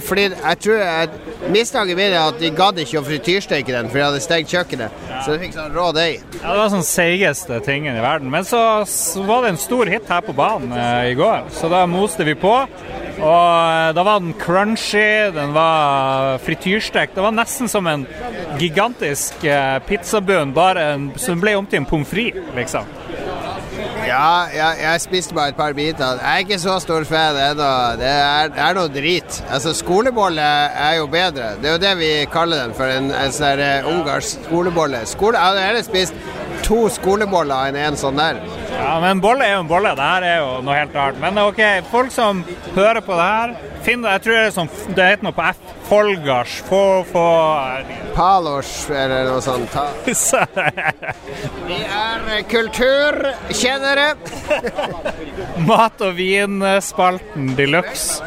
fordi 0.01 0.21
jeg 0.21 0.59
tror 0.59 0.75
jeg, 0.75 1.09
Mistanken 1.49 1.97
min 1.97 2.13
er 2.13 2.23
at 2.23 2.39
de 2.39 2.49
gadd 2.49 2.79
ikke 2.81 2.97
å 2.97 3.05
frityrsteke 3.05 3.69
den, 3.69 3.89
for 3.91 3.99
de 3.99 4.05
hadde 4.07 4.21
stengt 4.23 4.49
kjøkkenet. 4.49 5.03
Så 5.21 5.35
de 5.35 5.43
fikk 5.43 5.53
sånn 5.53 5.75
rå 5.75 5.91
deig. 5.93 6.23
Ja, 6.39 6.55
det 6.55 6.57
var 6.57 6.71
sånn 6.73 6.87
seigeste 6.87 7.59
tingen 7.65 7.93
i 7.93 8.01
verden. 8.01 8.31
Men 8.33 8.47
så, 8.47 8.61
så 8.89 9.21
var 9.27 9.45
det 9.45 9.53
en 9.53 9.61
stor 9.61 9.91
hit 9.91 10.09
her 10.09 10.25
på 10.25 10.33
banen 10.33 10.73
eh, 10.73 11.11
i 11.11 11.17
går, 11.19 11.45
så 11.53 11.69
da 11.69 11.83
moste 11.89 12.25
vi 12.25 12.33
på. 12.39 12.55
Og 13.15 13.21
eh, 13.21 13.91
da 13.95 14.07
var 14.07 14.23
den 14.23 14.33
crunchy, 14.41 15.29
den 15.35 15.53
var 15.55 16.41
frityrstekt. 16.45 17.13
Det 17.15 17.23
var 17.23 17.35
nesten 17.35 17.69
som 17.71 17.85
en 17.91 18.07
gigantisk 18.59 19.43
eh, 19.43 19.79
pizzabunn, 19.87 20.53
som 21.21 21.41
ble 21.41 21.55
om 21.59 21.67
til 21.69 21.83
en 21.83 21.89
pommes 21.89 22.09
frites, 22.09 22.53
liksom. 22.55 22.89
Ja, 24.05 24.45
jeg, 24.53 24.77
jeg 24.83 25.01
spiste 25.01 25.35
bare 25.35 25.51
et 25.51 25.57
par 25.57 25.73
biter. 25.73 26.19
Jeg 26.21 26.31
er 26.31 26.43
ikke 26.43 26.59
så 26.61 26.75
stor 26.79 27.03
fan 27.09 27.37
ennå. 27.41 27.69
Det 27.99 28.09
er, 28.11 28.51
er 28.67 28.77
noe 28.77 28.91
drit. 28.93 29.39
Altså, 29.49 29.73
Skolebolle 29.75 30.45
er 30.85 30.99
jo 30.99 31.07
bedre. 31.11 31.55
Det 31.61 31.69
er 31.71 31.77
jo 31.77 31.81
det 31.81 31.93
vi 31.99 32.11
kaller 32.31 32.67
den 32.67 32.75
for. 32.77 32.91
En, 32.91 33.09
en 33.11 33.33
sånn 33.33 33.63
eh, 33.65 33.89
ungarsk 33.89 34.45
skolebolle. 34.45 35.01
Skole, 35.09 35.39
jeg 35.39 35.49
hadde 35.49 35.65
heller 35.65 35.87
spist 35.87 36.13
to 36.65 36.85
skoleboller 36.93 37.71
enn 37.71 37.79
en 37.81 37.97
sånn 37.99 38.17
der. 38.19 38.39
Ja, 38.75 38.95
men 39.01 39.21
bolle 39.23 39.47
er 39.47 39.57
jo 39.57 39.63
en 39.65 39.71
bolle. 39.73 39.95
Det 39.97 40.11
her 40.11 40.27
er 40.29 40.37
jo 40.43 40.51
noe 40.65 40.77
helt 40.77 40.95
rart. 40.97 41.19
Men 41.21 41.41
OK, 41.41 41.61
folk 41.91 42.13
som 42.13 42.45
hører 42.77 43.01
på 43.05 43.17
det 43.17 43.27
her, 43.31 43.55
finn. 43.85 44.05
Jeg 44.05 44.23
tror 44.25 44.35
det 44.35 44.43
er 44.43 44.53
sånn 44.55 44.69
Det 44.95 45.07
heter 45.11 45.27
noe 45.27 45.35
på 45.35 45.45
F. 45.45 45.61
Folgars. 45.85 46.57
Få, 46.65 46.81
få 47.09 47.25
Palos 48.15 48.71
eller 48.89 49.27
noe 49.29 49.41
sånt. 49.45 49.75
Vi 51.67 51.79
er 51.83 52.29
eh, 52.33 52.45
kulturkjennere. 52.49 54.07
Mat- 55.69 56.01
og 56.05 56.15
vinspalten 56.17 57.53
de 57.57 57.67
luxe. 57.69 58.23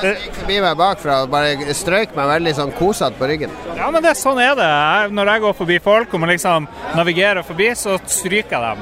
Jeg 0.00 0.16
gikk 0.16 0.36
forbi 0.38 0.58
meg 0.64 0.76
bakfra 0.80 1.16
og 1.24 1.32
bare 1.32 1.74
strøk 1.76 2.14
meg 2.16 2.28
veldig 2.30 2.52
sånn 2.56 2.70
kosete 2.76 3.18
på 3.20 3.28
ryggen. 3.28 3.52
Ja, 3.76 3.90
men 3.92 4.00
det, 4.04 4.14
sånn 4.16 4.40
er 4.40 4.54
det. 4.56 4.68
Jeg, 4.68 5.12
når 5.16 5.32
jeg 5.34 5.44
går 5.44 5.56
forbi 5.58 5.76
folk 5.84 6.14
og 6.16 6.22
må 6.22 6.30
liksom 6.30 6.68
navigere 6.96 7.44
forbi, 7.44 7.68
så 7.76 7.98
stryker 8.08 8.56
jeg 8.56 8.62
dem. 8.64 8.78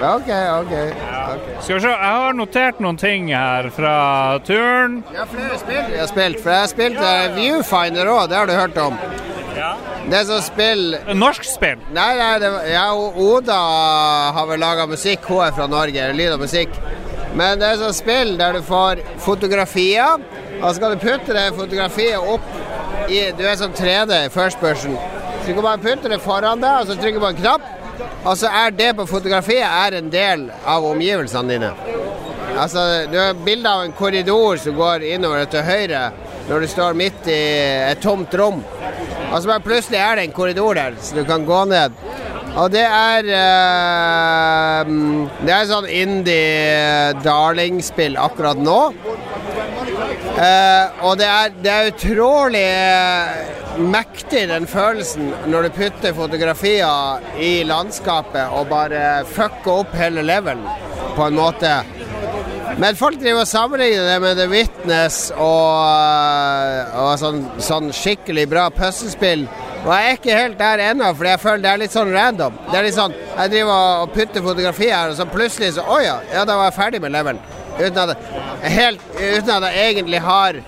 OK, 0.00 0.30
OK. 0.30 0.30
ok. 0.62 1.19
Skal 1.60 1.76
vi 1.76 1.80
se, 1.84 1.90
jeg 1.90 2.12
har 2.16 2.36
notert 2.36 2.78
noen 2.80 2.96
ting 2.96 3.26
her 3.34 3.68
fra 3.74 3.94
turen. 4.46 5.02
Ja, 5.12 5.26
flere 5.28 5.58
spill 5.60 5.82
vi 5.90 5.98
har 6.00 6.08
spilt. 6.08 6.38
For 6.40 6.54
jeg 6.54 6.62
har 6.64 6.70
spilt 6.72 7.02
eh, 7.04 7.26
Viewfinder 7.36 8.08
òg, 8.08 8.22
det 8.30 8.38
har 8.38 8.48
du 8.48 8.54
hørt 8.56 8.80
om. 8.80 8.96
Det 10.10 10.16
er 10.16 10.24
sånn 10.24 10.40
spill 10.42 10.84
Norsk 11.18 11.44
spill? 11.44 11.82
Nei, 11.92 12.08
nei, 12.16 12.30
det, 12.40 12.50
ja, 12.72 12.86
Oda 12.96 13.58
har 14.36 14.48
vel 14.48 14.62
laga 14.62 14.86
musikk. 14.88 15.28
Hun 15.28 15.44
er 15.44 15.54
fra 15.56 15.68
Norge, 15.70 16.08
lyd 16.16 16.32
og 16.38 16.46
musikk. 16.46 16.80
Men 17.36 17.60
det 17.60 17.68
er 17.68 17.82
sånn 17.82 17.94
spill 17.94 18.34
der 18.40 18.56
du 18.56 18.64
får 18.66 19.04
fotografier, 19.22 20.24
og 20.56 20.64
så 20.64 20.72
skal 20.80 20.96
du 20.96 21.04
putte 21.04 21.36
det 21.36 21.44
fotografiet 21.58 22.18
opp 22.18 23.10
i 23.10 23.20
Du 23.36 23.44
er 23.46 23.58
sånn 23.60 23.76
3D, 23.76 24.24
first 24.34 24.58
person. 24.62 24.96
Så 25.42 25.50
du 25.50 25.54
kan 25.58 25.66
bare 25.66 25.82
putte 25.84 26.10
det 26.10 26.18
foran 26.24 26.64
deg, 26.64 26.80
og 26.80 26.88
så 26.90 26.96
trykker 26.98 27.22
på 27.22 27.30
en 27.30 27.38
knapp, 27.38 27.68
og 28.24 28.34
så 28.38 28.50
er 28.64 28.74
det 28.76 28.90
på 28.98 29.06
fotografiet 29.08 29.66
er 29.66 29.98
en 29.98 30.10
del 30.12 30.48
av 30.68 30.84
omgivelsene 30.90 31.54
dine. 31.54 31.70
Altså, 32.60 33.06
du 33.10 33.16
har 33.18 33.38
bilde 33.46 33.70
av 33.70 33.84
en 33.86 33.94
korridor 33.96 34.58
som 34.60 34.76
går 34.76 35.06
innover 35.14 35.46
til 35.50 35.64
høyre 35.64 36.10
når 36.48 36.64
du 36.64 36.70
står 36.72 36.96
midt 36.98 37.28
i 37.30 37.40
et 37.92 38.00
tomt 38.02 38.34
rom. 38.36 38.60
Og 39.30 39.36
så 39.42 39.60
plutselig 39.62 40.00
er 40.00 40.18
det 40.18 40.26
en 40.26 40.34
korridor 40.34 40.74
der, 40.74 40.96
så 41.00 41.20
du 41.20 41.24
kan 41.28 41.46
gå 41.46 41.64
ned. 41.70 41.94
Og 42.58 42.72
det 42.72 42.82
er 42.82 43.28
eh, 43.38 44.88
Det 45.46 45.52
er 45.54 45.68
sånn 45.70 45.86
indie 45.86 47.12
darling-spill 47.22 48.18
akkurat 48.18 48.58
nå. 48.58 48.80
Eh, 50.40 51.04
og 51.06 51.14
det 51.20 51.28
er, 51.30 51.54
det 51.62 51.70
er 51.76 51.90
utrolig 51.92 52.66
eh, 52.66 53.59
mektig, 53.80 54.44
den 54.50 54.66
følelsen, 54.68 55.32
når 55.50 55.68
du 55.68 55.76
putter 55.78 56.14
fotografier 56.16 57.24
i 57.40 57.62
landskapet 57.68 58.52
og 58.56 58.68
bare 58.70 59.22
fucker 59.28 59.82
opp 59.82 59.96
hele 59.96 60.24
levelen 60.26 60.66
på 61.16 61.26
en 61.26 61.38
måte. 61.38 61.72
Men 62.80 62.96
folk 62.96 63.18
driver 63.20 63.42
og 63.42 63.48
sammenligner 63.50 64.06
det 64.06 64.18
med 64.22 64.38
The 64.38 64.46
Witness 64.48 65.18
og, 65.34 65.80
eh, 65.84 66.94
og 67.02 67.10
sånn, 67.20 67.42
sånn 67.60 67.90
skikkelig 67.92 68.46
bra 68.48 68.68
puslespill. 68.72 69.44
Og 69.80 69.90
jeg 69.92 70.06
er 70.06 70.18
ikke 70.18 70.36
helt 70.38 70.58
der 70.60 70.82
ennå, 70.90 71.10
for 71.16 71.28
jeg 71.28 71.40
føler 71.42 71.64
det 71.64 71.70
er 71.70 71.82
litt 71.82 71.94
sånn 71.96 72.12
random. 72.14 72.58
Det 72.70 72.78
er 72.78 72.86
litt 72.86 72.96
sånn, 72.96 73.16
Jeg 73.40 73.50
driver 73.54 74.02
og 74.02 74.12
putter 74.14 74.44
fotografier 74.44 74.94
her, 74.94 75.10
og 75.10 75.16
så 75.16 75.26
plutselig 75.26 75.74
så 75.76 75.84
Å 75.84 75.98
ja, 76.04 76.18
ja, 76.32 76.44
da 76.44 76.56
var 76.56 76.70
jeg 76.70 76.78
ferdig 76.78 77.00
med 77.00 77.12
levelen. 77.12 77.40
Uten 77.80 77.98
at, 77.98 78.16
helt, 78.62 79.00
uten 79.16 79.50
at 79.54 79.68
jeg 79.72 79.94
egentlig 79.94 80.20
har 80.20 80.58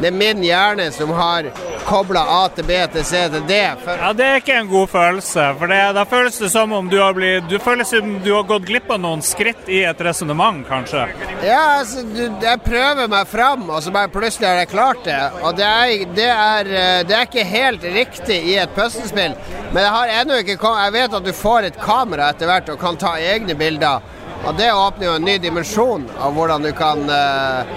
Det 0.00 0.06
er 0.06 0.14
min 0.14 0.42
hjerne 0.44 0.90
som 0.94 1.10
har 1.10 1.48
kobla 1.86 2.22
A 2.44 2.48
til 2.54 2.66
B 2.68 2.76
til 2.92 3.04
C 3.04 3.22
til 3.32 3.44
D. 3.48 3.58
For 3.84 3.96
Ja, 4.00 4.12
Det 4.12 4.26
er 4.26 4.40
ikke 4.40 4.56
en 4.60 4.68
god 4.68 4.88
følelse. 4.88 5.46
For 5.58 5.66
det, 5.66 5.80
Da 5.94 6.04
føles 6.04 6.38
det 6.38 6.50
som 6.50 6.72
om 6.72 6.88
du 6.88 6.98
har 7.00 7.12
blitt 7.14 7.48
Du 7.48 7.58
føler 7.58 7.84
som 7.84 8.20
du 8.24 8.34
har 8.34 8.42
gått 8.42 8.66
glipp 8.66 8.90
av 8.90 9.00
noen 9.00 9.22
skritt 9.22 9.68
i 9.68 9.82
et 9.84 10.00
resonnement, 10.00 10.66
kanskje. 10.68 11.08
Ja, 11.44 11.78
altså, 11.80 12.02
du, 12.02 12.22
jeg 12.42 12.60
prøver 12.64 13.08
meg 13.08 13.26
fram, 13.28 13.68
og 13.70 13.82
så 13.82 13.90
bare 13.90 14.08
plutselig 14.08 14.48
har 14.48 14.62
jeg 14.62 14.68
klart 14.68 15.04
det. 15.04 15.20
Og 15.42 15.56
det 15.56 15.66
er, 15.66 16.06
det 16.14 16.30
er, 16.30 16.72
eh, 16.82 17.02
det 17.08 17.16
er 17.16 17.26
ikke 17.28 17.44
helt 17.44 17.82
riktig 17.82 18.38
i 18.52 18.56
et 18.60 18.74
puslespill. 18.76 19.34
Men 19.72 19.82
jeg 19.82 19.92
har 19.96 20.14
ennå 20.20 20.40
ikke 20.42 20.56
kommet 20.56 20.84
Jeg 20.84 20.92
vet 20.92 21.14
at 21.14 21.24
du 21.24 21.32
får 21.32 21.68
et 21.68 21.78
kamera 21.80 22.30
etter 22.30 22.46
hvert 22.50 22.68
og 22.72 22.80
kan 22.80 22.96
ta 22.96 23.16
egne 23.18 23.54
bilder. 23.54 24.00
Og 24.46 24.56
det 24.56 24.70
åpner 24.72 25.06
jo 25.06 25.14
en 25.18 25.26
ny 25.28 25.36
dimensjon 25.38 26.06
av 26.18 26.32
hvordan 26.32 26.64
du 26.64 26.70
kan 26.72 27.02
uh, 27.12 27.68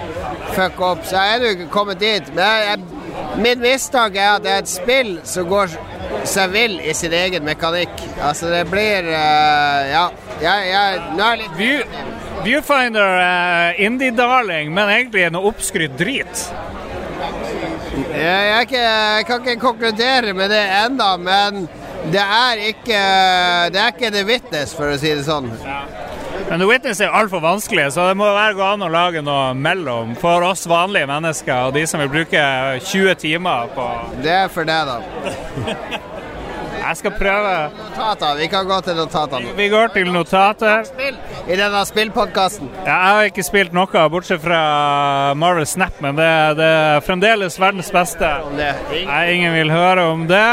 fucke 0.54 0.86
opp. 0.86 1.02
Så 1.04 1.18
jeg 1.18 1.34
er 1.34 1.36
ennå 1.36 1.50
ikke 1.52 1.72
kommet 1.74 2.00
dit. 2.00 2.30
Men 2.32 2.44
jeg, 2.44 2.68
jeg, 2.70 2.93
min 3.36 3.60
mistanke 3.62 4.20
er 4.20 4.36
at 4.36 4.44
det 4.44 4.52
er 4.52 4.62
et 4.62 4.70
spill 4.70 5.16
som 5.26 5.48
går 5.50 5.74
seg 6.28 6.52
vill 6.54 6.76
i 6.80 6.94
sin 6.96 7.12
egen 7.14 7.44
mekanikk. 7.46 8.02
Altså, 8.22 8.50
det 8.52 8.64
blir 8.70 9.10
uh, 9.10 9.80
Ja. 9.90 10.06
Jeg, 10.42 10.64
jeg, 10.66 11.02
nå 11.14 11.22
er 11.22 11.36
jeg 11.36 11.40
litt 11.44 11.52
View, 11.56 11.98
Viewfinder 12.44 13.20
er 13.22 13.76
indie-darling, 13.86 14.72
men 14.74 14.90
egentlig 14.90 15.28
noe 15.32 15.52
oppskrytt 15.52 15.94
drit. 15.96 16.42
Jeg, 17.94 18.42
jeg, 18.50 18.66
jeg 18.74 19.26
kan 19.28 19.44
ikke 19.46 19.62
konkludere 19.62 20.34
med 20.36 20.50
det 20.50 20.64
enda, 20.82 21.14
men 21.16 21.68
det 22.12 22.20
er 22.20 22.64
ikke 22.68 22.98
Det 23.72 23.80
er 23.80 23.94
ikke 23.94 24.10
The 24.12 24.24
Witness, 24.28 24.74
for 24.76 24.92
å 24.92 24.98
si 25.00 25.14
det 25.14 25.24
sånn. 25.24 25.48
Men 26.54 26.60
The 26.60 26.66
Witness 26.68 27.00
er 27.02 27.10
altfor 27.10 27.40
vanskelig, 27.42 27.88
så 27.96 28.04
det 28.06 28.14
må 28.14 28.28
være 28.30 28.54
gå 28.54 28.62
an 28.62 28.84
å 28.86 28.88
lage 28.94 29.18
noe 29.26 29.48
mellom 29.58 30.12
for 30.20 30.44
oss 30.46 30.60
vanlige 30.70 31.08
mennesker 31.10 31.64
og 31.66 31.74
de 31.74 31.82
som 31.90 31.98
vil 31.98 32.12
bruke 32.12 32.42
20 32.78 33.16
timer 33.18 33.72
på 33.74 33.86
Det 34.22 34.30
er 34.30 34.52
for 34.54 34.62
deg, 34.68 34.86
da. 34.86 35.98
Jeg 36.84 37.00
skal 37.00 37.14
prøve. 37.18 37.56
Notater. 37.74 38.38
Vi 38.38 38.46
kan 38.52 38.70
gå 38.70 38.78
til 38.86 39.00
notatene. 39.00 39.56
Vi 39.58 39.68
går 39.72 39.90
til 39.96 40.14
notater. 40.14 40.86
I 41.48 41.58
denne 41.58 41.82
spillpodkasten. 41.90 42.70
Ja, 42.84 42.86
jeg 42.92 43.18
har 43.18 43.30
ikke 43.32 43.48
spilt 43.50 43.74
noe, 43.74 44.06
bortsett 44.14 44.44
fra 44.44 44.62
Marvel 45.34 45.66
Snap, 45.66 45.98
men 46.04 46.14
det, 46.20 46.30
det 46.60 46.70
er 46.70 47.02
fremdeles 47.02 47.58
verdens 47.58 47.90
beste. 47.90 48.30
Nei, 48.54 49.22
ingen 49.34 49.56
vil 49.58 49.74
høre 49.74 50.06
om 50.12 50.28
det. 50.30 50.44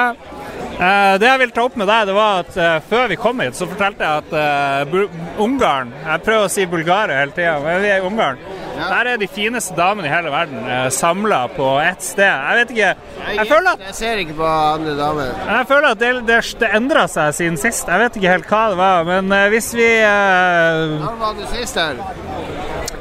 Eh, 0.80 1.15
det 1.22 1.28
jeg 1.28 1.39
vil 1.43 1.51
ta 1.53 1.65
opp 1.67 1.76
med 1.78 1.89
deg, 1.89 2.07
det 2.09 2.15
var 2.15 2.41
at 2.41 2.55
eh, 2.57 2.78
før 2.89 3.11
vi 3.11 3.17
kom 3.19 3.41
hit, 3.43 3.57
så 3.57 3.67
fortalte 3.69 4.07
jeg 4.07 4.24
at 4.24 4.32
uh, 4.34 5.43
Ungarn 5.43 5.91
Jeg 5.93 6.24
prøver 6.26 6.47
å 6.47 6.51
si 6.51 6.65
Bulgaria 6.69 7.19
hele 7.22 7.36
tida, 7.36 7.59
men 7.61 7.84
vi 7.84 7.91
er 7.91 8.01
i 8.01 8.07
Ungarn. 8.07 8.41
Der 8.82 9.11
er 9.11 9.19
de 9.22 9.28
fineste 9.30 9.76
damene 9.78 10.09
i 10.09 10.11
hele 10.11 10.32
verden 10.34 10.63
uh, 10.65 10.88
samla 10.93 11.43
på 11.53 11.67
ett 11.84 12.01
sted. 12.01 12.26
Jeg 12.26 12.61
vet 12.61 12.74
ikke 12.74 13.36
Jeg 13.36 13.47
føler 13.51 13.69
at 13.76 13.86
Jeg 13.91 13.97
ser 13.99 14.24
ikke 14.24 14.38
på 14.39 14.47
andre 14.47 14.95
damer. 14.97 15.34
Jeg 15.51 15.69
føler 15.69 15.88
at 15.91 16.01
det, 16.01 16.11
det, 16.32 16.41
det 16.63 16.72
endra 16.80 17.05
seg 17.11 17.38
siden 17.38 17.61
sist. 17.61 17.91
Jeg 17.91 18.05
vet 18.05 18.17
ikke 18.17 18.36
helt 18.38 18.49
hva 18.49 18.63
det 18.74 18.82
var. 18.82 19.05
Men 19.11 19.30
uh, 19.36 19.47
hvis 19.53 19.74
vi 19.78 19.89
Når 20.01 21.19
var 21.22 21.38
du 21.38 21.45
sist 21.53 21.78
her? 21.78 22.01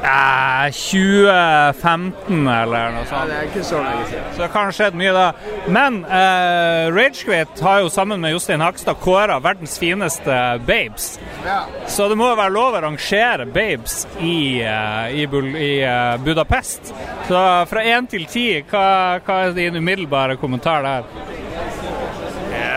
Eh, 0.03 0.67
2015 0.73 2.49
eller 2.49 2.95
noe 2.95 3.07
sånt. 3.09 3.31
Det 3.31 3.37
er 3.39 3.49
ikke 3.49 3.65
så 3.67 3.83
lenge 3.85 4.07
siden. 4.11 4.29
Så 4.35 4.43
det 4.43 4.51
kan 4.55 4.69
ha 4.69 4.75
skjedd 4.75 4.99
mye 5.01 5.15
da. 5.17 5.27
Men 5.69 6.01
eh, 6.05 6.91
Ragequit 6.95 7.63
har 7.65 7.83
jo 7.85 7.91
sammen 7.93 8.23
med 8.23 8.35
Jostein 8.35 8.65
Hakstad 8.65 9.01
kåra 9.03 9.41
verdens 9.43 9.79
fineste 9.81 10.39
babes. 10.67 11.13
Ja. 11.47 11.63
Så 11.89 12.09
det 12.11 12.19
må 12.21 12.31
jo 12.31 12.39
være 12.41 12.55
lov 12.55 12.79
å 12.79 12.85
rangere 12.87 13.49
babes 13.51 14.05
i, 14.19 14.63
eh, 14.63 15.21
i, 15.21 15.27
i 15.27 15.73
eh, 15.85 16.17
Budapest. 16.25 16.95
Så 17.29 17.45
fra 17.71 17.85
én 17.85 18.09
til 18.11 18.27
ti, 18.31 18.49
hva, 18.71 19.21
hva 19.25 19.43
er 19.47 19.57
din 19.57 19.79
umiddelbare 19.81 20.39
kommentar 20.41 20.87
der? 20.87 21.39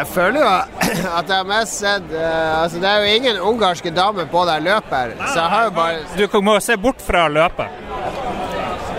Jeg 0.03 0.11
føler 0.11 0.41
jo 0.43 0.47
at 1.17 1.29
jeg 1.31 1.37
har 1.37 1.45
mest 1.47 1.77
sett 1.79 2.09
uh, 2.11 2.63
Altså, 2.63 2.79
det 2.83 2.89
er 2.89 3.03
jo 3.05 3.11
ingen 3.15 3.37
ungarske 3.39 3.91
damer 3.95 4.27
på 4.27 4.41
der 4.49 4.63
løpet 4.65 4.91
her, 4.97 5.13
så 5.21 5.37
jeg 5.37 5.51
har 5.53 5.69
jo 5.69 5.71
bare 5.77 6.01
Du 6.19 6.41
må 6.43 6.57
se 6.59 6.75
bort 6.77 6.99
fra 7.03 7.29
løpet. 7.31 7.79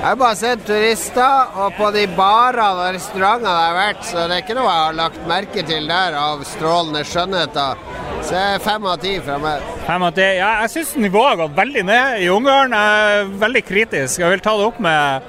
Jeg 0.05 0.07
har 0.11 0.17
bare 0.21 0.37
sett 0.37 0.65
turister, 0.69 1.53
og 1.61 1.77
på 1.77 1.91
de 1.95 2.07
barene 2.17 2.65
og 2.73 2.97
restaurantene 2.97 3.53
jeg 3.53 3.69
har 3.69 3.77
vært, 3.79 4.03
så 4.05 4.25
det 4.29 4.37
er 4.37 4.43
ikke 4.45 4.57
noe 4.59 4.67
jeg 4.69 4.83
har 4.83 4.97
lagt 4.99 5.29
merke 5.29 5.65
til 5.65 5.89
der 5.89 6.17
av 6.21 6.43
strålende 6.49 7.05
skjønnheter. 7.09 7.85
Så 8.25 8.59
fem 8.65 8.87
av 8.89 8.97
ti 9.03 9.19
fra 9.21 9.37
meg. 9.39 9.65
Fem 9.85 10.03
av 10.07 10.15
ti. 10.17 10.25
Ja, 10.39 10.51
jeg 10.65 10.73
syns 10.73 10.95
nivået 10.97 11.35
har 11.35 11.41
gått 11.43 11.59
veldig 11.59 11.83
ned 11.85 12.23
i 12.25 12.31
Ungarn. 12.33 12.73
Jeg 12.73 13.19
er 13.19 13.33
veldig 13.43 13.63
kritisk. 13.69 14.23
Jeg 14.23 14.33
vil 14.33 14.45
ta 14.45 14.55
det 14.57 14.65
opp 14.65 14.79
med 14.83 15.27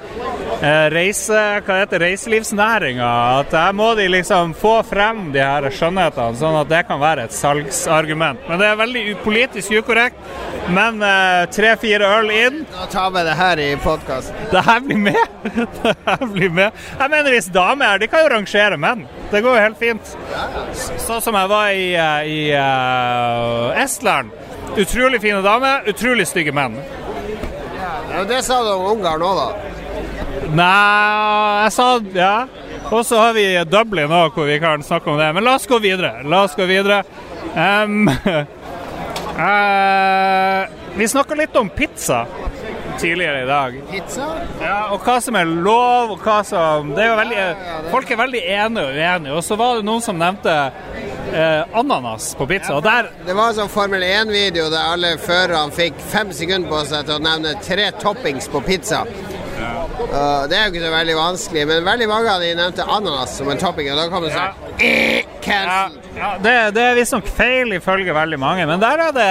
eh, 0.64 0.86
reise, 0.94 1.42
hva 1.66 1.76
heter 1.82 2.00
reiselivsnæringa. 2.06 3.10
At 3.42 3.56
her 3.58 3.76
må 3.76 3.90
de 3.98 4.08
liksom 4.14 4.54
få 4.56 4.78
frem 4.88 5.26
de 5.34 5.44
her 5.44 5.68
skjønnhetene, 5.68 6.40
sånn 6.40 6.56
at 6.62 6.72
det 6.72 6.82
kan 6.88 7.02
være 7.02 7.28
et 7.28 7.36
salgsargument. 7.36 8.48
Men 8.48 8.62
det 8.62 8.70
er 8.70 8.80
veldig 8.80 9.04
politisk 9.26 9.76
ukorrekt. 9.82 10.16
Men 10.72 10.98
tre-fire 11.54 12.08
øl 12.16 12.30
inn 12.34 12.56
Nå 12.66 12.86
tar 12.90 13.12
vi 13.14 13.22
det 13.22 13.36
her 13.38 13.60
i 13.62 13.68
podkasten. 13.78 14.48
Det 14.50 14.64
her 14.66 14.80
blir 14.82 14.98
med! 15.04 15.22
Det 15.76 15.92
her 16.06 16.24
blir 16.32 16.50
med. 16.50 16.80
Jeg 16.98 17.10
mener 17.12 17.30
hvis 17.30 17.46
damer 17.54 17.92
er 17.94 18.00
De 18.02 18.08
kan 18.10 18.24
jo 18.24 18.32
rangere 18.32 18.78
menn. 18.80 19.04
Det 19.30 19.42
går 19.44 19.56
jo 19.56 19.62
helt 19.62 19.78
fint. 19.78 20.10
Sånn 21.02 21.22
som 21.22 21.36
jeg 21.38 21.50
var 21.50 21.70
i, 21.74 21.86
eh, 21.98 22.30
i 22.30 22.40
eh, 22.54 22.85
Estland. 23.82 24.30
Utrolig 24.76 25.20
fine 25.22 25.40
damer, 25.44 25.86
utrolig 25.88 26.26
stygge 26.28 26.52
menn. 26.52 26.76
Ja, 28.12 28.24
det 28.28 28.42
sa 28.44 28.62
du 28.64 28.72
om 28.74 28.86
Ungarn 28.94 29.22
òg, 29.24 29.36
da. 29.40 29.48
Nei, 30.56 31.64
jeg 31.64 31.72
sa 31.76 32.00
Ja. 32.14 32.46
Og 32.86 33.02
så 33.06 33.18
har 33.18 33.32
vi 33.34 33.64
Dublin 33.66 34.12
òg, 34.14 34.34
hvor 34.36 34.46
vi 34.46 34.60
kan 34.62 34.82
snakke 34.82 35.10
om 35.10 35.18
det. 35.18 35.32
Men 35.34 35.44
la 35.44 35.56
oss 35.58 35.66
gå 35.66 35.78
videre. 35.82 36.22
La 36.24 36.44
oss 36.46 36.54
gå 36.54 36.64
videre. 36.70 37.02
Um, 37.56 38.06
uh, 38.06 38.44
vi 40.98 41.08
snakka 41.08 41.34
litt 41.34 41.56
om 41.56 41.68
pizza 41.68 42.26
tidligere 43.00 43.42
i 43.42 43.46
dag. 43.48 43.78
Pizza? 43.90 44.28
Ja, 44.60 44.78
og 44.94 45.04
hva 45.06 45.16
som 45.24 45.38
er 45.38 45.48
lov, 45.48 46.16
og 46.16 46.24
hva 46.24 46.40
som 46.46 46.92
det 46.96 47.04
er 47.04 47.10
jo 47.12 47.18
veldig, 47.20 47.44
Folk 47.92 48.10
er 48.10 48.20
veldig 48.20 48.42
enige 48.42 48.84
og 48.86 48.96
uenige. 49.00 49.36
Og 49.36 49.44
så 49.44 49.58
var 49.60 49.78
det 49.78 49.86
noen 49.88 50.04
som 50.04 50.18
nevnte 50.20 50.54
eh, 51.32 51.78
ananas 51.78 52.32
på 52.38 52.46
pizza. 52.46 52.74
Og 52.76 52.84
der 52.86 53.10
Det 53.26 53.36
var 53.36 53.52
en 53.52 53.58
sånn 53.60 53.72
Formel 53.72 54.04
1-video 54.06 54.68
der 54.72 54.92
alle 54.94 55.16
førerne 55.22 55.74
fikk 55.74 55.98
fem 56.12 56.32
sekunder 56.34 56.70
på 56.72 56.84
seg 56.90 57.08
til 57.08 57.18
å 57.18 57.24
nevne 57.28 57.56
tre 57.64 57.90
toppings 58.02 58.48
på 58.52 58.62
pizza. 58.66 59.04
Uh, 60.06 60.46
det 60.50 60.56
er 60.58 60.66
jo 60.66 60.72
ikke 60.74 60.84
så 60.86 60.92
veldig 60.94 61.16
vanskelig, 61.18 61.66
men 61.70 61.84
veldig 61.86 62.08
mange 62.10 62.34
av 62.36 62.40
de 62.44 62.52
nevnte 62.58 62.84
ananas 62.98 63.36
som 63.38 63.48
en 63.52 63.58
topping. 63.60 63.90
Og 63.92 63.98
da 64.00 64.08
kom 64.12 64.24
det 64.26 64.32
sånn 64.34 64.52
ja. 65.70 65.88
Ja, 66.16 66.30
det, 66.42 66.52
det 66.74 66.82
er 66.82 66.96
visstnok 66.98 67.26
feil 67.36 67.70
ifølge 67.76 68.14
veldig 68.16 68.38
mange, 68.40 68.64
men 68.66 68.80
der 68.82 68.98
er 69.04 69.12
det 69.14 69.26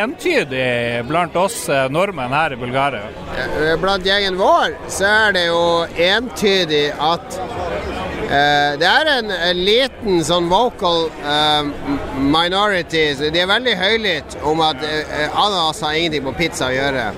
entydig 0.00 1.04
blant 1.06 1.36
oss 1.38 1.60
eh, 1.70 1.84
nordmenn 1.92 2.32
her 2.34 2.54
i 2.56 2.58
Bulgaria. 2.58 3.06
Eh, 3.38 3.74
Blant 3.80 4.06
gjengen 4.08 4.38
vår 4.40 4.74
så 4.90 5.04
er 5.28 5.36
det 5.36 5.44
jo 5.46 5.60
entydig 6.08 6.82
at 6.96 7.36
eh, 7.38 8.72
det 8.80 8.88
er 8.88 9.12
en, 9.18 9.30
en 9.36 9.62
liten 9.68 10.24
sånn 10.26 10.48
vocal 10.50 11.06
eh, 11.22 11.70
minority. 12.18 13.04
De 13.30 13.44
er 13.44 13.52
veldig 13.52 13.76
høylytt 13.84 14.38
om 14.42 14.64
at 14.64 14.82
eh, 14.88 15.28
ananas 15.30 15.84
har 15.86 15.94
ingenting 16.00 16.24
på 16.26 16.34
pizza 16.40 16.72
å 16.72 16.74
gjøre. 16.74 17.10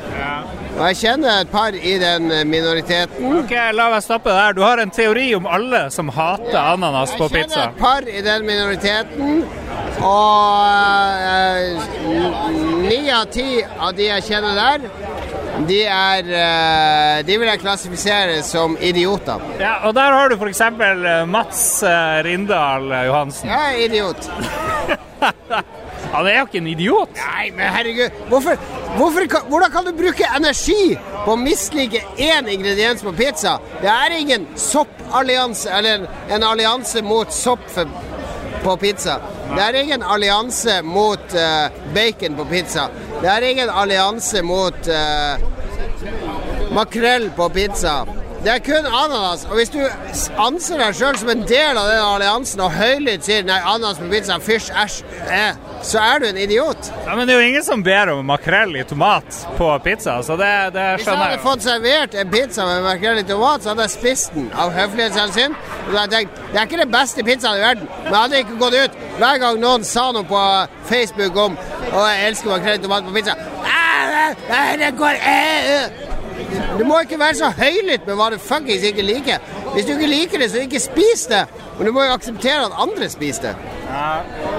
Og 0.73 0.85
jeg 0.89 0.97
kjenner 1.03 1.43
et 1.43 1.51
par 1.53 1.77
i 1.77 1.97
den 2.01 2.31
minoriteten. 2.49 3.27
Ok, 3.43 3.53
La 3.77 3.91
meg 3.93 4.05
stoppe 4.05 4.33
der. 4.33 4.55
Du 4.57 4.63
har 4.65 4.81
en 4.83 4.91
teori 4.95 5.29
om 5.37 5.47
alle 5.47 5.85
som 5.95 6.09
hater 6.13 6.57
ananas 6.59 7.13
på 7.19 7.29
pizza. 7.29 7.39
Jeg 7.39 7.51
kjenner 7.51 7.69
et 7.69 7.83
par 7.83 8.09
i 8.09 8.23
den 8.25 8.47
minoriteten. 8.49 9.43
Og 10.03 11.27
eh, 11.29 11.77
ni 12.89 13.03
av 13.13 13.29
ti 13.31 13.61
av 13.63 13.93
de 13.99 14.09
jeg 14.09 14.25
kjenner 14.31 14.57
der, 14.59 14.89
de 15.69 15.83
er 15.85 16.31
eh, 16.33 17.19
De 17.29 17.37
vil 17.39 17.51
jeg 17.51 17.61
klassifisere 17.63 18.41
som 18.47 18.75
idioter. 18.81 19.45
Ja, 19.61 19.77
og 19.87 19.95
der 19.99 20.17
har 20.17 20.33
du 20.33 20.39
f.eks. 20.41 20.65
Mats 21.29 21.83
eh, 21.87 22.23
Rindal 22.27 22.91
eh, 22.91 23.07
Johansen. 23.11 23.53
Jeg 23.53 23.61
er 23.69 23.85
idiot. 23.87 24.31
Han 26.13 26.29
er 26.29 26.39
jo 26.39 26.47
ikke 26.49 26.61
en 26.61 26.71
idiot. 26.71 27.17
Nei, 27.17 27.51
men 27.57 27.73
herregud. 27.73 28.17
Hvorfor, 28.29 28.59
hvorfor, 28.99 29.27
hvordan 29.49 29.73
kan 29.73 29.87
du 29.89 29.93
bruke 29.97 30.29
energi 30.37 30.97
på 31.25 31.35
å 31.35 31.41
mislike 31.41 32.03
én 32.21 32.51
ingrediens 32.53 33.05
på 33.05 33.15
pizza? 33.17 33.57
Det 33.81 33.89
er 33.89 34.17
ingen 34.19 34.47
soppallianse, 34.61 35.71
eller 35.73 36.07
en 36.33 36.45
allianse 36.45 37.03
mot 37.07 37.33
sopp 37.33 37.65
på 38.63 38.77
pizza. 38.77 39.19
Det 39.55 39.63
er 39.63 39.81
ingen 39.83 40.03
allianse 40.03 40.83
mot 40.85 41.35
uh, 41.37 41.73
bacon 41.95 42.37
på 42.37 42.45
pizza. 42.51 42.89
Det 43.23 43.29
er 43.29 43.49
ingen 43.49 43.71
allianse 43.71 44.43
mot 44.43 44.89
uh, 44.89 45.41
makrell 46.77 47.31
på 47.37 47.49
pizza. 47.57 48.03
Det 48.43 48.51
er 48.51 48.59
kun 48.59 48.87
ananas. 48.87 49.45
Og 49.47 49.55
hvis 49.55 49.71
du 49.71 49.79
anser 50.43 50.81
deg 50.83 50.97
sjøl 50.99 51.15
som 51.21 51.29
en 51.31 51.45
del 51.47 51.79
av 51.79 51.87
den 51.87 52.01
alliansen 52.03 52.63
og 52.65 52.73
høylytt 52.75 53.23
sier 53.23 53.45
nei, 53.47 53.61
ananas 53.63 54.01
på 54.03 54.09
pizza, 54.11 54.39
fysj, 54.43 54.73
æsj, 54.83 54.97
eh, 55.31 55.61
så 55.87 56.01
er 56.03 56.19
du 56.19 56.27
en 56.27 56.41
idiot. 56.43 56.91
Ja, 57.07 57.15
Men 57.15 57.29
det 57.29 57.37
er 57.37 57.41
jo 57.41 57.53
ingen 57.53 57.63
som 57.63 57.85
ber 57.87 58.11
om 58.17 58.27
makrell 58.27 58.75
i 58.81 58.83
tomat 58.89 59.39
på 59.59 59.69
pizza, 59.87 60.17
så 60.27 60.35
det, 60.41 60.51
det 60.75 60.89
Hvis 60.99 61.07
jeg 61.07 61.17
hadde 61.23 61.31
jeg. 61.37 61.43
fått 61.47 61.63
servert 61.69 62.19
en 62.19 62.35
pizza 62.35 62.67
med 62.67 62.83
makrell 62.89 63.23
i 63.23 63.27
tomat, 63.31 63.63
så 63.63 63.73
hadde 63.73 63.87
jeg 63.87 63.95
spist 63.95 64.35
den 64.35 64.51
av 64.59 64.75
høflighetshensyn. 64.75 65.55
Og 65.87 65.95
da 65.95 66.01
hadde 66.05 66.19
jeg 66.19 66.27
tenkt 66.27 66.39
det 66.53 66.61
er 66.61 66.67
ikke 66.69 66.83
den 66.83 66.93
beste 66.99 67.25
pizzaen 67.31 67.59
i 67.59 67.63
verden, 67.63 67.89
men 68.03 68.11
jeg 68.13 68.21
hadde 68.25 68.41
ikke 68.43 68.59
gått 68.61 68.79
ut 68.83 69.03
hver 69.23 69.39
gang 69.47 69.61
noen 69.63 69.87
sa 69.87 70.11
noe 70.13 70.27
på 70.29 70.43
Facebook 70.91 71.39
om 71.47 71.55
å 71.95 72.07
jeg 72.11 72.27
elsker 72.33 72.57
makrell 72.57 72.81
i 72.81 72.83
tomat 72.83 73.07
på 73.07 73.15
pizza. 73.21 73.39
«Ah, 73.63 74.35
ah, 74.51 74.75
Det 74.83 74.91
går 74.99 75.23
eh». 75.23 76.12
Du 76.79 76.85
må 76.89 77.01
ikke 77.05 77.19
være 77.21 77.37
så 77.39 77.51
høylytt 77.57 78.07
med 78.09 78.17
hva 78.19 78.31
du 78.33 78.39
fuckings 78.43 78.85
ikke 78.89 79.05
liker. 79.05 79.43
Hvis 79.75 79.87
du 79.89 79.93
ikke 79.95 80.11
liker 80.11 80.43
det, 80.43 80.51
så 80.53 80.63
ikke 80.65 80.81
spis 80.83 81.27
det. 81.31 81.45
Men 81.79 81.89
du 81.89 81.93
må 81.97 82.05
jo 82.07 82.17
akseptere 82.17 82.67
at 82.67 82.77
andre 82.85 83.09
spiser 83.13 83.51
det. 83.51 83.71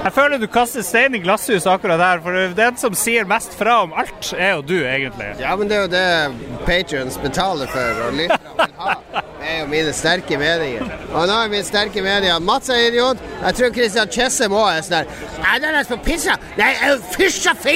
Jeg 0.03 0.13
føler 0.13 0.41
du 0.41 0.47
kaster 0.51 0.86
stein 0.86 1.15
i 1.17 1.21
glasshus 1.23 1.65
akkurat 1.69 2.01
der, 2.01 2.21
for 2.25 2.55
den 2.57 2.77
som 2.81 2.97
sier 2.97 3.25
mest 3.29 3.55
fra 3.57 3.79
om 3.86 3.93
alt, 3.97 4.34
er 4.38 4.55
jo 4.57 4.65
du, 4.65 4.77
egentlig. 4.86 5.29
Ja, 5.41 5.55
men 5.57 5.69
det 5.69 5.77
er 5.77 5.86
jo 5.86 5.91
det 5.93 6.65
Patrions 6.67 7.17
betaler 7.21 7.69
for 7.71 8.03
og 8.07 8.17
lytterne 8.19 8.57
vil 8.59 8.75
ha. 8.81 9.23
Det 9.43 9.51
er 9.51 9.59
jo 9.59 9.65
mine 9.67 9.91
sterke 9.93 10.37
meninger. 10.39 10.91
Og 11.11 11.25
nå 11.27 11.33
er 11.35 11.49
mine 11.51 11.65
sterke 11.67 12.01
meninger 12.01 12.35
at 12.35 12.41
Mats 12.47 12.69
er 12.71 12.85
idiot. 12.87 13.17
Jeg 13.41 13.55
tror 13.57 13.73
Christian 13.75 14.11
Tjessem 14.15 14.53
òg 14.55 14.69
er 14.71 14.85
sånn 14.85 15.01
her 15.01 15.49
Ananas 15.51 15.89
på 15.91 15.97
pizza? 16.05 16.37
Nei, 16.55 16.69
fysj 17.11 17.49
og 17.51 17.59
fy! 17.59 17.73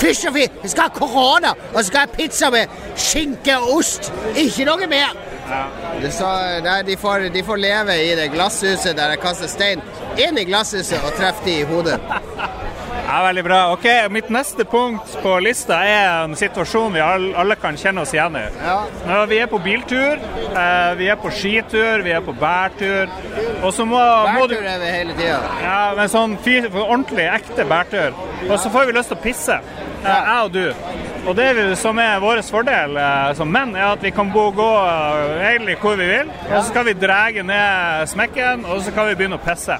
Fysj 0.00 0.30
og 0.30 0.38
fy! 0.38 0.46
Vi 0.62 0.70
skal 0.72 0.88
ha 0.88 0.94
korona, 0.94 1.52
og 1.74 1.76
så 1.76 1.84
skal 1.90 2.06
jeg 2.06 2.08
ha 2.08 2.16
pizza 2.16 2.50
med 2.54 2.72
skinke 2.96 3.58
og 3.58 3.74
ost. 3.82 4.08
Ikke 4.32 4.64
noe 4.70 4.88
mer. 4.88 5.12
Det 6.00 6.14
sa, 6.16 6.32
nei, 6.64 6.78
de, 6.88 6.96
får, 7.04 7.28
de 7.36 7.44
får 7.44 7.60
leve 7.66 8.00
i 8.00 8.16
det 8.16 8.30
glasshuset 8.32 8.96
der 8.96 9.12
jeg 9.12 9.20
kaster 9.20 9.52
stein 9.52 9.84
inn 10.16 10.40
i 10.40 10.48
glasshuset 10.48 11.04
og 11.04 11.20
treffer 11.20 11.50
de 11.50 11.60
i 11.60 11.68
hodet. 11.68 12.00
Ja, 13.10 13.22
Veldig 13.22 13.44
bra. 13.44 13.72
Ok, 13.72 13.84
Mitt 14.10 14.28
neste 14.30 14.64
punkt 14.64 15.16
på 15.22 15.32
lista 15.42 15.80
er 15.82 16.04
en 16.24 16.36
situasjon 16.38 16.92
vi 16.94 17.00
alle 17.02 17.56
kan 17.58 17.74
kjenne 17.78 18.04
oss 18.04 18.12
igjen 18.14 18.36
i. 18.38 18.44
Ja. 18.62 19.24
vi 19.26 19.40
er 19.42 19.48
på 19.50 19.58
biltur, 19.58 20.20
eh, 20.54 20.92
vi 20.98 21.08
er 21.10 21.18
på 21.18 21.32
skitur, 21.34 22.04
vi 22.06 22.14
er 22.14 22.22
på 22.22 22.36
bærtur. 22.38 23.10
Og 23.64 23.74
så 23.74 23.84
må, 23.84 23.98
må 23.98 24.46
du 24.46 24.54
Bærtur 24.54 24.70
er 24.76 24.78
vi 24.78 24.92
hele 24.94 25.18
tida. 25.18 25.40
Ja, 25.64 25.80
men 25.98 26.12
sånn 26.12 26.38
ordentlig, 26.84 27.26
ekte 27.34 27.66
bærtur. 27.66 28.14
Og 28.46 28.56
så 28.62 28.70
får 28.70 28.86
vi 28.86 28.98
lyst 29.00 29.10
til 29.10 29.18
å 29.18 29.24
pisse, 29.26 29.58
eh, 29.58 30.06
jeg 30.06 30.44
og 30.44 30.52
du. 30.54 31.09
Og 31.28 31.36
det 31.36 31.76
som 31.78 31.98
er 32.00 32.20
vår 32.22 32.40
fordel 32.48 32.96
eh, 32.96 33.30
som 33.36 33.50
menn, 33.52 33.74
er 33.76 33.90
at 33.92 34.02
vi 34.02 34.12
kan 34.14 34.30
bo, 34.32 34.46
gå 34.56 34.68
eh, 34.80 35.42
egentlig 35.50 35.76
hvor 35.82 35.98
vi 36.00 36.06
vil. 36.08 36.30
Og 36.48 36.54
så 36.56 36.64
skal 36.70 36.86
vi 36.88 36.94
dra 36.96 37.18
ned 37.44 38.08
smekken, 38.10 38.64
og 38.64 38.80
så 38.82 38.94
kan 38.96 39.10
vi 39.10 39.18
begynne 39.18 39.36
å 39.36 39.44
pisse. 39.44 39.76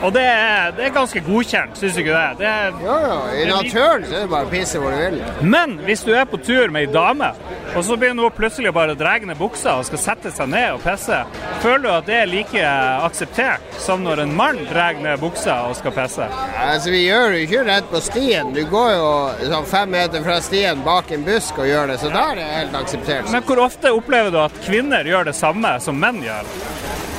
Og 0.00 0.14
det 0.14 0.22
er, 0.24 0.70
det 0.76 0.86
er 0.86 0.94
ganske 0.94 1.20
godkjent, 1.26 1.76
syns 1.76 1.96
du 1.96 2.02
ikke 2.04 2.14
det? 2.14 2.38
det 2.40 2.48
er, 2.48 2.78
Jo, 2.84 2.98
jo. 3.04 3.16
I 3.36 3.48
naturen 3.50 4.06
så 4.06 4.14
er 4.14 4.22
det 4.24 4.30
bare 4.32 4.46
å 4.46 4.52
pisse 4.52 4.80
hvor 4.80 4.94
du 4.94 5.00
vil. 5.02 5.18
men 5.42 5.74
hvis 5.84 6.04
du 6.06 6.14
er 6.14 6.24
på 6.30 6.38
tur 6.40 6.70
med 6.72 6.86
ei 6.86 6.92
dame, 6.94 7.32
og 7.74 7.84
så 7.86 7.96
begynner 7.98 8.26
hun 8.26 8.34
plutselig 8.34 8.70
å 8.70 8.74
bare 8.74 8.96
dra 8.98 9.16
ned 9.22 9.38
buksa 9.38 9.76
og 9.78 9.84
skal 9.86 10.00
sette 10.02 10.32
seg 10.34 10.48
ned 10.50 10.78
og 10.78 10.80
pisse, 10.86 11.18
føler 11.60 11.84
du 11.84 11.90
at 11.92 12.08
det 12.08 12.16
er 12.22 12.30
like 12.30 12.64
akseptert 13.04 13.76
som 13.82 14.06
når 14.06 14.24
en 14.24 14.32
mann 14.38 14.62
drar 14.70 14.96
ned 14.98 15.20
buksa 15.22 15.60
og 15.68 15.76
skal 15.78 15.94
pisse? 15.98 16.30
Altså, 16.62 16.94
Vi 16.94 17.04
gjør 17.04 17.36
jo 17.36 17.44
ikke 17.44 17.66
rett 17.68 17.90
på 17.90 18.00
stien. 18.02 18.54
Du 18.56 18.62
går 18.70 18.90
jo 18.96 19.10
sånn 19.52 19.68
fem 19.68 19.92
meter 19.92 20.24
fra 20.24 20.40
stien 20.42 20.59
bak 20.84 21.10
en 21.14 21.24
busk 21.26 21.58
og 21.60 21.68
gjør 21.68 21.92
det, 21.92 21.98
så 22.02 22.10
da 22.12 22.26
er 22.32 22.40
det 22.40 22.48
helt 22.54 22.76
akseptert. 22.80 23.30
Men 23.32 23.44
hvor 23.48 23.64
ofte 23.66 23.92
opplever 23.96 24.34
du 24.34 24.40
at 24.42 24.62
kvinner 24.66 25.06
gjør 25.06 25.30
det 25.30 25.36
samme 25.38 25.76
som 25.84 25.98
menn 26.00 26.22
gjør? 26.24 26.48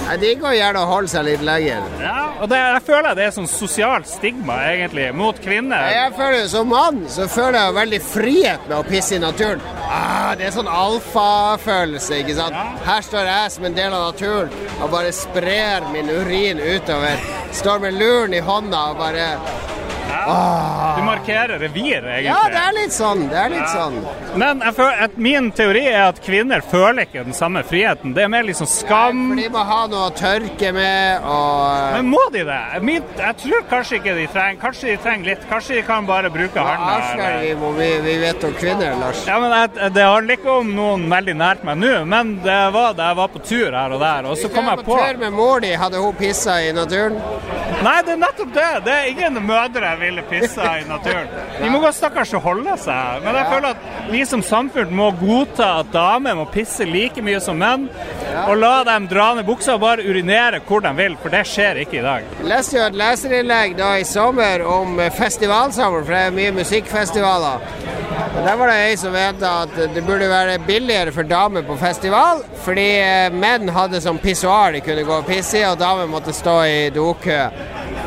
Nei, 0.07 0.17
De 0.17 0.31
går 0.41 0.55
gjerne 0.57 0.81
og 0.81 0.89
holder 0.89 1.11
seg 1.11 1.25
litt 1.27 1.43
lenger. 1.45 1.83
Ja, 2.01 2.15
og 2.41 2.49
det, 2.51 2.57
jeg 2.59 2.83
føler 2.87 3.15
det 3.15 3.25
er 3.27 3.33
sånn 3.35 3.47
sosialt 3.47 4.09
stigma, 4.09 4.57
egentlig, 4.71 5.05
mot 5.15 5.37
kvinner. 5.43 5.85
Jeg 5.93 6.13
føler 6.17 6.47
Som 6.51 6.71
mann 6.73 7.03
så 7.11 7.27
føler 7.31 7.59
jeg 7.59 7.77
veldig 7.77 8.01
frihet 8.03 8.65
med 8.67 8.77
å 8.79 8.87
pisse 8.87 9.15
i 9.15 9.21
naturen. 9.21 9.61
Ah, 9.85 10.33
det 10.39 10.49
er 10.49 10.55
sånn 10.55 10.71
alfafølelse, 10.71 12.21
ikke 12.23 12.37
sant. 12.39 12.57
Her 12.87 13.05
står 13.05 13.29
jeg 13.29 13.53
som 13.55 13.67
en 13.69 13.77
del 13.77 13.93
av 13.95 14.09
naturen 14.11 14.51
og 14.81 14.91
bare 14.93 15.13
sprer 15.15 15.85
min 15.93 16.09
urin 16.09 16.59
utover. 16.59 17.21
Står 17.55 17.83
med 17.85 17.99
luren 17.99 18.33
i 18.35 18.43
hånda 18.43 18.83
og 18.91 18.99
bare 19.01 19.27
Ah. 20.28 20.95
Du 20.97 21.03
markerer 21.05 21.59
revir, 21.59 22.01
egentlig. 22.03 22.26
Ja, 22.30 22.39
det 22.51 22.61
er 22.61 22.76
litt 22.78 22.93
sånn. 22.95 23.24
Det 23.32 23.38
er 23.41 23.49
litt 23.53 23.69
sånn. 23.72 23.97
Men 24.41 24.61
føler 24.76 25.15
min 25.22 25.49
teori 25.55 25.84
er 25.89 26.07
at 26.09 26.22
kvinner 26.24 26.61
føler 26.72 27.05
ikke 27.07 27.24
den 27.28 27.36
samme 27.38 27.63
friheten. 27.67 28.13
Det 28.15 28.24
er 28.26 28.32
mer 28.32 28.43
liksom 28.47 28.67
skam. 28.69 29.22
Ja, 29.32 29.36
For 29.36 29.41
de 29.41 29.49
må 29.55 29.63
ha 29.72 29.80
noe 29.91 30.09
å 30.09 30.13
tørke 30.15 30.72
med 30.76 31.26
og 31.28 31.95
Men 31.97 32.09
må 32.11 32.22
de 32.34 32.43
det? 32.47 32.59
Min, 32.86 33.03
jeg 33.17 33.38
tror 33.43 33.65
kanskje 33.72 33.99
ikke 33.99 34.15
de 34.17 34.28
trenger 34.32 34.61
Kanskje 34.61 34.88
de 34.91 34.97
trenger 35.03 35.30
litt. 35.32 35.47
Kanskje 35.49 35.76
de 35.80 35.84
kan 35.88 36.05
bare 36.09 36.30
bruke 36.34 36.59
handa. 36.59 36.97
avslører 36.99 37.39
vi 37.45 37.53
hvor 37.61 37.74
vi, 37.78 37.89
vi 38.05 38.17
vet 38.22 38.43
om 38.47 38.53
kvinner, 38.59 38.95
Lars? 39.01 39.24
Ja, 39.28 39.39
men 39.41 39.51
jeg, 39.57 39.91
Det 39.97 40.05
handler 40.07 40.38
ikke 40.38 40.57
om 40.61 40.72
noen 40.76 41.07
veldig 41.11 41.36
nært 41.39 41.63
meg 41.67 41.80
nå, 41.82 41.91
men 42.11 42.36
det 42.45 42.59
var 42.76 42.93
da 42.97 43.09
jeg 43.11 43.19
var 43.22 43.32
på 43.34 43.41
tur 43.45 43.72
her 43.78 43.95
og 43.95 43.99
der, 44.01 44.28
og 44.32 44.38
så 44.39 44.49
kom 44.53 44.69
jeg 44.72 44.86
på 44.86 44.97
tur 44.99 45.19
med 45.22 45.34
mor 45.36 45.61
di, 45.63 45.72
hadde 45.78 46.01
hun 46.03 46.15
pissa 46.19 46.57
i 46.63 46.72
naturen? 46.76 47.17
Nei, 47.82 47.95
det 48.05 48.13
er 48.13 48.19
nettopp 48.22 48.51
det. 48.53 48.69
Det 48.86 48.93
er 48.93 49.07
ingen 49.11 49.39
mødre 49.47 49.93
ville 50.12 50.24
pisse 50.30 50.62
i 50.62 50.88
naturen. 50.88 51.28
De 51.62 51.70
må 51.70 51.80
bare 51.82 51.95
stakkars 51.95 52.34
holde 52.43 52.76
seg. 52.82 53.24
Men 53.26 53.38
jeg 53.39 53.49
føler 53.51 53.76
at 53.76 54.12
vi 54.12 54.24
som 54.28 54.43
samfunn 54.45 54.93
må 54.95 55.12
godta 55.22 55.70
at 55.82 55.91
damer 55.93 56.38
må 56.39 56.47
pisse 56.51 56.86
like 56.88 57.24
mye 57.24 57.41
som 57.43 57.59
menn, 57.62 57.88
og 58.45 58.55
la 58.59 58.74
dem 58.88 59.07
dra 59.12 59.32
ned 59.38 59.47
buksa 59.47 59.76
og 59.78 59.84
bare 59.86 60.05
urinere 60.07 60.62
hvor 60.68 60.84
de 60.84 60.93
vil, 60.97 61.18
for 61.22 61.34
det 61.34 61.43
skjer 61.49 61.84
ikke 61.84 61.99
i 61.99 62.05
dag. 62.05 62.28
Jeg 62.41 62.49
leste 62.51 62.78
jo 62.78 62.86
et 62.88 62.99
leserinnlegg 63.01 63.78
da 63.80 63.93
i 63.99 64.07
sommer 64.07 64.66
om 64.68 64.99
eh, 64.99 65.12
festivalsommer, 65.16 66.05
for 66.05 66.16
det 66.16 66.24
er 66.28 66.38
mye 66.39 66.55
musikkfestivaler. 66.62 67.68
Og 68.32 68.45
Der 68.45 68.55
var 68.55 68.70
det 68.72 68.78
ei 68.86 68.95
som 68.99 69.14
mente 69.16 69.47
at 69.47 69.76
det 69.95 70.03
burde 70.07 70.28
være 70.30 70.59
billigere 70.68 71.12
for 71.16 71.28
damer 71.28 71.66
på 71.68 71.76
festival, 71.80 72.43
fordi 72.66 72.88
eh, 73.01 73.34
menn 73.34 73.72
hadde 73.76 74.01
sånn 74.03 74.20
pissoar 74.24 74.76
de 74.76 74.84
kunne 74.86 75.05
gå 75.07 75.20
og 75.22 75.28
pisse 75.28 75.59
i, 75.59 75.66
og 75.68 75.80
damer 75.82 76.09
måtte 76.12 76.36
stå 76.36 76.57
i 76.68 76.82
dokø. 76.95 77.41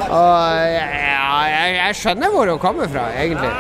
Og 0.05 0.65
ja, 0.75 1.29
jeg, 1.49 1.75
jeg 1.77 1.94
skjønner 1.97 2.33
hvor 2.33 2.51
hun 2.51 2.61
kommer 2.63 2.91
fra, 2.91 3.09
egentlig. 3.19 3.51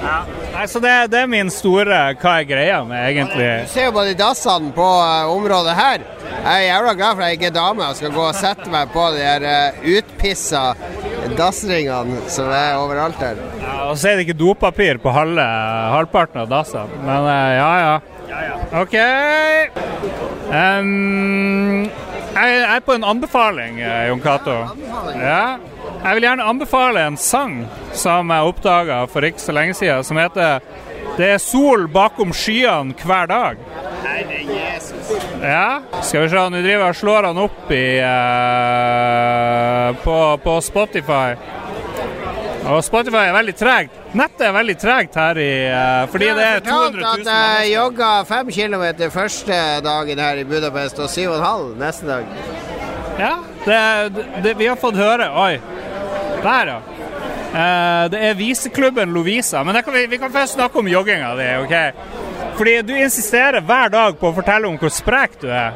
Nei, 0.00 0.66
så 0.68 0.80
det, 0.82 0.92
det 1.12 1.20
er 1.22 1.28
min 1.30 1.50
store 1.52 1.98
hva 2.20 2.32
er 2.40 2.46
greia 2.48 2.80
med, 2.88 3.00
egentlig. 3.10 3.48
Du 3.66 3.72
ser 3.74 3.88
jo 3.88 3.94
på 3.96 4.04
de 4.08 4.14
dassene 4.18 4.72
på 4.76 4.86
uh, 4.86 5.30
området 5.32 5.76
her. 5.78 6.04
Jeg 6.30 6.50
er 6.50 6.66
jævla 6.66 6.94
glad 6.98 7.14
for 7.14 7.24
at 7.24 7.30
jeg 7.30 7.38
ikke 7.38 7.48
er 7.50 7.56
dame 7.56 7.86
og 7.86 7.98
skal 7.98 8.14
gå 8.16 8.24
og 8.26 8.38
sette 8.38 8.68
meg 8.72 8.92
på 8.94 9.06
de 9.14 9.24
her 9.24 9.46
uh, 9.46 9.82
utpissa 9.96 10.64
dassringene 11.38 12.22
som 12.32 12.50
er 12.54 12.78
overalt 12.80 13.20
her. 13.22 13.40
Ja, 13.60 13.76
og 13.90 13.98
så 14.00 14.10
er 14.10 14.18
det 14.18 14.28
ikke 14.28 14.40
dopapir 14.40 15.00
på 15.02 15.12
halve, 15.14 15.46
halvparten 15.96 16.44
av 16.44 16.50
dassene. 16.50 17.02
Men 17.04 17.28
uh, 17.28 17.50
ja, 17.56 17.72
ja. 17.84 17.98
OK. 18.80 18.96
Um, 20.50 21.90
jeg 22.30 22.54
jeg 22.54 22.76
er 22.76 22.82
på 22.86 22.94
en 22.94 23.04
anbefaling, 23.04 23.80
Jon 24.08 24.22
Cato. 24.22 24.56
Ja. 25.18 25.58
Jeg 26.00 26.16
vil 26.16 26.24
gjerne 26.24 26.44
anbefale 26.48 27.00
en 27.04 27.16
sang 27.20 27.58
som 27.92 28.30
jeg 28.32 28.48
oppdaga 28.48 29.02
for 29.12 29.26
ikke 29.26 29.42
så 29.42 29.52
lenge 29.52 29.74
siden, 29.76 30.04
som 30.04 30.16
heter 30.16 30.60
'Det 31.16 31.28
er 31.34 31.38
sol 31.38 31.88
bakom 31.88 32.32
skyene 32.32 32.94
hver 32.94 33.26
dag'. 33.26 33.56
Ja, 35.42 35.80
skal 36.02 36.22
vi 36.22 36.28
se. 36.28 36.36
Nå 36.36 36.48
driver 36.50 36.84
jeg 36.84 36.88
og 36.88 36.96
slår 36.96 37.26
han 37.26 37.38
opp 37.38 37.70
i 37.70 38.00
uh, 38.00 38.04
på, 40.04 40.36
på 40.44 40.60
Spotify. 40.60 41.34
Og 42.70 42.84
Spotify 42.84 43.16
er 43.16 43.32
veldig 43.32 43.56
tregt. 43.56 43.90
Nettet 44.14 44.46
er 44.46 44.52
veldig 44.52 44.78
tregt 44.78 45.14
her 45.14 45.38
i 45.40 45.68
uh, 45.68 46.08
Fordi 46.12 46.24
det 46.24 46.46
er 46.46 46.60
200 46.60 47.00
000 47.00 47.12
at 47.12 47.26
jeg 47.32 47.72
jogga 47.74 48.24
fem 48.28 48.50
kilometer 48.50 49.10
første 49.10 49.80
dagen 49.84 50.18
her 50.18 50.34
i 50.36 50.44
Budapest, 50.44 50.98
og 50.98 51.10
syv 51.10 51.30
og 51.30 51.36
en 51.36 51.44
halv 51.44 51.76
neste 51.80 52.06
dag. 52.06 52.24
Ja, 53.20 53.34
det, 53.66 53.80
det, 54.44 54.58
vi 54.58 54.66
har 54.66 54.76
fått 54.80 54.96
høre 54.96 55.28
Oi. 55.36 55.60
Der, 56.44 56.72
ja. 56.74 56.80
Eh, 57.50 58.04
det 58.12 58.20
er 58.28 58.34
viseklubben 58.38 59.12
Lovisa. 59.12 59.64
Men 59.64 59.82
kan 59.82 59.94
vi, 59.94 60.06
vi 60.06 60.18
kan 60.18 60.32
først 60.32 60.58
snakke 60.58 60.78
om 60.78 60.88
jogginga 60.88 61.34
di, 61.38 61.48
Okay? 61.64 61.92
Fordi 62.60 62.82
du 62.82 62.92
insisterer 62.92 63.64
hver 63.64 63.88
dag 63.88 64.18
på 64.20 64.28
å 64.28 64.36
fortelle 64.36 64.68
om 64.68 64.76
hvor 64.76 64.92
sprek 64.92 65.38
du 65.40 65.48
er. 65.48 65.72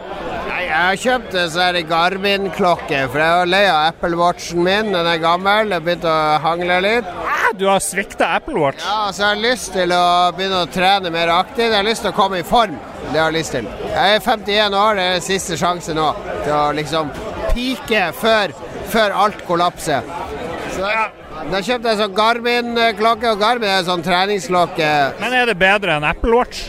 Jeg 0.75 0.81
har 0.83 0.97
kjøpt 0.99 1.35
en 1.39 1.51
sånn 1.53 1.77
Garmin-klokke, 1.87 3.05
for 3.13 3.23
jeg 3.23 3.39
var 3.39 3.49
lei 3.49 3.63
av 3.71 3.93
Apple 3.93 4.19
Watchen 4.19 4.65
min. 4.67 4.91
Den 4.93 5.07
er 5.07 5.21
gammel, 5.23 5.71
det 5.71 5.79
har 5.79 5.85
begynt 5.87 6.07
å 6.11 6.15
hangle 6.45 6.79
litt. 6.83 7.11
Ah, 7.31 7.53
du 7.57 7.67
har 7.71 7.81
svikta 7.85 8.33
Apple 8.37 8.59
Watch. 8.59 8.83
Ja, 8.83 9.13
så 9.15 9.23
jeg 9.23 9.29
har 9.31 9.43
lyst 9.45 9.71
til 9.77 9.95
å 9.95 10.05
begynne 10.37 10.65
å 10.65 10.71
trene 10.75 11.13
mer 11.15 11.31
aktivt. 11.37 11.69
Jeg 11.69 11.79
har 11.79 11.87
lyst 11.87 12.05
til 12.05 12.13
å 12.13 12.17
komme 12.19 12.43
i 12.43 12.47
form. 12.49 12.77
Det 13.07 13.21
har 13.21 13.31
jeg 13.31 13.39
lyst 13.39 13.55
til. 13.55 13.71
Jeg 13.87 14.19
er 14.19 14.27
51 14.27 14.79
år, 14.81 14.99
det 14.99 15.07
er 15.13 15.25
siste 15.29 15.61
sjanse 15.61 15.97
nå 15.97 16.11
til 16.33 16.55
å 16.57 16.63
liksom 16.81 17.13
pike 17.55 18.09
før, 18.19 18.57
før 18.93 19.19
alt 19.25 19.45
kollapser. 19.49 20.11
Så 20.75 20.95
da 21.51 21.61
kjøpte 21.61 21.93
jeg 21.93 22.01
sånn 22.01 22.17
Garmin-klokke, 22.17 23.35
og 23.35 23.43
Garmin 23.43 23.71
er 23.71 23.85
sånn 23.87 24.03
treningsklokke. 24.05 24.91
Men 25.21 25.37
er 25.39 25.53
det 25.53 25.59
bedre 25.61 25.99
enn 25.99 26.07
Apple 26.09 26.35
Watch? 26.35 26.67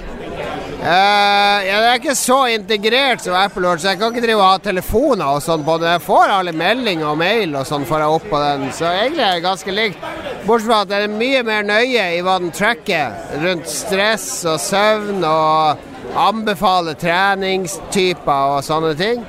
Uh, 0.86 1.64
ja, 1.66 1.78
det 1.82 1.88
er 1.88 1.96
ikke 1.98 2.14
så 2.20 2.44
integrert 2.54 3.24
som 3.24 3.34
Apple 3.40 3.66
Watch, 3.66 3.82
så 3.82 3.96
jeg 3.96 4.02
kan 4.02 4.12
ikke 4.14 4.22
drive 4.28 4.38
og 4.38 4.52
ha 4.52 4.60
telefoner 4.62 5.32
og 5.38 5.42
sånn 5.42 5.64
på 5.66 5.80
den. 5.82 5.96
Jeg 5.96 6.04
får 6.06 6.34
alle 6.36 6.54
meldinger 6.54 7.08
og 7.10 7.18
mail 7.18 7.56
og 7.58 7.66
sånn 7.66 7.88
får 7.90 8.04
jeg 8.04 8.20
opp 8.20 8.28
på 8.30 8.42
den, 8.44 8.68
så 8.76 8.92
egentlig 8.92 9.26
er 9.26 9.40
det 9.40 9.46
ganske 9.48 9.76
likt. 9.80 10.06
Bortsett 10.46 10.70
fra 10.70 10.84
at 10.84 10.92
den 10.92 11.08
er 11.08 11.18
mye 11.24 11.42
mer 11.48 11.66
nøye 11.66 12.06
i 12.14 12.22
hva 12.22 12.38
den 12.44 12.54
tracker 12.54 13.16
rundt 13.42 13.72
stress 13.72 14.28
og 14.46 14.60
søvn 14.62 15.26
og 15.26 16.14
anbefaler 16.22 17.00
treningstyper 17.02 18.54
og 18.60 18.62
sånne 18.68 18.94
ting. 19.00 19.26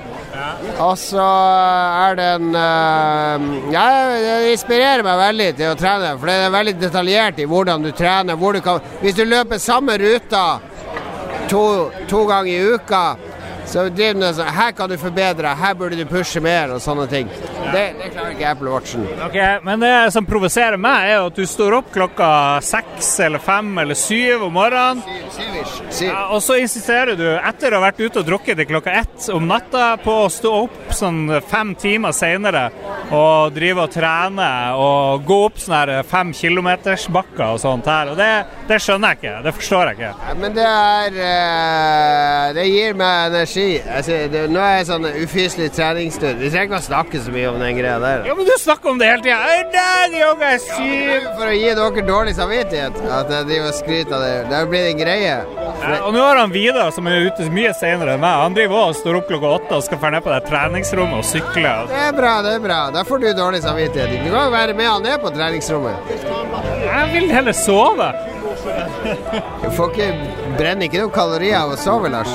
Og 0.82 0.94
så 1.00 1.26
er 2.06 2.16
den 2.18 2.50
eh, 2.54 3.46
Ja, 3.72 3.84
det 4.20 4.52
inspirerer 4.52 5.04
meg 5.06 5.20
veldig 5.20 5.50
til 5.58 5.72
å 5.72 5.78
trene, 5.78 6.14
for 6.20 6.30
det 6.30 6.36
er 6.44 6.54
veldig 6.54 6.74
detaljert 6.80 7.40
i 7.40 7.48
hvordan 7.48 7.86
du 7.86 7.92
trener. 7.96 8.38
Hvor 8.40 8.56
du 8.56 8.60
kan, 8.64 8.82
hvis 9.00 9.16
du 9.16 9.24
løper 9.24 9.62
samme 9.62 9.96
ruta 10.00 10.44
to, 11.50 11.64
to 12.10 12.24
ganger 12.28 12.52
i 12.52 12.74
uka, 12.74 13.04
så 13.66 13.88
driver 13.90 14.20
du 14.20 14.26
sånn 14.36 14.54
Her 14.56 14.74
kan 14.78 14.90
du 14.90 14.96
forbedre, 15.00 15.54
her 15.58 15.74
burde 15.78 15.98
du 15.98 16.06
pushe 16.10 16.42
mer 16.42 16.76
og 16.76 16.82
sånne 16.84 17.08
ting. 17.10 17.30
Det, 17.72 17.84
det 18.00 18.10
klarer 18.14 18.34
ikke 18.34 18.48
Apple 18.50 18.70
Watchen. 18.70 19.06
Ok, 19.26 19.38
Men 19.66 19.82
det 19.82 19.92
som 20.14 20.26
provoserer 20.28 20.80
meg, 20.80 21.10
er 21.10 21.26
at 21.26 21.36
du 21.38 21.46
står 21.48 21.78
opp 21.80 21.92
klokka 21.94 22.30
seks 22.64 23.10
eller 23.26 23.42
fem 23.42 23.72
eller 23.82 23.98
syv 23.98 24.46
om 24.48 24.56
morgenen. 24.56 25.02
Ja, 26.00 26.26
og 26.34 26.42
så 26.44 26.58
insisterer 26.60 27.16
du, 27.18 27.26
etter 27.36 27.72
å 27.74 27.80
ha 27.80 27.88
vært 27.88 28.00
ute 28.02 28.22
og 28.22 28.28
drukket 28.28 28.60
til 28.60 28.68
klokka 28.70 28.94
ett 29.02 29.28
om 29.34 29.46
natta, 29.48 29.96
på 30.02 30.14
å 30.24 30.30
stå 30.32 30.52
opp 30.64 30.94
sånn 30.96 31.28
fem 31.48 31.74
timer 31.78 32.14
senere 32.16 32.68
og 33.14 33.54
drive 33.54 33.84
og 33.84 33.92
trene 33.94 34.48
og 34.80 35.24
gå 35.26 35.38
opp 35.46 35.60
sånne 35.62 36.00
fem 36.06 36.32
kilometersbakker 36.36 37.44
og 37.54 37.60
sånt 37.62 37.88
her. 37.90 38.12
Og 38.12 38.18
det, 38.18 38.30
det 38.70 38.80
skjønner 38.82 39.14
jeg 39.14 39.20
ikke. 39.20 39.34
Det 39.46 39.54
forstår 39.58 39.90
jeg 39.90 39.98
ikke. 39.98 40.12
Ja, 40.26 40.36
Men 40.42 40.56
det 40.56 40.66
er 40.66 41.20
eh, 41.26 42.54
Det 42.56 42.66
gir 42.70 42.96
meg 42.98 43.30
energi. 43.30 43.68
Altså, 43.84 44.18
det, 44.32 44.44
nå 44.52 44.62
er 44.62 44.74
jeg 44.78 44.88
sånn 44.90 45.08
ufyselig 45.22 45.70
treningsstund. 45.76 46.40
Vi 46.42 46.50
trenger 46.52 46.70
ikke 46.70 46.82
å 46.82 46.88
snakke 46.88 47.22
så 47.22 47.34
mye 47.34 47.52
om 47.52 47.55
den 47.62 47.78
greia 47.78 47.98
der. 48.02 48.26
Ja, 48.28 48.34
men 48.38 48.48
du 48.48 48.52
snakker 48.58 48.90
om 48.90 48.98
det 49.00 49.08
hele 49.10 49.22
tida. 49.24 49.38
I 49.56 49.64
dag 49.74 50.16
jogger 50.20 50.52
jeg 50.54 50.60
syv 50.64 51.28
For 51.36 51.50
å 51.50 51.54
gi 51.56 51.72
dere 51.78 52.04
dårlig 52.10 52.34
samvittighet 52.38 52.98
at 53.18 53.32
jeg 53.34 53.48
driver 53.50 53.70
og 53.70 53.78
skryter 53.78 54.16
av 54.16 54.24
det. 54.24 54.34
Det 54.52 54.62
blir 54.72 54.88
en 54.90 55.00
greie. 55.00 55.36
Ja, 55.56 55.96
og 56.06 56.14
nå 56.16 56.22
har 56.24 56.40
han 56.40 56.54
Vidar, 56.54 56.90
som 56.94 57.08
er 57.10 57.28
ute 57.28 57.48
mye 57.52 57.72
senere 57.76 58.16
enn 58.16 58.22
meg. 58.24 58.42
Han 58.44 58.56
driver 58.56 58.80
også 58.80 58.88
og 58.96 59.00
står 59.02 59.20
opp 59.20 59.30
klokka 59.30 59.54
åtte 59.60 59.80
og 59.80 59.86
skal 59.86 60.02
dra 60.02 60.12
ned 60.16 60.26
på 60.26 60.32
det 60.34 60.42
treningsrommet 60.50 61.20
og 61.20 61.26
sykle. 61.30 61.74
Det 61.90 62.02
er 62.08 62.14
bra, 62.16 62.34
det 62.46 62.54
er 62.58 62.64
bra. 62.64 62.80
Da 62.94 63.04
får 63.06 63.22
du 63.22 63.28
dårlig 63.36 63.62
samvittighet. 63.66 64.16
Du 64.24 64.30
kan 64.30 64.46
jo 64.48 64.54
være 64.54 64.76
med 64.78 64.90
han 64.90 65.06
ned 65.06 65.18
på 65.22 65.34
treningsrommet. 65.36 66.14
Jeg 66.86 67.10
vil 67.14 67.32
heller 67.34 67.56
sove. 67.56 68.12
Du 69.62 69.68
får 69.76 69.92
ikke 69.92 70.12
brenne 70.58 70.88
ikke 70.88 71.02
noen 71.02 71.14
kalorier 71.14 71.60
av 71.60 71.76
å 71.76 71.80
sove, 71.80 72.10
Lars. 72.12 72.32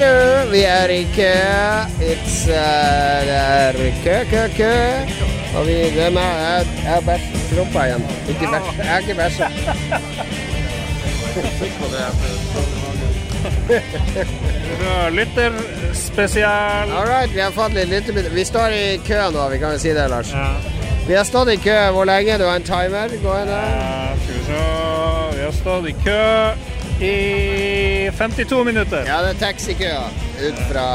Du, 0.00 0.50
vi 0.50 0.60
er 0.62 0.88
i 0.88 1.02
kø. 1.14 1.32
It's, 2.00 2.36
uh, 2.48 2.54
det 3.26 3.36
er 3.36 3.72
kø, 4.04 4.16
kø, 4.30 4.42
kø. 4.56 4.72
Og 5.56 5.66
vi 5.66 5.72
det 5.72 6.06
er. 6.06 6.10
Jeg, 6.10 6.66
jeg 6.84 6.92
har 6.92 7.00
bæsj 7.00 7.22
i 7.52 7.60
rumpa 7.60 7.84
igjen. 7.84 8.06
Ikke 8.28 8.46
bæsj. 8.52 8.78
Jeg 8.78 8.86
har 8.86 8.98
ikke 8.98 9.14
bæsja. 9.14 9.48
Lytterspesial. 15.10 16.90
All 16.90 17.08
right, 17.08 17.34
vi 17.34 17.40
har 17.40 17.50
fått 17.50 17.74
litt 17.74 17.88
lyttebytte. 17.88 18.30
Vi 18.30 18.44
står 18.44 18.68
i 18.68 19.00
kø 19.06 19.20
nå, 19.32 19.48
vi 19.48 19.58
kan 19.58 19.72
jo 19.72 19.78
si 19.78 19.88
det, 19.88 20.10
Lars. 20.10 20.32
Ja. 20.32 20.46
Vi 21.08 21.14
har 21.14 21.24
stått 21.24 21.48
i 21.48 21.56
kø 21.56 21.76
hvor 21.94 22.04
lenge? 22.04 22.38
Du 22.38 22.44
har 22.44 22.56
en 22.56 22.62
timer 22.62 23.08
gående? 23.22 23.52
Ja, 23.52 24.16
skal 24.22 24.34
vi 24.34 24.44
se 24.44 24.52
Vi 25.36 25.42
har 25.44 25.52
stått 25.52 25.88
i 25.88 25.94
kø 26.04 26.75
i 27.00 28.10
52 28.18 28.64
minutter. 28.64 29.04
Ja, 29.08 29.20
det 29.24 29.34
er 29.34 29.40
taxikøer 29.40 30.06
ut 30.36 30.60
fra 30.70 30.86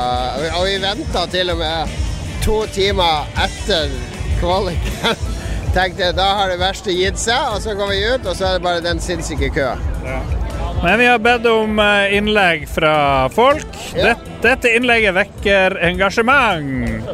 Og 0.57 0.65
vi 0.65 0.77
venta 0.81 1.25
til 1.31 1.53
og 1.53 1.59
med 1.61 1.99
to 2.41 2.63
timer 2.73 3.29
etter 3.37 3.91
kvaliken. 4.39 5.27
Tenkte 5.75 6.11
da 6.17 6.33
har 6.41 6.51
det 6.51 6.59
verste 6.59 6.91
gitt 6.91 7.19
seg, 7.21 7.53
og 7.53 7.61
så 7.63 7.75
går 7.77 7.93
vi 7.93 7.99
ut, 8.11 8.25
og 8.25 8.35
så 8.35 8.49
er 8.49 8.57
det 8.57 8.65
bare 8.65 8.83
den 8.83 8.99
sinnssyke 8.99 9.51
køa. 9.55 9.77
Men 10.81 10.97
vi 10.99 11.05
har 11.05 11.21
bedt 11.21 11.45
om 11.47 11.79
eh, 11.79 12.15
innlegg 12.17 12.65
fra 12.67 13.29
folk. 13.31 13.77
Dette, 13.93 14.39
dette 14.43 14.73
innlegget 14.75 15.13
vekker 15.15 15.77
engasjement. 15.91 17.05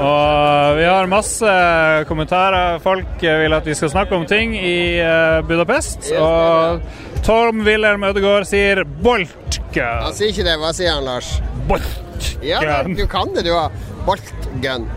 Og 0.00 0.76
vi 0.78 0.84
har 0.86 1.08
masse 1.10 1.54
kommentarer. 2.08 2.80
Folk 2.82 3.22
eh, 3.22 3.38
vil 3.44 3.54
at 3.56 3.66
vi 3.68 3.76
skal 3.78 3.92
snakke 3.92 4.18
om 4.18 4.26
ting 4.28 4.56
i 4.58 4.98
eh, 4.98 5.38
Budapest. 5.46 6.10
Og 6.18 6.82
Tom 7.30 7.60
Wilhelm 7.62 8.02
Ødegaard 8.08 8.48
sier 8.50 8.80
boltgun. 9.04 10.00
Han 10.02 10.14
sier 10.18 10.32
ikke 10.32 10.42
det. 10.48 10.56
Hva 10.58 10.72
sier 10.74 10.96
han, 10.96 11.04
Lars? 11.06 11.28
Boltgun. 11.68 12.40
Ja, 12.42 12.80
du 12.82 13.04
kan 13.06 13.30
det, 13.36 13.44
du 13.46 13.52
har 13.54 13.70
Bolt-gun. 14.06 14.88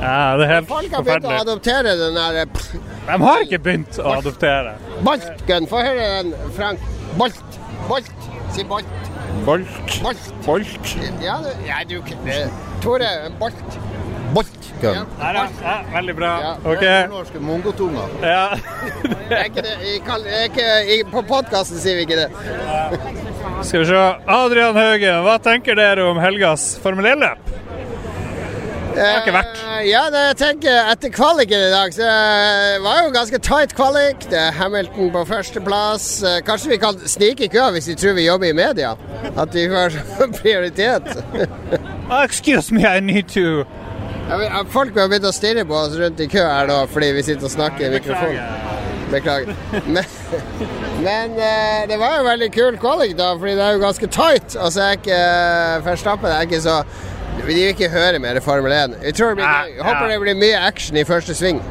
Ja, 0.00 0.36
det 0.38 0.46
er 0.46 0.52
helt 0.52 0.68
Folk 0.70 0.94
har 0.94 1.02
begynt 1.04 1.26
å 1.26 1.34
adoptere 1.40 1.96
den 1.98 2.14
der 2.16 2.38
eh, 2.44 2.62
De 3.08 3.16
har 3.24 3.42
ikke 3.42 3.58
begynt 3.64 3.98
å 3.98 4.14
adoptere. 4.20 4.76
Boltgun. 5.04 5.66
Få 5.72 5.82
høre 5.82 6.06
den, 6.20 6.30
Frank. 6.54 6.86
Bolt. 7.18 7.58
Bolt. 7.88 8.14
Si 8.54 8.64
Bolt. 8.70 9.10
Bolt. 9.48 9.98
Bolt. 10.04 10.30
Bolt. 10.46 10.94
Ja, 11.24 11.40
du, 11.42 11.50
ja, 11.66 11.82
du 11.90 11.98
det- 12.22 12.44
Tore, 12.86 13.10
Bolt. 13.42 13.80
Bolt-gun. 14.80 15.06
Ja. 15.20 15.46
ja. 15.62 15.76
Veldig 15.94 16.16
bra. 16.16 16.56
OK. 16.64 16.84
Norske 17.10 17.40
mongotunger. 17.40 18.08
Ja. 18.22 18.50
Det 19.30 19.50
det. 19.54 20.50
Det 20.56 21.04
på 21.10 21.22
podkasten 21.22 21.78
sier 21.78 22.00
vi 22.00 22.06
ikke 22.06 22.16
det. 22.18 22.28
Skal 23.62 23.84
vi 23.84 23.86
se. 23.86 24.00
Adrian 24.26 24.76
Haugen, 24.76 25.22
hva 25.26 25.36
tenker 25.42 25.78
dere 25.78 26.08
om 26.10 26.18
helgas 26.18 26.72
Formel 26.82 27.06
1-løp? 27.12 27.52
Det 28.90 29.04
har 29.06 29.20
ikke 29.22 29.34
vært. 29.36 29.60
Eh, 29.62 29.84
Ja, 29.86 30.00
det 30.12 30.20
jeg 30.26 30.36
tenker 30.40 30.88
etter 30.90 31.12
kvaliken 31.14 31.62
i 31.62 31.70
dag, 31.72 31.94
så 31.94 32.04
eh, 32.04 32.80
var 32.84 33.04
jo 33.04 33.12
ganske 33.14 33.38
tight 33.46 33.72
kvalik. 33.78 34.26
Det 34.28 34.36
er 34.36 34.56
Hamilton 34.58 35.12
på 35.14 35.22
førsteplass. 35.30 36.08
Eh, 36.26 36.40
Kanskje 36.44 36.72
vi 36.74 36.80
kan 36.82 36.98
snike 37.08 37.46
i 37.46 37.50
kø 37.54 37.68
hvis 37.76 37.86
de 37.92 37.94
tror 38.02 38.18
vi 38.18 38.26
jobber 38.26 38.50
i 38.50 38.56
media? 38.58 38.96
At 39.38 39.54
vi 39.54 39.68
får 39.70 39.94
prioritet. 40.42 41.06
Oh, 42.10 42.24
excuse 42.24 42.74
me, 42.74 42.82
I 42.84 42.98
need 43.00 43.30
to 43.38 43.62
Ja, 44.30 44.64
Folk 44.70 44.94
har 44.94 45.08
begynt 45.10 45.26
å 45.26 45.32
stirre 45.34 45.64
på 45.66 45.74
oss 45.74 45.96
rundt 45.98 46.20
i 46.22 46.28
kø 46.30 46.42
her 46.44 46.68
da, 46.70 46.84
fordi 46.90 47.08
vi 47.16 47.22
sitter 47.26 47.48
og 47.48 47.54
snakker 47.54 47.88
i 47.88 47.94
mikrofonen. 47.96 48.44
Beklager. 49.10 49.56
Men, 49.90 50.04
men 51.02 51.32
eh, 51.34 51.80
det 51.90 51.96
var 51.98 52.20
jo 52.20 52.26
veldig 52.28 52.50
kul 52.54 52.78
kvalik, 52.78 53.16
da, 53.18 53.32
fordi 53.38 53.56
det 53.58 53.64
er 53.64 53.74
jo 53.74 53.82
ganske 53.82 54.10
tight. 54.14 54.54
Og 54.54 54.70
så 54.70 54.84
er 54.84 55.00
ikke 55.00 55.18
uh, 55.18 55.86
Verstappen 55.86 56.30
er 56.30 56.46
ikke 56.46 56.60
så 56.62 56.76
Vi 57.40 57.48
vil 57.48 57.72
ikke 57.72 57.88
høre 57.90 58.18
mer 58.22 58.38
Formel 58.44 58.72
1. 58.72 58.96
Jeg 59.02 59.14
tror 59.18 59.34
det 59.34 59.40
blir, 59.40 59.48
Ja, 59.48 59.66
jeg 59.66 59.84
håper 59.88 60.12
det 60.12 60.20
blir 60.22 60.38
mye 60.44 60.62
action 60.68 60.96
i 61.00 61.04
første 61.08 61.34
sving. 61.34 61.62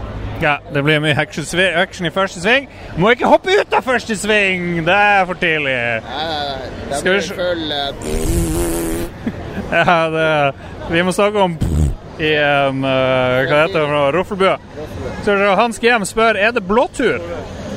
Ja, 0.41 0.57
det 0.73 0.83
blir 0.83 0.99
mye 1.03 1.15
action 1.19 1.45
action 1.59 2.05
i 2.07 2.11
første 2.11 2.41
sving. 2.43 2.67
Må 2.97 3.09
ikke 3.15 3.27
hoppe 3.27 3.55
ut 3.55 3.73
av 3.75 3.87
første 3.87 4.15
sving! 4.19 4.83
Det 4.87 4.95
er 4.95 5.25
for 5.27 5.39
tidlig. 5.39 5.77
Nei, 6.03 6.27
nei, 6.27 6.59
nei. 6.91 7.01
Det 7.03 7.03
blir 7.07 7.21
full 7.39 7.71
uh... 7.71 7.87
Ja, 9.79 9.97
det, 10.09 10.55
vi 10.89 11.01
må 11.05 11.11
snakke 11.13 11.39
om 11.39 11.59
i 12.19 12.33
en 12.35 12.83
uh, 12.83 13.45
Hva 13.47 13.63
heter 13.63 13.79
det? 13.79 14.25
for 14.27 14.35
noe? 14.39 14.57
han 14.57 15.23
Så 15.25 15.55
Hans 15.59 15.79
Gjem 15.83 16.05
spør 16.07 16.37
er 16.39 16.51
det 16.55 16.63
blåtur. 16.67 17.19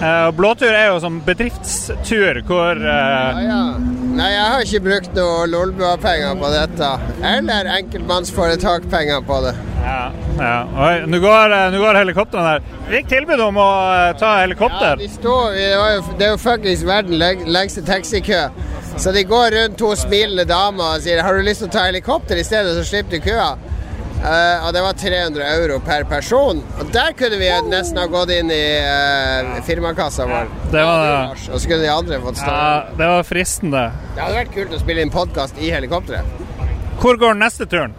Eh, 0.02 0.30
blåtur 0.34 0.72
er 0.74 0.88
jo 0.90 0.96
som 1.02 1.20
bedriftstur 1.22 2.40
hvor 2.48 2.74
eh, 2.74 2.86
ja, 2.90 3.42
ja. 3.46 3.58
Nei, 4.12 4.30
jeg 4.32 4.46
har 4.50 4.64
ikke 4.64 4.80
brukt 4.84 5.12
noe 5.14 5.44
Lolbua-penger 5.46 6.34
på 6.40 6.48
dette. 6.52 6.88
Eller 7.22 7.68
enkeltmannsforetak-penger 7.78 9.22
på 9.28 9.38
det. 9.44 9.52
Ja. 9.84 10.00
ja. 10.40 10.56
Oi, 10.88 10.90
nå 11.06 11.20
går, 11.22 11.54
eh, 11.54 11.78
går 11.84 12.00
helikoptrene 12.00 12.48
her. 12.48 12.66
Vi 12.88 12.96
fikk 12.98 13.12
tilbud 13.14 13.44
om 13.46 13.60
å 13.62 13.68
eh, 13.94 14.08
ta 14.18 14.32
Ja, 14.34 14.42
helikopter. 14.42 14.98
de 14.98 15.08
står, 15.12 15.54
det, 15.54 15.68
jo, 15.70 16.02
det 16.18 16.26
er 16.26 16.34
jo 16.34 16.42
fuckings 16.48 16.82
verdens 16.88 17.22
leng- 17.22 17.46
lengste 17.54 17.86
taxikø. 17.86 18.42
Så 18.98 19.14
de 19.14 19.22
går 19.24 19.54
rundt 19.54 19.78
to 19.80 19.94
smilende 19.96 20.44
damer 20.50 20.98
og 20.98 21.04
sier 21.06 21.22
Har 21.24 21.38
du 21.38 21.46
lyst 21.46 21.62
til 21.62 21.70
å 21.70 21.72
ta 21.78 21.86
helikopter 21.86 22.36
i 22.36 22.44
stedet, 22.44 22.74
så 22.76 22.82
slipper 22.90 23.16
du 23.22 23.30
køa. 23.30 23.52
Eh, 24.22 24.66
og 24.66 24.70
det 24.74 24.82
var 24.84 24.92
300 24.94 25.46
euro 25.56 25.80
per 25.82 26.04
person. 26.06 26.60
Og 26.78 26.90
der 26.94 27.10
kunne 27.18 27.40
vi 27.40 27.48
nesten 27.66 27.98
ha 27.98 28.04
gått 28.10 28.30
inn 28.30 28.52
i 28.54 28.62
uh, 28.78 29.56
firmakassa 29.66 30.28
vår. 30.30 30.52
Det 30.70 30.84
var, 30.86 31.32
Og 31.34 31.58
så 31.58 31.66
kunne 31.66 31.82
de 31.82 31.90
andre 31.90 32.20
fått 32.22 32.38
stå. 32.38 32.52
ja, 32.54 32.76
det 33.00 33.08
var 33.10 33.26
fristende. 33.26 33.82
Det 34.14 34.22
hadde 34.22 34.38
vært 34.38 34.54
kult 34.54 34.76
å 34.76 34.80
spille 34.84 35.02
inn 35.02 35.10
podkast 35.10 35.58
i 35.58 35.72
helikopteret. 35.74 36.38
Hvor 37.02 37.18
går 37.18 37.34
neste 37.40 37.66
turen? 37.66 37.96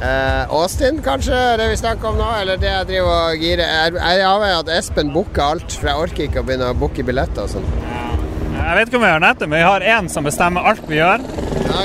Uh, 0.00 0.48
Austin, 0.52 1.02
kanskje, 1.04 1.36
det 1.60 1.68
vi 1.70 1.76
snakker 1.80 2.14
om 2.14 2.16
nå? 2.20 2.30
Eller 2.40 2.56
det 2.60 2.72
jeg 2.72 2.88
driver 2.88 3.12
og 3.18 3.44
girer? 3.44 3.68
Jeg 3.68 4.00
jeg 4.00 4.24
avhengig 4.30 4.56
av 4.56 4.64
at 4.64 4.72
Espen 4.78 5.12
booker 5.12 5.44
alt, 5.44 5.76
for 5.76 5.92
jeg 5.92 6.06
orker 6.06 6.26
ikke 6.28 6.40
å 6.40 6.48
begynne 6.48 6.72
å 6.72 6.78
booke 6.80 7.04
billetter 7.04 7.44
og 7.44 7.52
sånn. 7.52 7.68
Jeg 8.54 8.80
vet 8.80 8.88
ikke 8.88 8.96
om 8.96 9.04
vi 9.04 9.12
har 9.12 9.20
nettet, 9.20 9.44
men 9.44 9.60
vi 9.60 9.68
har 9.68 9.86
én 9.98 10.08
som 10.08 10.24
bestemmer 10.24 10.72
alt 10.72 10.88
vi 10.88 11.02
gjør. 11.02 11.20
Ja, 11.68 11.84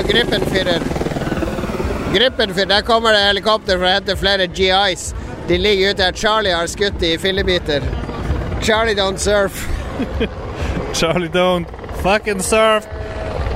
Grippenfyrer. 2.14 2.54
for 2.54 2.64
der 2.68 2.82
kommer 2.82 3.12
det 3.12 3.20
helikopter 3.28 3.78
for 3.78 3.86
å 3.86 3.92
hente 3.94 4.16
flere 4.16 4.46
GIs. 4.46 5.14
De 5.48 5.58
ligger 5.58 5.90
ute 5.94 6.02
her. 6.02 6.12
Charlie 6.12 6.52
har 6.54 6.66
skutt 6.66 7.02
i 7.02 7.16
fillebiter. 7.18 7.82
Charlie 8.62 8.94
don't 8.94 9.18
surf. 9.18 9.66
Charlie 10.94 11.28
Don't 11.28 11.66
fucking 12.02 12.40
surf. 12.42 12.86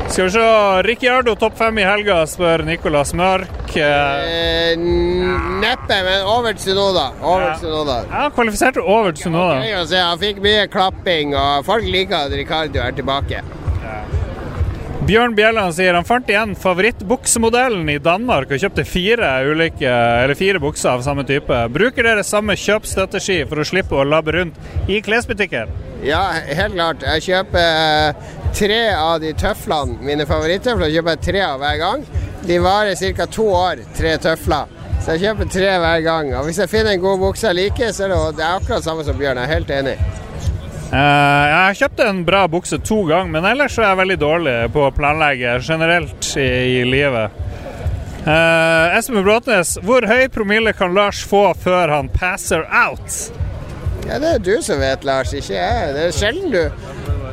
Skal 0.09 0.25
vi 0.25 0.31
se. 0.31 0.83
Ricciardo 0.87 1.35
topp 1.35 1.57
fem 1.59 1.79
i 1.79 1.83
helga, 1.87 2.21
spør 2.29 2.63
Nicolas 2.67 3.15
Mørk. 3.17 3.75
Eh, 3.75 4.77
neppe, 4.79 5.97
men 6.07 6.23
over 6.31 6.53
til 6.53 6.71
Sunoda. 6.71 7.09
Over 7.23 7.41
Ja. 7.47 7.53
til 7.59 7.67
Sunoda. 7.69 7.97
Ja, 8.13 8.29
kvalifiserte 8.31 8.81
over 8.85 9.11
til 9.13 9.33
nå 9.33 9.49
da 9.49 9.81
å 9.81 9.87
se. 9.87 9.97
Han 9.99 10.19
fikk 10.19 10.39
mye 10.45 10.69
klapping, 10.71 11.35
og 11.35 11.65
folk 11.67 11.85
liker 11.85 12.29
at 12.29 12.33
Ricardo 12.33 12.79
er 12.85 12.93
tilbake. 12.93 13.43
Bjørn 15.05 15.35
Bjelland 15.37 15.75
sier 15.77 15.93
han 15.93 16.07
fant 16.09 16.31
igjen 16.33 16.55
favorittbuksemodellen 16.57 17.91
i 17.93 17.99
Danmark 18.01 18.55
og 18.55 18.61
kjøpte 18.63 18.87
fire 18.89 19.35
ulike, 19.45 19.85
eller 19.85 20.33
fire 20.39 20.63
bukser 20.63 20.95
av 20.95 21.03
samme 21.05 21.27
type. 21.29 21.59
Bruker 21.75 22.07
dere 22.07 22.23
samme 22.25 22.57
kjøpsstrategi 22.57 23.43
for 23.51 23.61
å 23.61 23.67
slippe 23.69 23.99
å 24.01 24.07
labbe 24.09 24.33
rundt 24.39 24.89
i 24.89 25.03
klesbutikker? 25.05 25.69
Ja, 26.09 26.23
helt 26.49 26.73
klart. 26.79 27.05
Jeg 27.05 27.27
kjøper 27.27 27.69
eh, 27.69 28.33
tre 28.57 28.81
av 28.97 29.19
de 29.21 29.35
tøflene, 29.37 29.99
mine 30.09 30.25
favorittøfler, 30.31 30.97
kjøper 30.97 31.19
jeg 31.19 31.25
tre 31.29 31.45
av 31.51 31.61
hver 31.61 31.79
gang. 31.85 32.09
De 32.49 32.61
varer 32.65 32.97
ca. 33.21 33.29
to 33.29 33.51
år, 33.61 33.85
tre 34.01 34.17
tøfler. 34.25 34.73
Så 35.05 35.19
jeg 35.19 35.27
kjøper 35.27 35.53
tre 35.53 35.79
hver 35.85 36.01
gang. 36.09 36.33
Og 36.39 36.49
hvis 36.49 36.65
jeg 36.65 36.73
finner 36.73 36.97
en 36.97 37.05
god 37.05 37.21
bukse 37.27 37.51
jeg 37.51 37.61
liker, 37.61 37.93
så 37.93 38.09
er 38.09 38.17
det, 38.41 38.53
akkurat 38.55 38.89
samme 38.89 39.05
som 39.05 39.21
Bjørn. 39.21 39.37
Jeg 39.37 39.51
er 39.51 39.59
helt 39.59 39.77
enig. 39.83 39.99
Eh, 40.95 41.45
jeg 41.51 41.59
har 41.59 41.79
kjøpt 41.79 42.01
en 42.05 42.21
bra 42.27 42.45
bukse 42.47 42.79
to 42.87 43.01
ganger, 43.09 43.31
men 43.35 43.47
ellers 43.49 43.75
så 43.75 43.83
er 43.83 43.89
jeg 43.89 44.01
veldig 44.05 44.17
dårlig 44.21 44.53
på 44.75 44.85
å 44.87 44.93
planlegge 44.95 45.57
generelt 45.67 46.29
i, 46.39 46.51
i 46.79 46.85
livet. 46.87 47.41
Uh, 48.25 48.95
Espen 48.97 49.21
Bråtnes, 49.21 49.75
hvor 49.85 50.07
høy 50.09 50.31
promille 50.33 50.73
kan 50.73 50.95
Lars 50.97 51.19
få 51.29 51.51
før 51.61 51.91
han 51.93 52.07
passer 52.15 52.63
out? 52.71 53.19
Ja, 54.07 54.21
det 54.23 54.31
er 54.31 54.45
du 54.47 54.55
som 54.65 54.81
vet, 54.81 55.05
Lars, 55.05 55.35
ikke 55.37 55.59
jeg. 55.59 55.91
Det 55.97 56.07
er 56.07 56.15
sjelden 56.15 56.55
du 56.55 56.63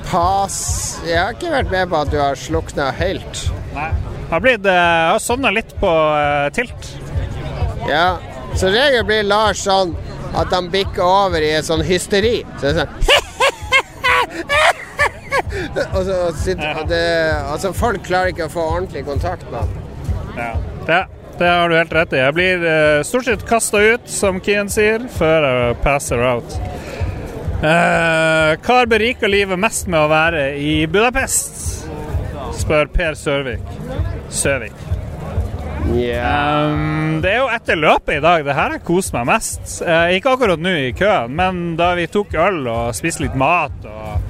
pass 0.10 0.58
Jeg 1.06 1.20
har 1.20 1.36
ikke 1.36 1.54
vært 1.54 1.72
med 1.72 1.92
på 1.92 2.00
at 2.02 2.12
du 2.12 2.18
har 2.20 2.40
slukna 2.40 2.90
helt. 2.98 3.46
Nei. 3.78 3.92
Har 4.34 4.44
blitt 4.44 4.66
uh, 4.66 5.14
har 5.14 5.22
sovna 5.22 5.54
litt 5.54 5.72
på 5.80 5.92
uh, 5.92 6.50
tilt. 6.56 6.92
Ja. 7.88 8.18
Som 8.58 8.74
regel 8.74 9.06
blir 9.08 9.24
Lars 9.30 9.62
sånn 9.64 9.94
at 10.36 10.52
han 10.52 10.72
bikker 10.74 11.06
over 11.06 11.44
i 11.44 11.54
et 11.60 11.68
sånn 11.68 11.86
hysteri. 11.86 12.40
Så 12.58 12.66
det 12.66 12.74
er 12.74 12.80
sånn 12.82 13.11
og 15.94 16.36
sitt, 16.44 16.62
det, 16.90 17.02
altså 17.52 17.74
Folk 17.76 18.04
klarer 18.08 18.34
ikke 18.34 18.48
å 18.48 18.54
få 18.54 18.68
ordentlig 18.78 19.06
kontakt 19.08 19.48
med 19.52 19.60
ham. 19.64 19.74
Ja. 20.38 20.52
Det, 20.88 21.02
det 21.40 21.50
har 21.50 21.70
du 21.70 21.78
helt 21.78 21.94
rett 21.96 22.16
i. 22.16 22.22
Jeg 22.22 22.38
blir 22.38 22.66
uh, 22.66 23.02
stort 23.08 23.28
sett 23.30 23.46
kasta 23.48 23.82
ut, 23.82 24.08
som 24.12 24.42
Kian 24.44 24.72
sier, 24.72 25.06
før 25.18 25.48
jeg 25.48 25.82
passer 25.86 26.24
out. 26.26 26.58
Uh, 27.62 28.58
hva 28.58 28.80
har 28.80 28.90
berika 28.90 29.30
livet 29.30 29.60
mest 29.62 29.90
med 29.92 30.02
å 30.02 30.10
være 30.12 30.48
i 30.58 30.82
Budapest? 30.90 31.86
spør 32.62 32.90
Per 32.94 33.14
Sørvik. 33.16 33.76
Søvik. 34.30 34.91
Um, 35.86 37.22
det 37.24 37.32
er 37.34 37.40
jo 37.42 37.48
etter 37.52 37.80
løpet 37.80 38.20
i 38.20 38.24
dag 38.24 38.44
det 38.46 38.56
her 38.56 38.76
har 38.76 38.84
kost 38.86 39.14
meg 39.16 39.26
mest. 39.30 39.64
Uh, 39.84 40.12
ikke 40.16 40.36
akkurat 40.36 40.62
nå 40.62 40.74
i 40.88 40.92
køen, 40.98 41.34
men 41.38 41.64
da 41.80 41.94
vi 42.00 42.08
tok 42.12 42.36
øl 42.38 42.62
og 42.72 42.94
spiste 42.98 43.26
litt 43.26 43.38
mat 43.40 43.90
og 43.90 44.30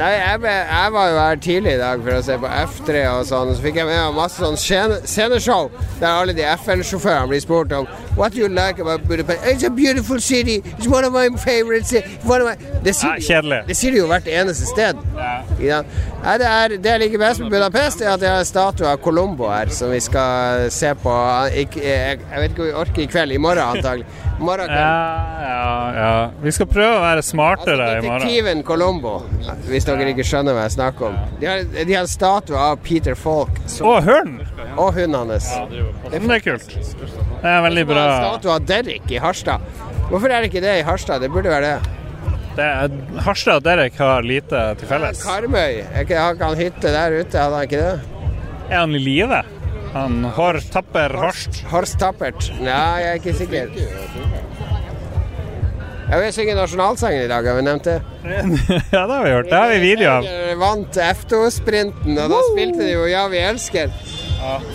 Nei, 0.00 0.14
jeg, 0.16 0.40
jeg 0.48 0.92
var 0.94 1.08
jo 1.12 1.16
her 1.20 1.40
tidlig 1.44 1.72
i 1.74 1.80
dag 1.80 2.00
for 2.00 2.16
å 2.16 2.20
se 2.24 2.36
på 2.40 2.48
F3 2.48 3.00
og 3.10 3.26
sånn. 3.28 3.50
Så 3.52 3.60
fikk 3.60 3.76
jeg 3.82 3.84
med 3.84 3.98
meg 4.00 4.14
masse 4.16 4.40
sånn 4.40 4.56
scene- 4.56 5.02
sceneshow 5.04 5.68
der 6.00 6.06
alle 6.08 6.32
de 6.32 6.46
FN-sjåførene 6.54 7.28
blir 7.28 7.42
spurt 7.44 7.74
om 7.76 7.84
What 8.16 8.32
do 8.32 8.40
you 8.40 8.48
like 8.48 8.80
about 8.80 9.04
Budapest? 9.10 9.44
It's 9.44 9.66
a 9.66 9.68
beautiful 9.68 10.16
city. 10.24 10.62
It's 10.78 10.88
one 10.88 11.04
of 11.04 11.12
my 11.12 11.28
one 11.28 12.40
of 12.40 12.48
my... 12.48 12.56
Det 12.80 12.94
sier, 12.96 13.12
Nei, 13.12 13.26
kjedelig. 13.28 13.60
det 13.68 13.76
sier 13.76 13.92
de 13.92 14.00
jo 14.00 14.08
hvert 14.08 14.30
eneste 14.40 14.70
sted. 14.72 15.04
Ja. 15.18 15.29
Nei, 15.60 16.34
det, 16.40 16.46
er, 16.48 16.74
det 16.80 16.90
jeg 16.94 17.00
liker 17.04 17.20
best 17.22 17.42
med 17.42 17.52
Budapest, 17.52 18.02
er 18.04 18.14
at 18.14 18.24
jeg 18.24 18.32
har 18.32 18.46
statue 18.48 18.88
av 18.88 19.00
Colombo 19.04 19.48
her, 19.52 19.70
som 19.74 19.92
vi 19.92 20.00
skal 20.04 20.66
se 20.72 20.92
på 21.00 21.14
ikke, 21.64 21.82
jeg, 21.84 22.20
jeg 22.24 22.42
vet 22.42 22.54
ikke 22.54 22.64
om 22.64 22.68
vi 22.70 22.74
orker 22.82 23.04
i 23.04 23.08
kveld. 23.10 23.36
I 23.36 23.40
morgen, 23.40 23.62
antagelig. 23.76 24.06
Morgen. 24.40 24.72
Ja, 24.72 24.84
ja, 25.44 25.72
ja. 25.96 26.12
Vi 26.40 26.52
skal 26.56 26.68
prøve 26.70 26.96
å 26.96 27.02
være 27.02 27.24
smartere 27.24 27.74
i 27.76 28.00
morgen. 28.06 28.24
Detektiven 28.24 28.62
Colombo, 28.64 29.14
hvis 29.68 29.88
dere 29.88 30.08
ikke 30.14 30.24
skjønner 30.24 30.56
hva 30.56 30.64
jeg 30.68 30.76
snakker 30.78 31.10
om. 31.10 31.18
De 31.42 31.50
har, 31.50 31.64
de 31.76 31.92
har 31.92 32.06
en 32.06 32.10
statue 32.10 32.56
av 32.56 32.80
Peter 32.84 33.18
Falk 33.18 33.60
Og 33.84 34.00
hunden! 34.08 34.40
og 34.76 34.94
hunden 34.96 35.32
hans. 35.34 35.50
Ja, 35.52 35.66
det 35.68 36.20
er 36.24 36.44
kult. 36.44 36.68
Det 36.72 37.52
er 37.52 37.62
veldig 37.66 37.86
bra. 37.88 38.04
en 38.06 38.28
statue 38.30 38.56
av 38.56 38.68
Derrick 38.68 39.12
i 39.12 39.20
Harstad. 39.20 39.64
Hvorfor 40.10 40.32
er 40.32 40.40
det 40.42 40.50
ikke 40.50 40.64
det 40.64 40.78
i 40.80 40.86
Harstad? 40.86 41.20
Det 41.22 41.30
burde 41.32 41.52
være 41.52 41.74
det. 41.74 41.99
Det 42.56 42.66
er, 42.66 42.90
Harstad 43.24 43.60
og 43.60 43.64
Derek 43.64 43.96
har 44.00 44.26
lite 44.26 44.62
til 44.80 44.90
felles. 44.90 45.22
Karmøy. 45.22 45.80
Er 45.86 46.02
ikke, 46.02 46.18
har 46.18 46.34
ikke 46.34 46.50
han 46.50 46.58
hytte 46.58 46.92
der 46.96 47.16
ute? 47.20 47.38
han 47.38 47.52
har 47.54 47.68
ikke 47.68 47.80
det? 47.80 48.20
Er 48.70 48.78
han 48.82 48.94
i 48.94 49.02
live? 49.02 49.42
Han 49.94 50.24
Hår 50.36 50.60
Tapper 50.70 51.14
Horst. 51.18 51.62
Horst 51.70 51.98
Tappert. 52.02 52.50
Nei, 52.62 52.74
jeg 53.02 53.08
er 53.10 53.18
ikke 53.18 53.34
sikker. 53.38 53.72
Jeg 56.10 56.18
vil 56.24 56.32
synge 56.34 56.54
nasjonalsangen 56.58 57.22
i 57.22 57.28
dag, 57.30 57.46
har 57.46 57.54
vi 57.54 57.62
nevnt 57.62 57.86
det? 57.86 57.98
ja, 58.94 59.02
det 59.06 59.14
har 59.14 59.22
vi 59.22 59.30
gjort. 59.30 59.50
Det 59.50 59.58
har 59.58 59.68
vi 59.70 59.78
video 59.84 60.10
av. 60.10 60.26
Norge 60.26 60.56
Vant 60.62 61.00
F2-sprinten, 61.06 62.18
og 62.18 62.32
da 62.34 62.40
spilte 62.50 62.82
de 62.82 62.90
jo 62.96 63.06
'Ja, 63.06 63.28
vi 63.30 63.38
elsker'. 63.46 63.94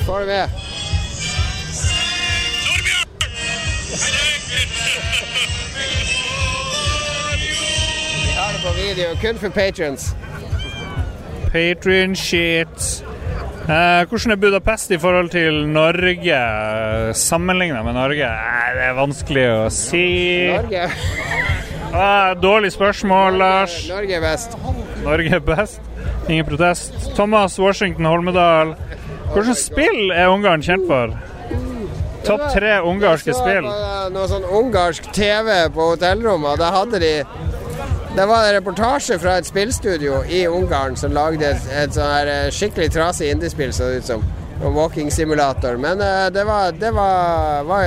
Får 0.05 0.19
du 0.19 0.25
med? 0.31 0.49
Vi 3.95 4.24
video, 8.75 9.15
kun 9.21 9.37
for 9.37 9.49
patrons. 9.49 10.15
Patrion 11.51 12.15
shit. 12.15 13.03
Eh, 13.65 14.03
hvordan 14.09 14.31
er 14.31 14.35
Budapest 14.35 14.91
i 14.91 14.97
forhold 15.01 15.29
til 15.29 15.67
Norge, 15.67 16.39
sammenligna 17.13 17.81
med 17.83 17.93
Norge? 17.93 18.25
Eh, 18.27 18.73
det 18.75 18.83
er 18.89 18.97
vanskelig 18.99 19.45
å 19.55 19.69
si. 19.73 20.05
Norge, 20.53 20.89
Ah, 21.95 22.33
dårlig 22.47 22.73
spørsmål, 22.75 23.37
Lars. 23.39 23.77
Norge 23.89 24.13
er 24.17 24.21
best. 24.21 24.57
Norge 25.05 25.35
er 25.35 25.39
best. 25.39 25.79
Ingen 26.29 26.45
protest. 26.45 26.93
Thomas 27.15 27.55
Washington 27.59 28.05
Holmedal. 28.05 28.75
Hvilket 29.31 29.57
spill 29.57 30.11
er 30.11 30.27
Ungarn 30.33 30.61
kjent 30.65 30.85
for? 30.89 31.15
Topp 32.25 32.41
tre 32.55 32.79
ungarske 32.81 33.33
spill. 33.37 33.67
Noe 34.13 34.27
sånn 34.29 34.45
ungarsk 34.49 35.11
TV 35.13 35.49
på 35.73 35.91
hotellrommet, 35.91 36.57
da 36.57 36.71
hadde 36.73 36.99
de 37.03 37.11
Det 38.15 38.25
var 38.25 38.47
en 38.47 38.53
reportasje 38.53 39.19
fra 39.19 39.33
et 39.37 39.45
spillstudio 39.45 40.21
i 40.31 40.45
Ungarn 40.47 40.95
som 40.95 41.11
lagde 41.11 41.49
et, 41.49 41.65
et 41.75 41.91
sånn 41.91 42.29
eh, 42.31 42.45
skikkelig 42.47 42.87
trasig 42.95 43.27
indiespill, 43.33 43.73
så 43.75 43.89
det 43.91 43.97
ut 44.05 44.07
som. 44.07 44.23
Walking 44.63 45.11
simulator. 45.11 45.75
Men 45.75 45.99
uh, 45.99 46.29
det 46.31 46.45
var 46.47 46.71
det 46.79 46.93
var, 46.95 47.65
var 47.67 47.83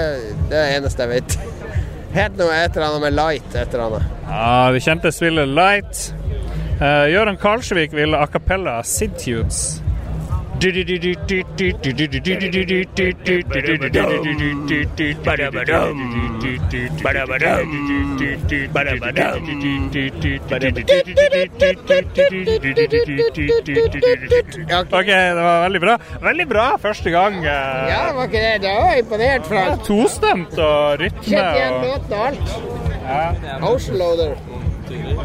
det 0.51 0.66
eneste 0.76 1.07
jeg 1.07 1.14
vet. 1.14 1.39
Het 2.18 2.37
noe 2.37 2.53
et 2.53 2.76
eller 2.76 2.91
annet 2.91 3.07
med 3.07 3.16
light 3.16 3.57
et 3.57 3.72
eller 3.72 3.87
annet. 3.87 4.14
Ja, 4.29 4.53
det 4.76 4.85
kjente 4.85 5.12
spillet 5.16 5.49
Light. 5.49 6.05
Uh, 6.76 7.09
Gøran 7.09 7.41
Karlsvik 7.41 7.97
vil 7.97 8.12
a 8.12 8.26
cappella 8.29 8.83
Sidtunes. 8.85 9.79
OK, 24.99 25.07
det 25.07 25.45
var 25.45 25.63
veldig 25.67 25.81
bra. 25.87 25.97
Veldig 26.23 26.49
bra 26.49 26.67
første 26.83 27.11
gang. 27.15 27.39
eh, 27.45 27.89
Ja, 27.93 28.03
var 28.19 28.25
ikke 28.27 28.43
det? 28.43 28.55
Det 28.67 28.75
var 28.83 28.95
imponert. 29.05 29.49
Tostemt 29.87 30.59
og 30.59 31.01
rytme. 31.01 31.23
Kjent 31.23 31.57
igjen 31.57 31.81
låten 31.87 32.13
og 32.13 32.27
alt. 32.27 32.47
ja. 33.09 33.59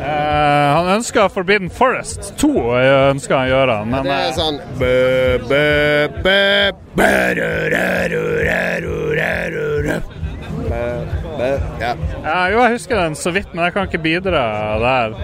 Eh, 0.04 0.76
han 0.76 0.90
ønsker 0.98 1.30
Forbidden 1.32 1.70
Forest 1.72 2.34
2, 2.42 2.50
ønsker 3.14 3.38
han 3.38 3.44
han 3.46 3.52
gjøre, 3.54 3.78
men 3.88 4.04
Det 4.04 4.18
er 4.18 4.34
sånn. 4.36 4.58
Ja. 11.80 11.96
ja, 12.24 12.50
Jo, 12.52 12.60
jeg 12.62 12.72
husker 12.76 13.00
den 13.00 13.16
så 13.16 13.32
vidt, 13.36 13.54
men 13.54 13.64
jeg 13.66 13.74
kan 13.76 13.88
ikke 13.88 14.02
bidra 14.04 14.44
der. 14.82 15.16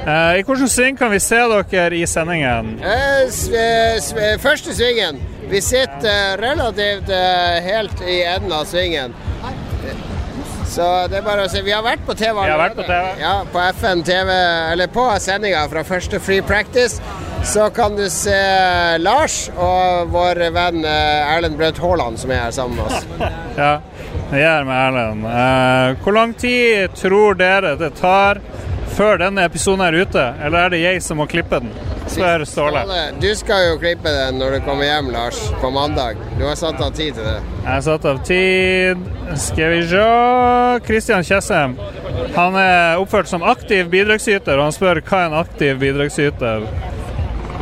Eh, 0.00 0.38
I 0.40 0.44
hvilken 0.44 0.68
sving 0.68 0.98
kan 0.98 1.10
vi 1.12 1.20
se 1.20 1.40
dere 1.52 1.96
i 1.96 2.04
sendingen? 2.08 2.76
Eh, 2.84 4.36
Første 4.40 4.74
svingen. 4.76 5.20
Vi 5.50 5.60
sitter 5.64 6.36
relativt 6.40 7.10
helt 7.64 8.04
i 8.06 8.22
enden 8.22 8.52
av 8.52 8.64
svingen. 8.68 9.16
Så 10.70 10.84
det 11.10 11.18
er 11.18 11.24
bare 11.26 11.44
å 11.48 11.50
si 11.50 11.60
Vi 11.66 11.72
har 11.74 11.82
vært 11.82 12.04
på 12.06 12.14
TV 12.14 12.36
Vi 12.36 12.50
har 12.52 12.60
vært 12.60 12.76
på. 12.78 12.84
TV. 12.86 13.08
Ja, 13.18 13.32
på 13.50 13.58
FN 13.80 14.04
TV, 14.06 14.30
eller 14.70 14.90
på 14.94 15.06
sendinga 15.20 15.64
fra 15.72 15.82
første 15.86 16.20
Free 16.22 16.44
Practice. 16.46 17.00
Så 17.42 17.70
kan 17.74 17.96
du 17.96 18.04
se 18.12 18.36
Lars 19.00 19.46
og 19.56 20.10
vår 20.12 20.42
venn 20.54 20.84
eh, 20.84 21.32
Erlend 21.34 21.56
Braut 21.58 21.78
Haaland 21.80 22.20
som 22.20 22.30
er 22.34 22.42
her 22.44 22.54
sammen 22.54 22.76
med 22.78 22.86
oss. 22.86 23.06
Ja, 23.60 23.72
jeg 24.30 24.44
er 24.46 24.64
med 24.68 24.76
Erlend. 24.78 25.24
Eh, 25.26 25.96
hvor 26.04 26.14
lang 26.16 26.34
tid 26.38 26.94
tror 27.00 27.34
dere 27.40 27.74
det 27.80 27.90
tar 27.98 28.38
før 29.00 29.16
denne 29.16 29.46
episoden 29.48 29.80
er 29.80 29.96
ute? 29.96 30.22
Eller 30.44 30.66
er 30.66 30.72
det 30.74 30.80
jeg 30.82 31.00
som 31.04 31.20
må 31.22 31.26
klippe 31.30 31.60
den? 31.62 31.70
Spør 32.10 32.44
Ståle. 32.48 32.82
Du 33.22 33.28
skal 33.38 33.70
jo 33.70 33.78
klippe 33.80 34.10
den 34.12 34.40
når 34.40 34.58
du 34.58 34.66
kommer 34.66 34.84
hjem, 34.84 35.08
Lars, 35.14 35.38
på 35.62 35.70
mandag. 35.72 36.20
Du 36.36 36.44
har 36.44 36.58
satt 36.58 36.80
av 36.84 36.92
tid 36.96 37.16
til 37.16 37.24
det. 37.24 37.38
Jeg 37.62 37.70
har 37.70 37.84
satt 37.86 38.08
av 38.10 38.20
tid. 38.26 39.06
Skal 39.40 39.72
vi 39.72 39.80
se 39.88 40.04
Kristian 40.88 41.24
Tjessem. 41.24 41.78
Han 42.36 42.58
er 42.60 43.00
oppført 43.00 43.30
som 43.30 43.46
aktiv 43.46 43.88
bidragsyter, 43.92 44.58
og 44.58 44.68
han 44.68 44.76
spør 44.76 45.00
hva 45.06 45.22
en 45.28 45.38
aktiv 45.40 45.80
bidragsyter. 45.80 46.66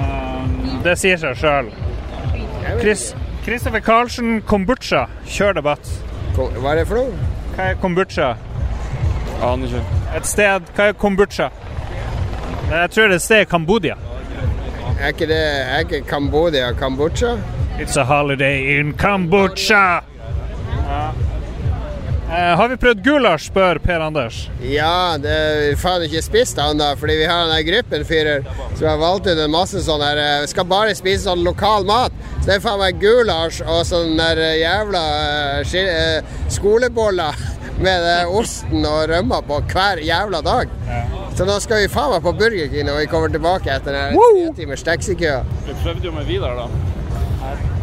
Um, 0.00 0.82
det 0.86 0.96
sier 0.98 1.20
seg 1.22 1.38
sjøl. 1.38 1.70
Kristoffer 2.82 3.84
Karlsen, 3.84 4.40
kombucha. 4.48 5.06
Kjør 5.28 5.60
debatt. 5.60 5.94
Hva 6.34 6.72
er 6.72 6.82
det 6.82 6.88
for 6.90 7.04
noe? 7.04 7.32
Hva 7.54 7.70
er 7.70 7.80
kombucha? 7.82 8.34
Aner 9.42 9.66
ikke. 9.66 10.02
Et 10.16 10.26
sted. 10.26 10.70
Hva 10.74 10.90
er 10.90 10.98
kombucha? 10.98 11.50
Jeg 12.68 12.90
tror 12.90 13.08
det 13.08 13.14
er 13.16 13.16
et 13.16 13.24
sted 13.24 13.46
i 13.46 13.48
Kambodia. 13.48 13.94
Er 15.00 15.14
ikke 15.14 15.26
det 15.30 15.38
er 15.40 15.84
ikke 15.86 16.02
Kambodia 16.04 16.72
Kambodsja? 16.76 17.38
It's 17.78 17.96
a 17.96 18.04
holiday 18.04 18.78
in 18.78 18.92
Kambodsja. 18.92 20.02
Eh, 22.28 22.56
har 22.60 22.68
vi 22.68 22.76
prøvd 22.76 23.00
gulasj, 23.04 23.46
spør 23.48 23.78
Per 23.80 24.02
Anders. 24.04 24.42
Ja, 24.60 25.16
det 25.16 25.32
er 25.32 25.78
faen 25.80 26.02
ikke 26.04 26.20
spist 26.26 26.58
ennå, 26.60 26.90
fordi 27.00 27.14
vi 27.22 27.28
har 27.30 27.48
den 27.48 27.64
gruppenfyrer 27.70 28.44
som 28.74 28.84
har 28.84 28.98
valgt 29.00 29.30
ut 29.30 29.40
en 29.40 29.54
masse 29.54 29.80
sånn 29.86 30.04
her 30.04 30.20
eh, 30.20 30.46
Skal 30.50 30.68
bare 30.68 30.96
spise 30.98 31.24
sånn 31.24 31.46
lokal 31.46 31.88
mat. 31.88 32.12
Så 32.42 32.50
det 32.50 32.58
er 32.58 32.66
faen 32.66 32.82
meg 32.82 33.00
gulasj 33.00 33.62
og 33.64 33.80
sånn 33.88 34.18
der 34.20 34.42
eh, 34.44 34.58
jævla 34.60 35.06
uh, 35.64 36.36
skoleboller 36.52 37.48
med 37.82 38.32
osten 38.40 38.84
og 38.88 39.08
rømma 39.10 39.40
på 39.46 39.60
hver 39.72 40.02
jævla 40.02 40.40
dag. 40.42 40.72
Så 41.38 41.46
nå 41.46 41.58
skal 41.62 41.84
vi 41.84 41.90
faen 41.92 42.10
meg 42.16 42.24
på 42.24 42.32
Burger 42.38 42.70
King 42.72 42.88
når 42.88 43.02
vi 43.04 43.10
kommer 43.12 43.30
tilbake 43.30 43.70
etter 43.70 43.94
den 43.94 44.16
tre 44.18 44.46
timers 44.58 44.82
taxikøa. 44.86 45.42
Vi 45.68 45.76
prøvde 45.84 46.08
jo 46.10 46.14
med 46.16 46.26
Vidar, 46.26 46.58
da. 46.58 46.66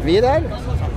Vidar? 0.04 0.44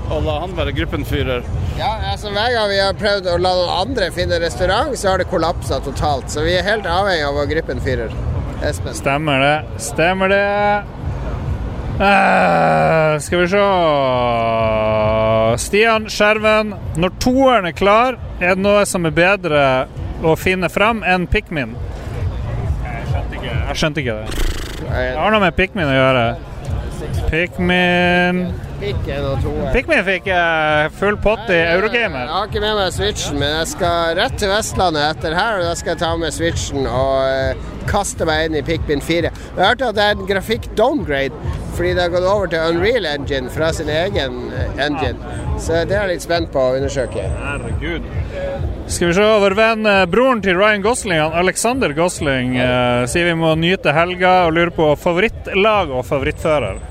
Og 0.09 0.23
la 0.25 0.39
han 0.43 0.53
være 0.57 0.73
gruppenfyrer. 0.75 1.45
Ja, 1.79 1.93
altså 2.11 2.33
Hver 2.33 2.51
gang 2.51 2.69
vi 2.73 2.79
har 2.81 2.97
prøvd 2.99 3.29
å 3.31 3.37
la 3.39 3.53
noen 3.55 3.73
andre 3.87 4.09
finne 4.11 4.39
restaurant, 4.43 4.91
så 4.99 5.13
har 5.13 5.21
det 5.23 5.29
kollapsa 5.31 5.79
totalt. 5.85 6.27
Så 6.33 6.43
vi 6.43 6.57
er 6.57 6.67
helt 6.67 6.89
avhengig 6.89 7.23
av 7.29 7.37
vår 7.39 7.49
gruppenfyrer. 7.53 8.15
Espen. 8.67 8.97
Stemmer 8.97 9.39
det. 9.45 9.55
Stemmer 9.79 10.33
det. 10.33 10.43
Eh, 11.99 13.19
skal 13.19 13.39
vi 13.39 13.47
se 13.51 13.63
Stian 15.57 16.05
Skjerven. 16.07 16.71
Når 16.95 17.11
toeren 17.19 17.67
er 17.67 17.75
klar, 17.75 18.15
er 18.39 18.55
det 18.55 18.63
noe 18.63 18.85
som 18.87 19.03
er 19.03 19.11
bedre 19.11 19.63
å 20.23 20.35
finne 20.39 20.69
fram 20.71 21.03
enn 21.03 21.27
Pikmin? 21.27 21.75
Jeg 22.85 23.03
skjønte 23.11 23.35
ikke, 23.35 23.51
jeg 23.51 23.81
skjønte 23.81 24.03
ikke 24.05 24.15
det. 24.21 24.47
Det 24.79 25.09
har 25.19 25.35
noe 25.35 25.43
med 25.43 25.59
Pikmin 25.59 25.91
å 25.91 25.97
gjøre. 25.97 26.25
Pikmin 27.29 28.45
to. 28.79 29.51
Pikmin 29.73 30.03
fikk 30.07 30.27
eh, 30.31 30.87
full 30.99 31.17
pott 31.19 31.49
i 31.51 31.57
Eurogamer. 31.73 32.25
Jeg 32.25 32.33
har 32.33 32.47
ikke 32.47 32.61
med 32.63 32.75
meg 32.79 32.93
Switchen, 32.95 33.39
men 33.41 33.51
jeg 33.57 33.71
skal 33.73 34.15
rett 34.19 34.37
til 34.39 34.51
Vestlandet 34.51 35.03
etter 35.03 35.35
her. 35.35 35.59
Og 35.59 35.67
da 35.67 35.73
skal 35.79 35.93
jeg 35.93 36.01
ta 36.03 36.11
med 36.19 36.35
Switchen 36.35 36.87
og 36.87 37.27
eh, 37.27 37.69
kaste 37.89 38.27
meg 38.29 38.47
inn 38.47 38.59
i 38.59 38.63
Pikmin 38.65 39.03
4. 39.03 39.31
Jeg 39.31 39.59
hørte 39.59 39.91
at 39.91 39.99
det 39.99 40.05
er 40.05 40.15
en 40.15 40.29
grafikk-downgrade, 40.29 41.55
fordi 41.79 41.93
det 41.95 42.01
har 42.01 42.09
gått 42.11 42.25
over 42.27 42.49
til 42.51 42.73
Unreal 42.73 43.05
Engine 43.07 43.49
fra 43.53 43.69
sin 43.71 43.87
egen 43.87 44.39
eh, 44.51 44.81
engine. 44.83 45.37
Så 45.63 45.77
det 45.87 45.95
er 45.95 46.09
jeg 46.09 46.17
litt 46.17 46.25
spent 46.25 46.51
på 46.51 46.59
å 46.59 46.73
undersøke. 46.75 47.23
Herregud. 47.39 48.09
Skal 48.91 49.07
vi 49.07 49.15
se, 49.15 49.27
vår 49.45 49.55
venn 49.55 49.87
eh, 49.87 50.03
broren 50.11 50.43
til 50.43 50.59
Ryan 50.59 50.83
Gosling, 50.83 51.23
Alexander 51.39 51.95
Gosling, 51.95 52.57
eh, 52.59 53.05
sier 53.07 53.31
vi 53.31 53.37
må 53.39 53.53
nyte 53.55 53.95
helga 53.95 54.33
og 54.49 54.57
lurer 54.57 54.75
på 54.75 54.91
favorittlag 54.99 55.95
og 55.95 56.03
favorittfører. 56.09 56.83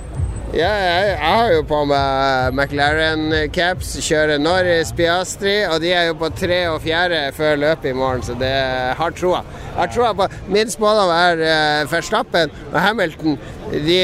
Ja, 0.48 0.68
jeg, 0.72 1.08
jeg 1.10 1.16
har 1.28 1.50
jo 1.52 1.64
på 1.68 1.78
meg 1.90 2.54
McLaren-caps, 2.56 3.90
kjører 4.00 4.40
Norris 4.40 4.94
Piastri, 4.96 5.58
og 5.68 5.82
de 5.82 5.90
er 5.92 6.06
jo 6.08 6.14
på 6.16 6.30
tre 6.32 6.62
og 6.70 6.78
fjerde 6.80 7.18
før 7.36 7.58
løpet 7.60 7.90
i 7.90 7.92
morgen, 7.98 8.24
så 8.24 8.32
det 8.40 8.54
har 8.96 9.12
troa. 9.12 9.42
Har 9.76 9.92
troa 9.92 10.14
på 10.16 10.30
Min 10.48 10.72
spådom 10.72 11.12
er 11.12 11.42
uh, 11.44 11.92
Verstappen 11.92 12.54
og 12.72 12.78
Hamilton. 12.80 13.36
De, 13.74 13.98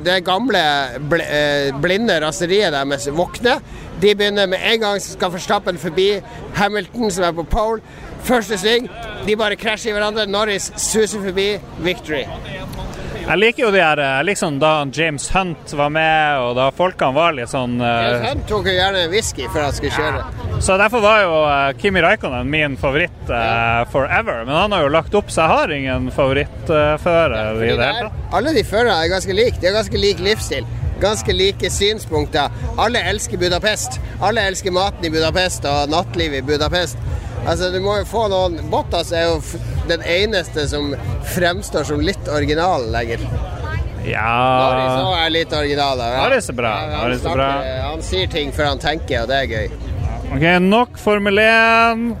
det 0.00 0.16
gamle 0.24 0.62
bl 1.10 1.20
eh, 1.20 1.68
blinde 1.84 2.16
raseriet 2.24 2.72
deres 2.72 3.10
våkner. 3.12 3.60
De 4.00 4.14
begynner 4.16 4.48
med 4.48 4.64
en 4.72 4.80
gang 4.80 5.02
så 5.04 5.12
skal 5.18 5.34
Verstappen 5.34 5.76
forbi 5.78 6.14
Hamilton, 6.56 7.10
som 7.12 7.28
er 7.28 7.36
på 7.36 7.44
pole. 7.44 7.84
Første 8.24 8.56
sving, 8.56 8.88
de 9.28 9.36
bare 9.36 9.60
krasjer 9.60 9.92
i 9.92 9.98
hverandre. 9.98 10.24
Norris 10.24 10.72
suser 10.80 11.20
forbi. 11.20 11.50
Victory. 11.84 12.24
Jeg 13.20 13.38
liker 13.38 13.62
jo 13.66 13.70
de 13.74 13.80
her 13.82 14.00
eh, 14.02 14.20
liksom 14.26 14.58
da 14.62 14.72
James 14.92 15.28
Hunt 15.34 15.74
var 15.78 15.92
med, 15.94 16.40
og 16.42 16.54
da 16.58 16.70
folkene 16.74 17.14
var 17.14 17.36
litt 17.36 17.52
sånn 17.52 17.76
uh... 17.78 17.86
James 17.86 18.28
Hunt 18.30 18.46
tok 18.50 18.70
jo 18.70 18.74
gjerne 18.74 19.04
en 19.06 19.12
whisky 19.12 19.46
før 19.52 19.68
han 19.68 19.76
skulle 19.76 19.94
kjøre. 19.94 20.24
Så 20.60 20.76
derfor 20.80 21.04
var 21.04 21.22
jo 21.22 21.36
uh, 21.46 21.70
Kimi 21.80 22.02
Raikkonen 22.04 22.50
min 22.50 22.76
favoritt 22.80 23.32
eh, 23.32 23.82
forever. 23.92 24.44
Men 24.44 24.56
han 24.56 24.74
har 24.76 24.84
jo 24.84 24.92
lagt 24.92 25.14
opp, 25.16 25.30
så 25.32 25.46
jeg 25.46 25.54
har 25.54 25.74
ingen 25.76 26.10
favorittfører 26.14 27.36
i 27.62 27.70
det 27.70 27.70
hele 27.70 27.90
tatt. 28.02 28.20
Alle 28.36 28.54
de 28.56 28.66
førerne 28.66 28.98
er 28.98 29.12
ganske 29.14 29.36
like. 29.36 29.60
De 29.60 29.70
har 29.70 29.78
ganske 29.78 30.00
lik 30.00 30.20
livsstil. 30.24 30.68
Ganske 31.00 31.32
like 31.32 31.70
synspunkter. 31.72 32.50
Alle 32.78 33.00
elsker 33.10 33.38
Budapest. 33.40 34.00
Alle 34.20 34.44
elsker 34.50 34.70
maten 34.76 35.04
i 35.04 35.10
Budapest 35.10 35.64
og 35.64 35.88
nattlivet 35.92 36.42
i 36.42 36.46
Budapest. 36.52 36.98
Altså, 37.46 37.70
du 37.72 37.78
må 37.80 37.94
jo 38.02 38.04
få 38.04 38.26
noen 38.28 38.58
Bottas 38.70 39.12
er 39.16 39.30
jo 39.30 39.38
den 39.88 40.02
eneste 40.04 40.66
som 40.68 40.92
fremstår 41.34 41.86
som 41.88 42.02
litt 42.04 42.28
original 42.28 42.84
lenger. 42.92 43.22
Norris 44.00 44.08
Ja 44.10 44.96
nå 45.04 45.10
er 45.24 45.30
litt 45.32 45.52
original. 45.52 45.98
ja. 46.00 46.22
Norris 46.24 46.48
er 46.48 46.56
bra. 46.56 46.70
Ja, 46.76 46.90
han, 46.90 47.08
Norris 47.08 47.24
er 47.24 47.34
bra. 47.36 47.48
snakker- 47.52 47.82
han 47.90 48.02
sier 48.02 48.26
ting 48.32 48.52
før 48.52 48.64
han 48.74 48.78
tenker, 48.78 49.22
og 49.22 49.28
det 49.28 49.36
er 49.36 49.46
gøy. 49.46 49.70
Ok, 50.36 50.44
nok 50.62 50.98
Formel 50.98 51.38
1. 51.38 52.16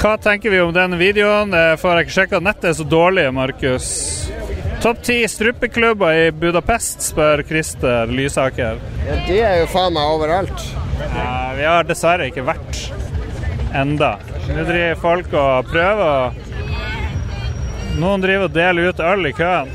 Hva 0.00 0.16
tenker 0.20 0.50
vi 0.50 0.60
om 0.60 0.72
denne 0.72 0.96
videoen? 1.00 1.52
Får 1.80 1.96
jeg 1.98 2.06
ikke 2.06 2.16
sjekka. 2.16 2.40
Nettet 2.40 2.64
er 2.70 2.72
så 2.80 2.84
dårlig, 2.88 3.26
Markus. 3.34 3.88
Topp 4.80 5.02
ti 5.02 5.28
struppeklubber 5.28 6.12
i 6.12 6.30
Budapest, 6.32 7.02
spør 7.02 7.42
Christer 7.44 8.06
Lysaker. 8.08 8.78
Ja, 9.04 9.16
de 9.26 9.36
er 9.44 9.58
jo 9.60 9.66
faen 9.68 9.92
meg 9.92 10.08
overalt. 10.08 10.62
Ja, 11.00 11.52
vi 11.56 11.66
har 11.68 11.84
dessverre 11.84 12.30
ikke 12.30 12.46
vært 12.48 12.78
enda. 13.76 14.14
Nå 14.48 14.64
driver 14.64 15.02
folk 15.02 15.36
og 15.36 15.68
prøver. 15.68 16.32
å 16.32 18.00
Noen 18.00 18.24
driver 18.24 18.48
og 18.48 18.54
deler 18.56 18.88
ut 18.88 19.02
øl 19.04 19.28
i 19.28 19.34
køen. 19.36 19.68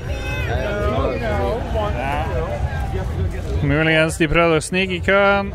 Muligens 3.66 4.18
de 4.18 4.30
prøvde 4.32 4.58
å 4.58 4.66
snike 4.66 4.97
i 4.97 5.03
køen. 5.06 5.53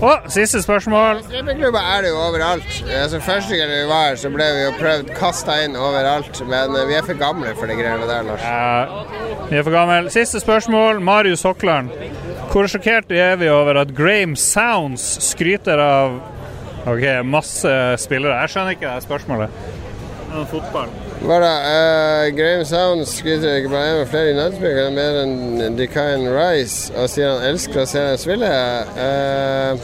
Å, 0.00 0.10
siste 0.32 0.62
spørsmål. 0.64 1.18
Strømmeklubber 1.26 1.88
er 1.94 2.06
det 2.06 2.12
jo 2.14 2.20
overalt. 2.22 2.68
Altså, 2.88 3.18
første 3.20 3.58
gang 3.58 3.68
vi 3.68 3.82
var 3.90 4.06
her, 4.06 4.16
så 4.22 4.30
ble 4.32 4.46
vi 4.56 4.62
jo 4.62 4.70
prøvd 4.78 5.10
kasta 5.18 5.58
inn 5.66 5.76
overalt. 5.76 6.40
Men 6.48 6.72
eh, 6.72 6.86
vi 6.88 6.96
er 6.96 7.04
for 7.04 7.20
gamle 7.20 7.52
for 7.58 7.68
de 7.68 7.76
greiene 7.76 8.08
der, 8.08 8.24
Lars. 8.24 8.46
Ja, 8.46 9.44
vi 9.50 9.60
er 9.60 9.66
for 9.66 9.76
gamle. 9.76 10.08
Siste 10.14 10.40
spørsmål. 10.40 11.02
Marius 11.04 11.44
Hokland. 11.44 11.92
Hvor 12.50 12.70
sjokkert 12.72 13.12
er 13.12 13.36
vi 13.42 13.52
over 13.52 13.82
at 13.82 13.92
Graham 13.96 14.32
Sounds 14.40 15.04
skryter 15.28 15.84
av 15.84 16.20
Ok, 16.88 17.04
masse 17.28 17.68
spillere. 18.00 18.38
Jeg 18.40 18.54
skjønner 18.54 18.76
ikke 18.78 18.88
det 18.88 19.04
spørsmålet. 19.04 19.60
Fotball. 20.48 20.88
Hva 21.20 21.36
da? 21.42 21.52
Uh, 21.60 22.26
Graham 22.32 22.62
Sound 22.64 23.04
skryter 23.08 23.58
ikke 23.60 23.68
bare 23.74 23.98
med 23.98 24.06
flere 24.08 24.32
men 24.88 24.94
mer 24.96 25.18
enn 25.20 25.76
Deccan 25.76 26.24
Rice, 26.32 26.88
og 26.96 27.10
sier 27.12 27.34
han 27.34 27.44
elsker 27.50 27.82
å 27.82 27.88
se 27.88 28.04
dem 28.06 28.20
spille. 28.22 28.48
Uh, 28.96 29.76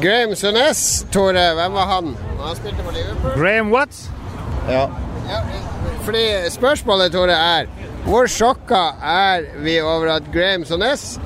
Graham 0.00 0.32
Sones, 0.38 1.04
Tore, 1.12 1.44
hvem 1.58 1.76
var 1.76 1.90
han? 1.90 2.14
Han 2.40 2.56
spilte 2.56 2.80
for 2.80 2.96
Liverpool. 2.96 3.36
Graham 3.36 3.74
what? 3.74 4.00
Ja. 4.70 4.86
Ja, 5.28 5.42
fordi 6.06 6.24
spørsmålet, 6.50 7.12
Tore, 7.12 7.36
er 7.36 7.68
hvor 8.06 8.26
sjokka 8.26 8.82
er 9.04 9.44
vi 9.62 9.76
over 9.84 10.14
at 10.16 10.32
Graham 10.32 10.64
Sønes 10.64 11.18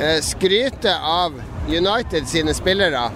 uh, 0.00 0.18
skryter 0.24 0.96
av 1.04 1.36
United 1.68 2.24
sine 2.32 2.56
spillere 2.56 3.10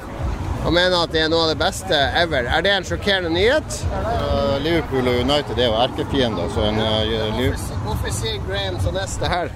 og 0.63 0.73
mener 0.73 0.97
at 1.03 1.13
det 1.15 1.25
er 1.25 1.31
noe 1.33 1.47
av 1.47 1.53
det 1.53 1.59
beste 1.61 1.99
ever? 2.19 2.47
Er 2.47 2.63
det 2.65 2.73
en 2.77 2.87
sjokkerende 2.87 3.33
nyhet? 3.35 3.79
Uh, 3.93 4.57
Liverpool 4.63 5.11
og 5.11 5.21
United 5.25 5.59
er 5.59 5.71
jo 5.71 5.77
erkefiender, 5.83 6.49
så 6.55 6.69
en 6.69 6.81
eh, 6.83 7.43
Hvorfor 7.83 8.15
sier 8.15 8.39
Graham 8.47 8.79
så 8.83 8.95
neste 8.95 9.31
her? 9.33 9.51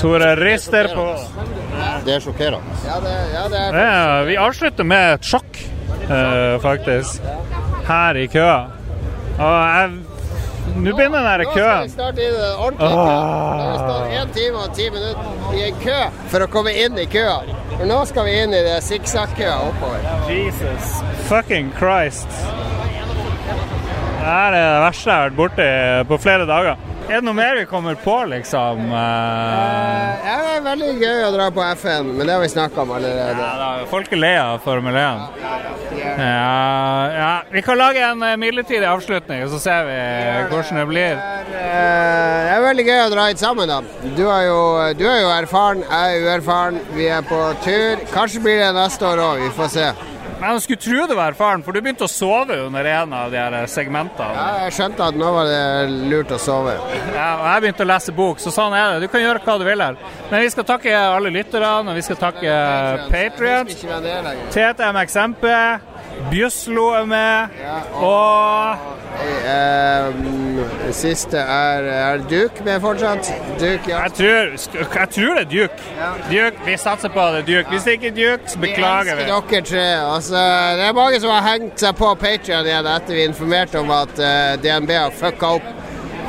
Tore 0.00 0.30
rister 0.40 0.88
på. 0.96 1.06
Det 2.06 2.14
er 2.16 2.24
sjokkerende. 2.24 2.78
Ja, 2.86 3.00
det, 3.04 3.16
ja, 3.34 3.42
det 3.52 3.60
er 3.60 3.76
Ja, 3.82 4.22
vi 4.28 4.38
avslutter 4.40 4.88
med 4.88 5.18
et 5.18 5.28
sjokk, 5.28 5.60
uh, 6.08 6.56
faktisk. 6.64 7.20
Her 7.86 8.16
i 8.16 8.26
køa. 8.32 8.56
Og 9.36 9.52
jeg 9.52 9.92
Nå 10.62 10.92
begynner 10.96 11.18
den 11.18 11.26
der 11.26 11.38
Nå 11.42 11.50
skal 11.50 11.62
vi 11.62 11.68
køen. 11.68 11.90
starte 11.90 12.22
i 12.22 12.30
det 12.32 12.50
ordentlige 12.56 12.90
kø. 12.90 12.96
Nå 12.96 13.06
har 13.58 13.72
vi 13.72 13.78
stått 13.78 14.06
én 14.20 14.32
time 14.36 14.56
og 14.62 14.74
ti 14.76 14.90
minutter 14.90 15.56
i 15.58 15.62
en 15.68 15.80
kø 15.82 15.98
for 16.32 16.44
å 16.46 16.48
komme 16.54 16.72
inn 16.84 16.98
i 16.98 17.06
køa. 17.06 17.36
Og 17.80 17.84
nå 17.90 17.98
skal 18.06 18.24
vi 18.28 18.36
inn 18.42 18.54
i 18.54 18.62
det 18.68 18.78
sikksakk-køa 18.86 19.56
oppover. 19.68 20.06
Jesus 20.30 21.02
fucking 21.28 21.72
Christ. 21.78 22.28
Det 24.22 24.30
er 24.30 24.50
det 24.54 24.64
verste 24.84 25.10
jeg 25.10 25.18
har 25.18 25.30
vært 25.30 25.36
borti 25.40 25.68
på 26.08 26.18
flere 26.22 26.46
dager. 26.46 26.76
Er 27.08 27.18
det 27.20 27.26
noe 27.26 27.34
mer 27.36 27.56
vi 27.58 27.64
kommer 27.68 27.96
på, 27.98 28.14
liksom? 28.30 28.86
Uh... 28.88 28.96
Ja, 30.22 30.36
det 30.42 30.52
er 30.54 30.62
veldig 30.64 30.90
gøy 31.00 31.24
å 31.26 31.30
dra 31.34 31.48
på 31.54 31.64
FN, 31.74 32.12
men 32.16 32.28
det 32.28 32.36
har 32.36 32.42
vi 32.44 32.50
snakka 32.52 32.84
om 32.84 32.92
allerede. 32.96 33.34
Ja, 33.42 33.50
da, 33.58 33.70
folk 33.90 34.12
er 34.14 34.20
lei 34.22 34.32
av 34.38 34.62
Formel 34.64 34.96
1. 34.96 35.24
Ja, 36.02 37.10
ja, 37.12 37.32
vi 37.52 37.62
kan 37.64 37.78
lage 37.80 38.00
en 38.06 38.22
eh, 38.26 38.36
midlertidig 38.40 38.86
avslutning, 38.88 39.44
så 39.52 39.58
ser 39.60 39.84
vi 39.88 39.98
hvordan 40.52 40.80
det 40.80 40.86
blir. 40.92 41.18
Eh, 41.18 42.38
Det 42.42 42.54
er 42.58 42.64
veldig 42.66 42.84
gøy 42.86 42.98
å 43.06 43.10
dra 43.12 43.26
hit 43.30 43.40
sammen, 43.42 43.70
da. 43.70 43.80
Du 44.16 44.24
er 44.28 44.46
jo, 44.46 44.58
du 44.98 45.04
er 45.08 45.20
jo 45.22 45.30
erfaren, 45.32 45.84
jeg 45.88 46.16
er 46.18 46.26
uerfaren. 46.28 46.80
Vi 46.96 47.06
er 47.08 47.22
på 47.26 47.38
tur. 47.64 48.02
Kanskje 48.12 48.42
blir 48.44 48.60
det 48.60 48.72
neste 48.76 49.08
år 49.08 49.22
òg, 49.24 49.44
vi 49.46 49.52
får 49.56 49.70
se. 49.72 49.86
Men 50.42 50.56
jeg 50.56 50.62
skulle 50.64 50.82
tro 50.82 51.04
det 51.06 51.14
var 51.14 51.30
erfaren, 51.30 51.60
for 51.62 51.70
du 51.70 51.78
begynte 51.78 52.02
å 52.02 52.10
sove 52.10 52.56
under 52.64 52.86
en 52.90 53.12
av 53.14 53.30
de 53.30 53.38
her 53.38 53.54
segmentene. 53.70 54.32
Ja, 54.34 54.64
jeg 54.64 54.74
skjønte 54.74 55.06
at 55.12 55.18
nå 55.20 55.28
var 55.36 55.46
det 55.46 55.60
lurt 56.10 56.34
å 56.34 56.38
sove. 56.42 56.74
Ja, 57.14 57.28
og 57.36 57.46
jeg 57.46 57.62
begynte 57.62 57.86
å 57.86 57.90
lese 57.92 58.14
bok, 58.16 58.42
så 58.42 58.50
sånn 58.50 58.74
er 58.74 58.96
det. 58.96 59.06
Du 59.06 59.12
kan 59.12 59.22
gjøre 59.22 59.42
hva 59.44 59.54
du 59.60 59.64
vil 59.68 59.84
her. 59.86 60.00
Men 60.32 60.42
vi 60.42 60.50
skal 60.50 60.66
takke 60.66 60.96
alle 60.98 61.30
lytterne, 61.30 61.70
og 61.92 61.94
vi 61.94 62.02
skal 62.02 62.18
takke 62.18 62.56
Patrion. 63.12 63.70
TTM. 63.70 64.42
TTMXMP, 64.56 65.46
Bjøslo 66.30 66.88
er 66.96 67.04
med, 67.04 67.62
og 67.92 68.92
Eh, 69.22 70.92
siste 70.92 71.36
er 71.38 71.84
Er 71.84 72.18
Duke 72.18 72.64
med 72.64 72.80
fortsatt? 72.80 73.32
Duke, 73.60 73.80
ja. 73.88 74.02
jeg 74.02 74.12
tror, 74.12 74.52
jeg 75.00 75.08
tror 75.10 75.34
det 75.34 75.42
er 75.42 75.50
Duke. 75.50 75.82
Duke. 76.30 76.56
Vi 76.66 76.76
satser 76.76 77.08
på 77.08 77.20
det, 77.20 77.46
Duke. 77.46 77.68
Hvis 77.70 77.82
det 77.82 77.92
ikke 77.92 78.06
er 78.06 78.16
Duke, 78.16 78.50
så 78.50 78.58
beklager 78.58 79.16
vi. 79.16 79.22
Vi 79.22 79.28
elsker 79.30 79.50
dere 79.50 79.62
tre. 79.62 80.14
Altså, 80.14 80.42
det 80.78 80.86
er 80.88 80.92
mange 80.92 81.20
som 81.20 81.30
har 81.30 81.46
hengt 81.52 81.80
seg 81.80 81.96
på 81.96 82.14
Patrion 82.14 82.66
igjen 82.66 82.90
etter 82.94 83.18
vi 83.18 83.24
informerte 83.28 83.80
om 83.82 83.90
at 83.94 84.14
uh, 84.18 84.54
DNB 84.62 84.94
har 84.96 85.16
fucka 85.16 85.54
opp. 85.58 85.70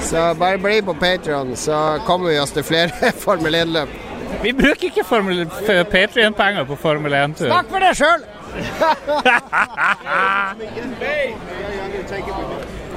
Så 0.04 0.34
bare 0.40 0.60
bli 0.60 0.82
på 0.82 0.94
Patrion, 1.00 1.56
så 1.56 2.00
kommer 2.08 2.34
vi 2.34 2.40
oss 2.40 2.52
til 2.52 2.68
flere 2.68 3.14
Formel 3.26 3.56
1-løp. 3.56 4.00
Vi 4.44 4.52
bruker 4.54 4.90
ikke 4.90 5.06
Patrion-penger 5.92 6.66
på 6.68 6.76
Formel 6.76 7.14
1-tur. 7.16 7.48
Snakk 7.48 7.72
for 7.72 7.84
deg 7.84 7.96
sjøl! 7.96 8.33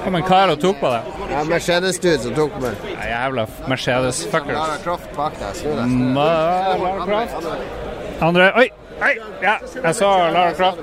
Kom 0.05 0.15
er 0.15 0.23
det 0.23 0.55
og 0.55 0.61
tok 0.63 0.81
på 0.81 0.91
det. 0.93 1.03
Ja, 1.33 1.43
Mercedes-dude 1.49 2.19
som 2.23 2.35
tok 2.37 2.59
meg. 2.63 2.75
Ja, 2.93 3.07
jævla 3.11 3.47
Mercedes-fuckers. 3.71 4.59
Lara 4.59 4.77
Croft 4.85 5.09
bak 5.17 5.39
deg. 5.41 5.55
Snu 5.59 5.71
deg. 5.75 5.87
Lara 6.17 7.07
Croft. 7.07 7.35
Andre 8.23 8.51
Oi! 8.57 8.69
Oi! 8.97 9.15
Ja, 9.43 9.57
jeg 9.83 9.95
så 9.95 10.13
Lara 10.33 10.53
Croft. 10.57 10.79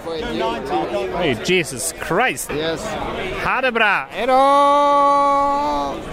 Oi, 1.19 1.36
Jesus 1.49 1.93
Christ. 2.07 2.51
Ha 3.45 3.61
det 3.61 3.74
bra. 3.74 3.93
Hei 4.11 4.26
da! 4.30 6.12